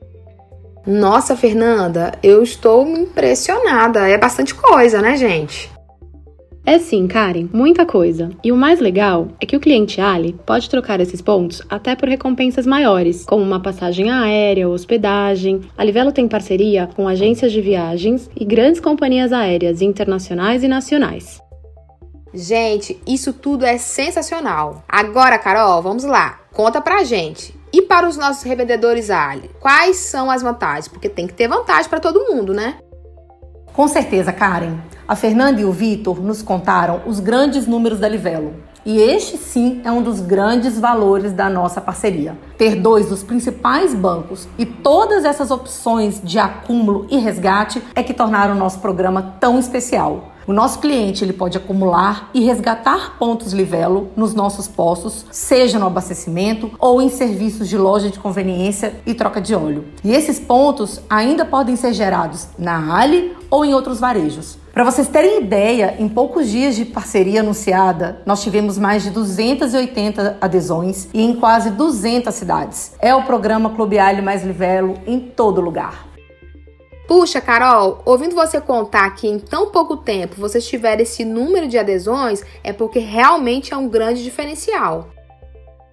Nossa, 0.86 1.36
Fernanda, 1.36 2.12
eu 2.22 2.42
estou 2.42 2.88
impressionada. 2.88 4.08
É 4.08 4.16
bastante 4.16 4.54
coisa, 4.54 5.02
né, 5.02 5.16
gente? 5.16 5.70
É 6.64 6.78
sim, 6.78 7.06
Karen, 7.08 7.48
muita 7.52 7.86
coisa. 7.86 8.30
E 8.44 8.52
o 8.52 8.56
mais 8.56 8.80
legal 8.80 9.28
é 9.40 9.46
que 9.46 9.56
o 9.56 9.60
cliente 9.60 10.00
Ali 10.00 10.38
pode 10.46 10.68
trocar 10.68 11.00
esses 11.00 11.20
pontos 11.20 11.62
até 11.68 11.96
por 11.96 12.08
recompensas 12.08 12.66
maiores, 12.66 13.24
como 13.24 13.42
uma 13.42 13.60
passagem 13.60 14.10
aérea 14.10 14.68
ou 14.68 14.74
hospedagem. 14.74 15.60
A 15.76 15.82
Livelo 15.82 16.12
tem 16.12 16.28
parceria 16.28 16.88
com 16.94 17.08
agências 17.08 17.50
de 17.50 17.60
viagens 17.60 18.30
e 18.38 18.44
grandes 18.44 18.80
companhias 18.80 19.32
aéreas 19.32 19.82
internacionais 19.82 20.62
e 20.62 20.68
nacionais. 20.68 21.40
Gente, 22.32 23.00
isso 23.06 23.32
tudo 23.32 23.64
é 23.64 23.76
sensacional. 23.76 24.84
Agora, 24.88 25.38
Carol, 25.38 25.82
vamos 25.82 26.04
lá. 26.04 26.40
Conta 26.52 26.80
pra 26.80 27.02
gente. 27.02 27.59
E 27.72 27.82
para 27.82 28.08
os 28.08 28.16
nossos 28.16 28.42
revendedores 28.42 29.10
Ali, 29.10 29.50
quais 29.60 29.96
são 29.96 30.30
as 30.30 30.42
vantagens? 30.42 30.88
Porque 30.88 31.08
tem 31.08 31.26
que 31.26 31.34
ter 31.34 31.48
vantagem 31.48 31.88
para 31.88 32.00
todo 32.00 32.34
mundo, 32.34 32.52
né? 32.52 32.78
Com 33.72 33.86
certeza, 33.86 34.32
Karen. 34.32 34.78
A 35.06 35.14
Fernanda 35.14 35.60
e 35.60 35.64
o 35.64 35.72
Vitor 35.72 36.20
nos 36.20 36.42
contaram 36.42 37.02
os 37.06 37.20
grandes 37.20 37.66
números 37.66 38.00
da 38.00 38.08
Livelo. 38.08 38.54
E 38.84 38.98
este 38.98 39.36
sim 39.36 39.82
é 39.84 39.92
um 39.92 40.02
dos 40.02 40.20
grandes 40.20 40.78
valores 40.78 41.32
da 41.32 41.50
nossa 41.50 41.80
parceria. 41.80 42.36
Ter 42.56 42.76
dois 42.76 43.08
dos 43.08 43.22
principais 43.22 43.94
bancos 43.94 44.48
e 44.58 44.64
todas 44.64 45.24
essas 45.24 45.50
opções 45.50 46.20
de 46.22 46.38
acúmulo 46.38 47.06
e 47.10 47.18
resgate 47.18 47.82
é 47.94 48.02
que 48.02 48.14
tornaram 48.14 48.54
o 48.54 48.58
nosso 48.58 48.80
programa 48.80 49.36
tão 49.38 49.58
especial. 49.58 50.32
O 50.47 50.53
nosso 50.53 50.78
cliente 50.78 51.22
ele 51.22 51.32
pode 51.32 51.57
acumular 51.57 52.30
e 52.32 52.45
resgatar 52.45 53.16
pontos 53.18 53.53
Livelo 53.53 54.09
nos 54.16 54.34
nossos 54.34 54.66
postos, 54.66 55.26
seja 55.30 55.78
no 55.78 55.86
abastecimento 55.86 56.70
ou 56.78 57.01
em 57.01 57.09
serviços 57.09 57.68
de 57.68 57.76
loja 57.76 58.11
de 58.11 58.18
conveniência 58.18 58.95
e 59.07 59.14
troca 59.14 59.41
de 59.41 59.55
óleo. 59.55 59.84
E 60.03 60.12
esses 60.12 60.41
pontos 60.41 61.01
ainda 61.09 61.45
podem 61.45 61.76
ser 61.76 61.93
gerados 61.93 62.49
na 62.59 62.97
Ali 62.97 63.36
ou 63.51 63.64
em 63.64 63.74
outros 63.74 64.01
varejos. 64.01 64.59
Para 64.72 64.84
vocês 64.84 65.09
terem 65.09 65.43
ideia, 65.43 65.97
em 65.99 66.09
poucos 66.09 66.49
dias 66.49 66.76
de 66.76 66.84
parceria 66.84 67.41
anunciada, 67.41 68.22
nós 68.24 68.43
tivemos 68.43 68.78
mais 68.78 69.03
de 69.03 69.11
280 69.11 70.38
adesões 70.41 71.09
e 71.12 71.22
em 71.22 71.34
quase 71.34 71.70
200 71.70 72.32
cidades. 72.32 72.93
É 73.01 73.14
o 73.14 73.24
programa 73.24 73.70
Clube 73.70 73.99
Ali 73.99 74.22
mais 74.22 74.45
Livelo 74.45 74.95
em 75.07 75.18
todo 75.18 75.61
lugar. 75.61 76.09
Puxa, 77.11 77.40
Carol, 77.40 78.02
ouvindo 78.04 78.36
você 78.36 78.61
contar 78.61 79.11
que 79.16 79.26
em 79.26 79.36
tão 79.36 79.70
pouco 79.72 79.96
tempo 79.96 80.36
vocês 80.36 80.64
tiveram 80.64 81.02
esse 81.02 81.24
número 81.24 81.66
de 81.66 81.76
adesões, 81.76 82.40
é 82.62 82.72
porque 82.72 83.00
realmente 83.00 83.74
é 83.74 83.76
um 83.76 83.88
grande 83.88 84.22
diferencial. 84.22 85.08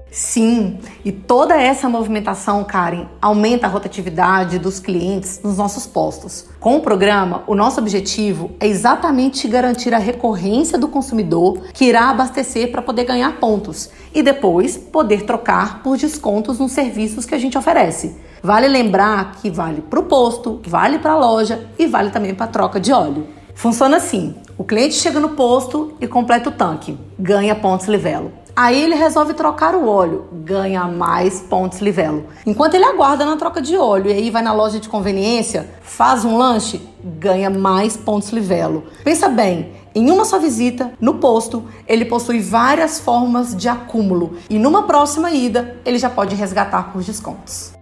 Sim, 0.09 0.79
e 1.03 1.11
toda 1.11 1.61
essa 1.61 1.89
movimentação, 1.89 2.63
Karen, 2.63 3.07
aumenta 3.21 3.67
a 3.67 3.69
rotatividade 3.69 4.57
dos 4.57 4.79
clientes 4.79 5.41
nos 5.43 5.57
nossos 5.57 5.85
postos. 5.85 6.45
Com 6.59 6.77
o 6.77 6.81
programa, 6.81 7.43
o 7.45 7.53
nosso 7.53 7.79
objetivo 7.79 8.51
é 8.59 8.67
exatamente 8.67 9.47
garantir 9.47 9.93
a 9.93 9.99
recorrência 9.99 10.77
do 10.77 10.87
consumidor 10.87 11.61
que 11.73 11.85
irá 11.85 12.09
abastecer 12.09 12.71
para 12.71 12.81
poder 12.81 13.03
ganhar 13.03 13.37
pontos 13.39 13.89
e 14.13 14.23
depois 14.23 14.77
poder 14.77 15.23
trocar 15.23 15.83
por 15.83 15.97
descontos 15.97 16.57
nos 16.57 16.71
serviços 16.71 17.25
que 17.25 17.35
a 17.35 17.39
gente 17.39 17.57
oferece. 17.57 18.15
Vale 18.41 18.67
lembrar 18.67 19.33
que 19.33 19.49
vale 19.49 19.81
para 19.81 19.99
o 19.99 20.03
posto, 20.03 20.61
vale 20.65 20.99
para 20.99 21.11
a 21.11 21.17
loja 21.17 21.67
e 21.77 21.85
vale 21.85 22.11
também 22.11 22.33
para 22.33 22.45
a 22.45 22.49
troca 22.49 22.79
de 22.79 22.91
óleo. 22.93 23.27
Funciona 23.53 23.97
assim: 23.97 24.35
o 24.57 24.63
cliente 24.63 24.95
chega 24.95 25.19
no 25.19 25.29
posto 25.29 25.93
e 25.99 26.07
completa 26.07 26.49
o 26.49 26.51
tanque, 26.51 26.97
ganha 27.19 27.55
pontos 27.55 27.87
livelo. 27.87 28.31
Aí 28.57 28.81
ele 28.81 28.95
resolve 28.95 29.35
trocar 29.35 29.75
o 29.75 29.87
óleo, 29.87 30.25
ganha 30.31 30.85
mais 30.85 31.41
pontos 31.41 31.77
livelo. 31.77 32.25
Enquanto 32.43 32.73
ele 32.73 32.85
aguarda 32.85 33.23
na 33.23 33.37
troca 33.37 33.61
de 33.61 33.77
óleo 33.77 34.09
e 34.09 34.13
aí 34.13 34.31
vai 34.31 34.41
na 34.41 34.51
loja 34.51 34.79
de 34.79 34.89
conveniência, 34.89 35.69
faz 35.83 36.25
um 36.25 36.35
lanche, 36.39 36.81
ganha 37.03 37.51
mais 37.51 37.95
pontos 37.95 38.31
livelo. 38.31 38.85
Pensa 39.03 39.29
bem, 39.29 39.73
em 39.93 40.09
uma 40.09 40.25
só 40.25 40.39
visita, 40.39 40.91
no 40.99 41.19
posto, 41.19 41.65
ele 41.87 42.05
possui 42.05 42.39
várias 42.39 42.99
formas 42.99 43.55
de 43.55 43.69
acúmulo 43.69 44.37
e 44.49 44.57
numa 44.57 44.87
próxima 44.87 45.29
ida, 45.29 45.77
ele 45.85 45.99
já 45.99 46.09
pode 46.09 46.33
resgatar 46.33 46.91
por 46.91 47.03
descontos. 47.03 47.73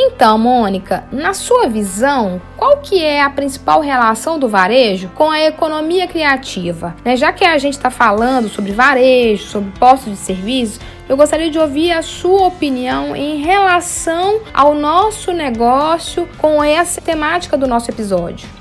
Então, 0.00 0.38
Mônica, 0.38 1.02
na 1.10 1.34
sua 1.34 1.66
visão, 1.66 2.40
qual 2.56 2.76
que 2.76 3.02
é 3.02 3.20
a 3.20 3.28
principal 3.28 3.80
relação 3.80 4.38
do 4.38 4.48
varejo 4.48 5.10
com 5.12 5.28
a 5.28 5.40
economia 5.40 6.06
criativa? 6.06 6.94
Né? 7.04 7.16
Já 7.16 7.32
que 7.32 7.44
a 7.44 7.58
gente 7.58 7.74
está 7.74 7.90
falando 7.90 8.48
sobre 8.48 8.70
varejo, 8.70 9.48
sobre 9.48 9.72
postos 9.76 10.12
de 10.12 10.18
serviço, 10.18 10.78
eu 11.08 11.16
gostaria 11.16 11.50
de 11.50 11.58
ouvir 11.58 11.90
a 11.90 12.02
sua 12.02 12.46
opinião 12.46 13.16
em 13.16 13.38
relação 13.38 14.40
ao 14.54 14.72
nosso 14.72 15.32
negócio 15.32 16.28
com 16.38 16.62
essa 16.62 17.00
temática 17.00 17.56
do 17.56 17.66
nosso 17.66 17.90
episódio. 17.90 18.57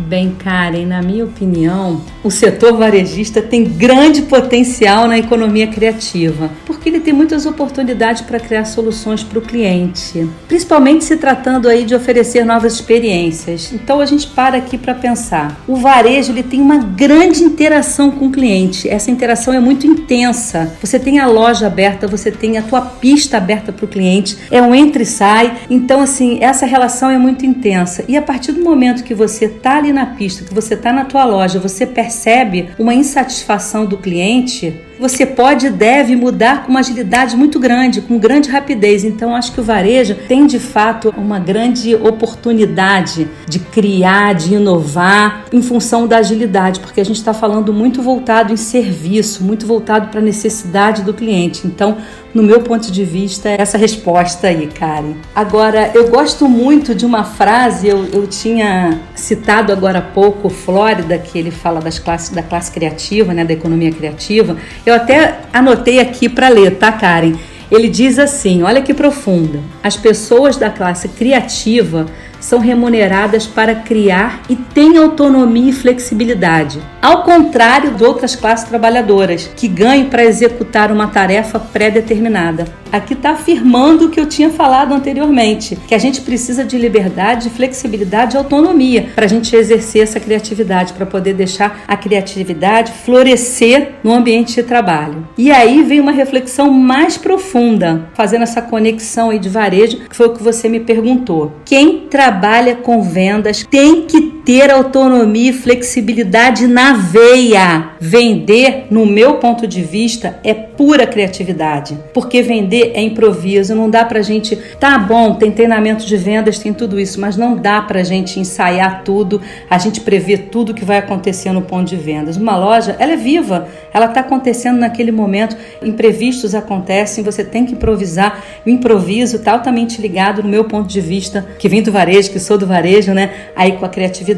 Bem, 0.00 0.34
Karen, 0.38 0.86
na 0.86 1.02
minha 1.02 1.24
opinião, 1.24 2.00
o 2.24 2.30
setor 2.30 2.78
varejista 2.78 3.42
tem 3.42 3.62
grande 3.62 4.22
potencial 4.22 5.06
na 5.06 5.18
economia 5.18 5.66
criativa, 5.66 6.50
porque 6.64 6.88
ele 6.88 7.00
tem 7.00 7.12
muitas 7.12 7.44
oportunidades 7.44 8.22
para 8.22 8.40
criar 8.40 8.64
soluções 8.64 9.22
para 9.22 9.38
o 9.38 9.42
cliente, 9.42 10.26
principalmente 10.48 11.04
se 11.04 11.16
tratando 11.18 11.68
aí 11.68 11.84
de 11.84 11.94
oferecer 11.94 12.42
novas 12.42 12.74
experiências. 12.74 13.70
Então 13.70 14.00
a 14.00 14.06
gente 14.06 14.26
para 14.28 14.56
aqui 14.56 14.78
para 14.78 14.94
pensar. 14.94 15.60
O 15.68 15.76
varejo 15.76 16.32
ele 16.32 16.42
tem 16.42 16.60
uma 16.60 16.78
grande 16.78 17.42
interação 17.42 18.10
com 18.10 18.26
o 18.26 18.32
cliente. 18.32 18.88
Essa 18.88 19.10
interação 19.10 19.52
é 19.52 19.60
muito 19.60 19.86
intensa. 19.86 20.74
Você 20.80 20.98
tem 20.98 21.18
a 21.18 21.26
loja 21.26 21.66
aberta, 21.66 22.06
você 22.06 22.30
tem 22.30 22.56
a 22.56 22.62
tua 22.62 22.80
pista 22.80 23.36
aberta 23.36 23.72
para 23.72 23.84
o 23.84 23.88
cliente, 23.88 24.38
é 24.50 24.62
um 24.62 24.74
entra 24.74 25.02
e 25.02 25.06
sai. 25.06 25.58
Então 25.68 26.00
assim, 26.00 26.38
essa 26.40 26.64
relação 26.64 27.10
é 27.10 27.18
muito 27.18 27.44
intensa. 27.44 28.04
E 28.08 28.16
a 28.16 28.22
partir 28.22 28.52
do 28.52 28.64
momento 28.64 29.04
que 29.04 29.14
você 29.14 29.44
está 29.44 29.81
ali 29.82 29.92
na 29.92 30.06
pista, 30.06 30.44
que 30.44 30.54
você 30.54 30.74
está 30.74 30.92
na 30.92 31.04
tua 31.04 31.24
loja, 31.24 31.58
você 31.58 31.84
percebe 31.84 32.70
uma 32.78 32.94
insatisfação 32.94 33.84
do 33.84 33.98
cliente, 33.98 34.74
você 35.02 35.26
pode 35.26 35.66
e 35.66 35.70
deve 35.70 36.14
mudar 36.14 36.62
com 36.62 36.70
uma 36.70 36.80
agilidade 36.80 37.36
muito 37.36 37.58
grande, 37.58 38.00
com 38.00 38.18
grande 38.18 38.48
rapidez. 38.48 39.04
Então, 39.04 39.34
acho 39.34 39.52
que 39.52 39.60
o 39.60 39.64
varejo 39.64 40.14
tem 40.28 40.46
de 40.46 40.60
fato 40.60 41.12
uma 41.16 41.40
grande 41.40 41.94
oportunidade 41.96 43.28
de 43.48 43.58
criar, 43.58 44.34
de 44.34 44.54
inovar 44.54 45.44
em 45.52 45.60
função 45.60 46.06
da 46.06 46.18
agilidade, 46.18 46.78
porque 46.78 47.00
a 47.00 47.04
gente 47.04 47.16
está 47.16 47.34
falando 47.34 47.72
muito 47.72 48.00
voltado 48.00 48.52
em 48.52 48.56
serviço, 48.56 49.42
muito 49.42 49.66
voltado 49.66 50.08
para 50.08 50.20
a 50.20 50.22
necessidade 50.22 51.02
do 51.02 51.12
cliente. 51.12 51.66
Então, 51.66 51.96
no 52.34 52.42
meu 52.42 52.60
ponto 52.62 52.90
de 52.90 53.04
vista, 53.04 53.50
essa 53.50 53.76
resposta 53.76 54.46
aí, 54.46 54.66
Karen. 54.66 55.14
Agora, 55.34 55.90
eu 55.94 56.08
gosto 56.08 56.48
muito 56.48 56.94
de 56.94 57.04
uma 57.04 57.24
frase, 57.24 57.88
eu, 57.88 58.06
eu 58.06 58.26
tinha 58.26 59.00
citado 59.14 59.70
agora 59.72 59.98
há 59.98 60.02
pouco 60.02 60.48
Flórida, 60.48 61.18
que 61.18 61.38
ele 61.38 61.50
fala 61.50 61.80
das 61.80 61.98
classes, 61.98 62.30
da 62.30 62.42
classe 62.42 62.72
criativa, 62.72 63.34
né, 63.34 63.44
da 63.44 63.52
economia 63.52 63.92
criativa. 63.92 64.56
Eu 64.86 64.91
até 64.92 65.40
anotei 65.52 66.00
aqui 66.00 66.28
para 66.28 66.48
ler, 66.48 66.76
tá, 66.76 66.92
Karen? 66.92 67.34
Ele 67.70 67.88
diz 67.88 68.18
assim: 68.18 68.62
olha 68.62 68.82
que 68.82 68.92
profunda. 68.92 69.60
As 69.82 69.96
pessoas 69.96 70.56
da 70.56 70.68
classe 70.68 71.08
criativa 71.08 72.06
são 72.38 72.58
remuneradas 72.58 73.46
para 73.46 73.74
criar 73.74 74.42
e 74.48 74.56
têm 74.56 74.98
autonomia 74.98 75.70
e 75.70 75.72
flexibilidade. 75.72 76.80
Ao 77.00 77.22
contrário 77.22 77.92
de 77.92 78.04
outras 78.04 78.36
classes 78.36 78.68
trabalhadoras, 78.68 79.48
que 79.56 79.68
ganham 79.68 80.10
para 80.10 80.24
executar 80.24 80.92
uma 80.92 81.06
tarefa 81.06 81.58
pré-determinada. 81.58 82.81
Aqui 82.92 83.14
está 83.14 83.30
afirmando 83.30 84.04
o 84.04 84.10
que 84.10 84.20
eu 84.20 84.26
tinha 84.26 84.50
falado 84.50 84.92
anteriormente, 84.92 85.78
que 85.88 85.94
a 85.94 85.98
gente 85.98 86.20
precisa 86.20 86.62
de 86.62 86.76
liberdade, 86.76 87.48
flexibilidade 87.48 88.36
e 88.36 88.38
autonomia 88.38 89.08
para 89.14 89.24
a 89.24 89.28
gente 89.28 89.56
exercer 89.56 90.02
essa 90.02 90.20
criatividade, 90.20 90.92
para 90.92 91.06
poder 91.06 91.32
deixar 91.32 91.84
a 91.88 91.96
criatividade 91.96 92.92
florescer 92.92 93.92
no 94.04 94.12
ambiente 94.12 94.56
de 94.56 94.62
trabalho. 94.62 95.26
E 95.38 95.50
aí 95.50 95.82
vem 95.82 96.00
uma 96.00 96.12
reflexão 96.12 96.70
mais 96.70 97.16
profunda, 97.16 98.10
fazendo 98.12 98.42
essa 98.42 98.60
conexão 98.60 99.30
aí 99.30 99.38
de 99.38 99.48
varejo, 99.48 100.00
que 100.10 100.14
foi 100.14 100.26
o 100.26 100.34
que 100.34 100.42
você 100.42 100.68
me 100.68 100.80
perguntou. 100.80 101.52
Quem 101.64 102.00
trabalha 102.10 102.76
com 102.76 103.02
vendas 103.02 103.66
tem 103.70 104.02
que 104.02 104.41
ter 104.44 104.70
autonomia 104.70 105.50
e 105.50 105.52
flexibilidade 105.52 106.66
na 106.66 106.94
veia. 106.94 107.90
Vender, 108.00 108.86
no 108.90 109.06
meu 109.06 109.36
ponto 109.36 109.66
de 109.66 109.82
vista, 109.82 110.38
é 110.42 110.52
pura 110.52 111.06
criatividade, 111.06 111.96
porque 112.12 112.42
vender 112.42 112.92
é 112.94 113.00
improviso, 113.00 113.74
não 113.74 113.88
dá 113.88 114.04
pra 114.04 114.22
gente, 114.22 114.56
tá 114.80 114.98
bom, 114.98 115.34
tem 115.34 115.52
treinamento 115.52 116.04
de 116.04 116.16
vendas, 116.16 116.58
tem 116.58 116.72
tudo 116.72 116.98
isso, 116.98 117.20
mas 117.20 117.36
não 117.36 117.54
dá 117.54 117.80
pra 117.80 118.02
gente 118.02 118.40
ensaiar 118.40 119.04
tudo, 119.04 119.40
a 119.70 119.78
gente 119.78 120.00
prever 120.00 120.48
tudo 120.50 120.74
que 120.74 120.84
vai 120.84 120.98
acontecer 120.98 121.52
no 121.52 121.62
ponto 121.62 121.88
de 121.88 121.96
vendas. 121.96 122.36
Uma 122.36 122.56
loja, 122.56 122.96
ela 122.98 123.12
é 123.12 123.16
viva, 123.16 123.68
ela 123.92 124.08
tá 124.08 124.20
acontecendo 124.20 124.78
naquele 124.78 125.12
momento, 125.12 125.56
imprevistos 125.82 126.54
acontecem, 126.54 127.22
você 127.22 127.44
tem 127.44 127.64
que 127.64 127.74
improvisar. 127.74 128.42
O 128.66 128.70
improviso 128.70 129.38
tá 129.38 129.52
altamente 129.52 130.00
ligado 130.00 130.42
no 130.42 130.48
meu 130.48 130.64
ponto 130.64 130.88
de 130.88 131.00
vista, 131.00 131.46
que 131.58 131.68
vim 131.68 131.82
do 131.82 131.92
varejo, 131.92 132.30
que 132.30 132.40
sou 132.40 132.58
do 132.58 132.66
varejo, 132.66 133.12
né? 133.12 133.30
Aí 133.54 133.72
com 133.72 133.84
a 133.84 133.88
criatividade. 133.88 134.32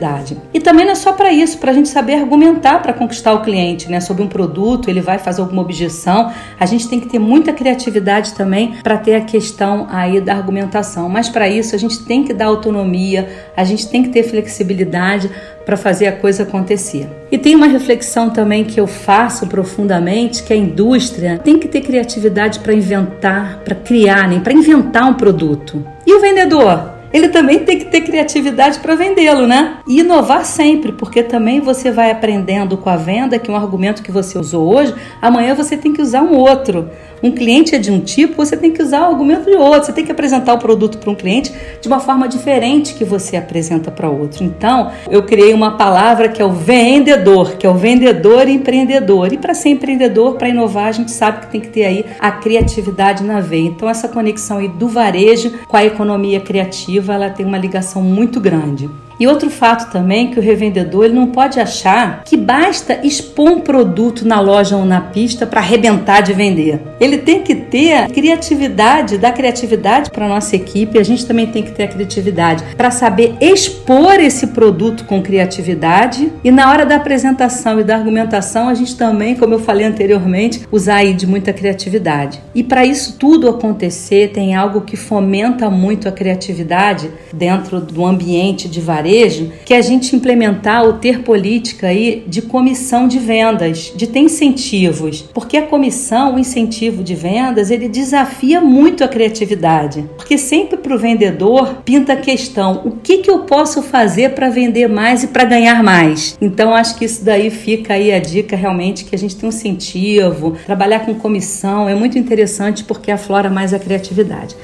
E 0.52 0.60
também 0.60 0.84
não 0.84 0.92
é 0.92 0.96
só 0.96 1.12
para 1.12 1.32
isso, 1.32 1.58
para 1.58 1.70
a 1.70 1.74
gente 1.74 1.88
saber 1.88 2.14
argumentar 2.14 2.80
para 2.82 2.92
conquistar 2.92 3.32
o 3.32 3.42
cliente, 3.42 3.90
né? 3.90 4.00
Sobre 4.00 4.22
um 4.22 4.28
produto, 4.28 4.88
ele 4.88 5.00
vai 5.00 5.18
fazer 5.18 5.40
alguma 5.40 5.62
objeção, 5.62 6.32
a 6.58 6.66
gente 6.66 6.88
tem 6.88 7.00
que 7.00 7.08
ter 7.08 7.18
muita 7.18 7.52
criatividade 7.52 8.34
também 8.34 8.74
para 8.82 8.96
ter 8.96 9.14
a 9.14 9.20
questão 9.20 9.86
aí 9.90 10.20
da 10.20 10.34
argumentação. 10.34 11.08
Mas 11.08 11.28
para 11.28 11.48
isso 11.48 11.74
a 11.74 11.78
gente 11.78 12.04
tem 12.04 12.24
que 12.24 12.32
dar 12.32 12.46
autonomia, 12.46 13.28
a 13.56 13.64
gente 13.64 13.88
tem 13.88 14.02
que 14.02 14.10
ter 14.10 14.22
flexibilidade 14.22 15.30
para 15.64 15.76
fazer 15.76 16.06
a 16.06 16.12
coisa 16.12 16.42
acontecer. 16.42 17.08
E 17.32 17.38
tem 17.38 17.54
uma 17.54 17.66
reflexão 17.66 18.30
também 18.30 18.64
que 18.64 18.78
eu 18.78 18.86
faço 18.86 19.46
profundamente, 19.46 20.42
que 20.42 20.52
a 20.52 20.56
indústria 20.56 21.40
tem 21.42 21.58
que 21.58 21.66
ter 21.66 21.80
criatividade 21.80 22.60
para 22.60 22.74
inventar, 22.74 23.60
para 23.64 23.74
criar, 23.74 24.28
nem 24.28 24.38
né? 24.38 24.44
para 24.44 24.52
inventar 24.52 25.08
um 25.08 25.14
produto. 25.14 25.84
E 26.06 26.14
o 26.14 26.20
vendedor? 26.20 26.93
Ele 27.14 27.28
também 27.28 27.60
tem 27.60 27.78
que 27.78 27.84
ter 27.84 28.00
criatividade 28.00 28.80
para 28.80 28.96
vendê-lo, 28.96 29.46
né? 29.46 29.78
E 29.86 30.00
inovar 30.00 30.44
sempre, 30.44 30.90
porque 30.90 31.22
também 31.22 31.60
você 31.60 31.92
vai 31.92 32.10
aprendendo 32.10 32.76
com 32.76 32.90
a 32.90 32.96
venda 32.96 33.38
que 33.38 33.48
um 33.48 33.54
argumento 33.54 34.02
que 34.02 34.10
você 34.10 34.36
usou 34.36 34.74
hoje, 34.74 34.92
amanhã 35.22 35.54
você 35.54 35.76
tem 35.76 35.92
que 35.92 36.02
usar 36.02 36.22
um 36.22 36.34
outro 36.34 36.90
um 37.24 37.30
cliente 37.30 37.74
é 37.74 37.78
de 37.78 37.90
um 37.90 38.00
tipo, 38.00 38.36
você 38.36 38.54
tem 38.54 38.70
que 38.70 38.82
usar 38.82 39.08
o 39.08 39.12
argumento 39.12 39.50
de 39.50 39.56
outro. 39.56 39.86
Você 39.86 39.92
tem 39.94 40.04
que 40.04 40.12
apresentar 40.12 40.52
o 40.52 40.58
produto 40.58 40.98
para 40.98 41.10
um 41.10 41.14
cliente 41.14 41.50
de 41.80 41.88
uma 41.88 41.98
forma 41.98 42.28
diferente 42.28 42.92
que 42.92 43.02
você 43.02 43.34
apresenta 43.34 43.90
para 43.90 44.10
outro. 44.10 44.44
Então, 44.44 44.90
eu 45.10 45.22
criei 45.22 45.54
uma 45.54 45.70
palavra 45.78 46.28
que 46.28 46.42
é 46.42 46.44
o 46.44 46.52
vendedor, 46.52 47.56
que 47.56 47.66
é 47.66 47.70
o 47.70 47.74
vendedor 47.74 48.46
empreendedor. 48.46 49.32
E 49.32 49.38
para 49.38 49.54
ser 49.54 49.70
empreendedor, 49.70 50.34
para 50.34 50.50
inovar, 50.50 50.88
a 50.88 50.92
gente 50.92 51.10
sabe 51.10 51.40
que 51.40 51.46
tem 51.46 51.62
que 51.62 51.68
ter 51.68 51.86
aí 51.86 52.04
a 52.20 52.30
criatividade 52.30 53.24
na 53.24 53.40
veia. 53.40 53.68
Então, 53.68 53.88
essa 53.88 54.06
conexão 54.06 54.58
aí 54.58 54.68
do 54.68 54.86
varejo 54.86 55.50
com 55.66 55.78
a 55.78 55.84
economia 55.84 56.40
criativa, 56.40 57.03
ela 57.12 57.30
tem 57.30 57.44
uma 57.44 57.58
ligação 57.58 58.02
muito 58.02 58.40
grande. 58.40 58.88
E 59.18 59.26
outro 59.26 59.48
fato 59.48 59.92
também 59.92 60.30
que 60.30 60.38
o 60.38 60.42
revendedor 60.42 61.04
ele 61.04 61.14
não 61.14 61.28
pode 61.28 61.60
achar 61.60 62.24
que 62.24 62.36
basta 62.36 62.98
expor 63.04 63.50
um 63.50 63.60
produto 63.60 64.26
na 64.26 64.40
loja 64.40 64.76
ou 64.76 64.84
na 64.84 65.00
pista 65.00 65.46
para 65.46 65.60
arrebentar 65.60 66.20
de 66.20 66.32
vender. 66.32 66.80
Ele 66.98 67.18
tem 67.18 67.42
que 67.42 67.54
ter 67.54 68.08
criatividade, 68.08 69.18
dar 69.18 69.32
criatividade 69.32 70.10
para 70.10 70.28
nossa 70.28 70.56
equipe. 70.56 70.98
A 70.98 71.04
gente 71.04 71.24
também 71.26 71.46
tem 71.46 71.62
que 71.62 71.72
ter 71.72 71.84
a 71.84 71.88
criatividade 71.88 72.64
para 72.76 72.90
saber 72.90 73.36
expor 73.40 74.14
esse 74.18 74.48
produto 74.48 75.04
com 75.04 75.22
criatividade 75.22 76.32
e 76.42 76.50
na 76.50 76.70
hora 76.70 76.84
da 76.84 76.96
apresentação 76.96 77.78
e 77.78 77.84
da 77.84 77.96
argumentação 77.96 78.68
a 78.68 78.74
gente 78.74 78.96
também, 78.96 79.36
como 79.36 79.54
eu 79.54 79.60
falei 79.60 79.86
anteriormente, 79.86 80.66
usar 80.72 80.96
aí 80.96 81.14
de 81.14 81.26
muita 81.26 81.52
criatividade. 81.52 82.40
E 82.54 82.62
para 82.62 82.84
isso 82.84 83.16
tudo 83.18 83.48
acontecer 83.48 84.32
tem 84.32 84.54
algo 84.56 84.80
que 84.80 84.96
fomenta 84.96 85.70
muito 85.70 86.08
a 86.08 86.12
criatividade 86.12 87.10
dentro 87.32 87.80
do 87.80 88.04
ambiente 88.04 88.68
de 88.68 88.80
varejo 88.80 89.03
varejo 89.04 89.52
que 89.66 89.74
a 89.74 89.82
gente 89.82 90.16
implementar 90.16 90.84
o 90.84 90.94
ter 90.94 91.20
política 91.20 91.88
aí 91.88 92.24
de 92.26 92.40
comissão 92.40 93.06
de 93.06 93.18
vendas, 93.18 93.92
de 93.94 94.06
ter 94.06 94.20
incentivos, 94.20 95.22
porque 95.34 95.58
a 95.58 95.66
comissão, 95.66 96.34
o 96.34 96.38
incentivo 96.38 97.04
de 97.04 97.14
vendas, 97.14 97.70
ele 97.70 97.88
desafia 97.88 98.60
muito 98.60 99.04
a 99.04 99.08
criatividade, 99.08 100.08
porque 100.16 100.38
sempre 100.38 100.78
para 100.78 100.94
o 100.94 100.98
vendedor 100.98 101.82
pinta 101.84 102.14
a 102.14 102.16
questão: 102.16 102.82
o 102.84 102.92
que, 102.92 103.18
que 103.18 103.30
eu 103.30 103.40
posso 103.40 103.82
fazer 103.82 104.30
para 104.30 104.48
vender 104.48 104.88
mais 104.88 105.22
e 105.22 105.28
para 105.28 105.44
ganhar 105.44 105.82
mais? 105.82 106.36
Então 106.40 106.74
acho 106.74 106.96
que 106.96 107.04
isso 107.04 107.24
daí 107.24 107.50
fica 107.50 107.94
aí 107.94 108.12
a 108.12 108.18
dica 108.18 108.56
realmente 108.56 109.04
que 109.04 109.14
a 109.14 109.18
gente 109.18 109.36
tem 109.36 109.48
um 109.48 109.52
incentivo, 109.52 110.56
trabalhar 110.64 111.00
com 111.00 111.14
comissão 111.14 111.88
é 111.88 111.94
muito 111.94 112.18
interessante 112.18 112.84
porque 112.84 113.10
aflora 113.10 113.50
mais 113.50 113.74
a 113.74 113.78
criatividade. 113.78 114.56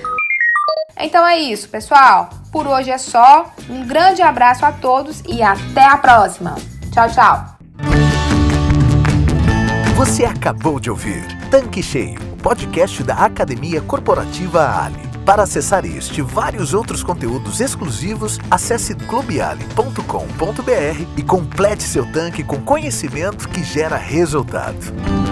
Então 1.03 1.26
é 1.26 1.38
isso, 1.38 1.68
pessoal. 1.68 2.30
Por 2.53 2.66
hoje 2.66 2.90
é 2.90 2.98
só. 2.98 3.51
Um 3.68 3.86
grande 3.86 4.22
abraço 4.22 4.66
a 4.66 4.72
todos 4.72 5.22
e 5.26 5.42
até 5.42 5.84
a 5.84 5.96
próxima. 5.96 6.57
Tchau, 6.92 7.09
tchau. 7.11 7.57
Você 9.96 10.24
acabou 10.24 10.80
de 10.80 10.90
ouvir 10.90 11.26
Tanque 11.51 11.82
Cheio, 11.82 12.18
podcast 12.42 13.03
da 13.03 13.16
Academia 13.16 13.80
Corporativa 13.82 14.82
Ali. 14.82 15.11
Para 15.24 15.42
acessar 15.42 15.84
este 15.84 16.20
e 16.20 16.22
vários 16.22 16.74
outros 16.74 17.03
conteúdos 17.03 17.61
exclusivos, 17.61 18.38
acesse 18.51 18.94
globiale.com.br 18.94 21.07
e 21.16 21.22
complete 21.22 21.82
seu 21.82 22.11
tanque 22.11 22.42
com 22.42 22.61
conhecimento 22.62 23.48
que 23.48 23.62
gera 23.62 23.96
resultado. 23.96 25.29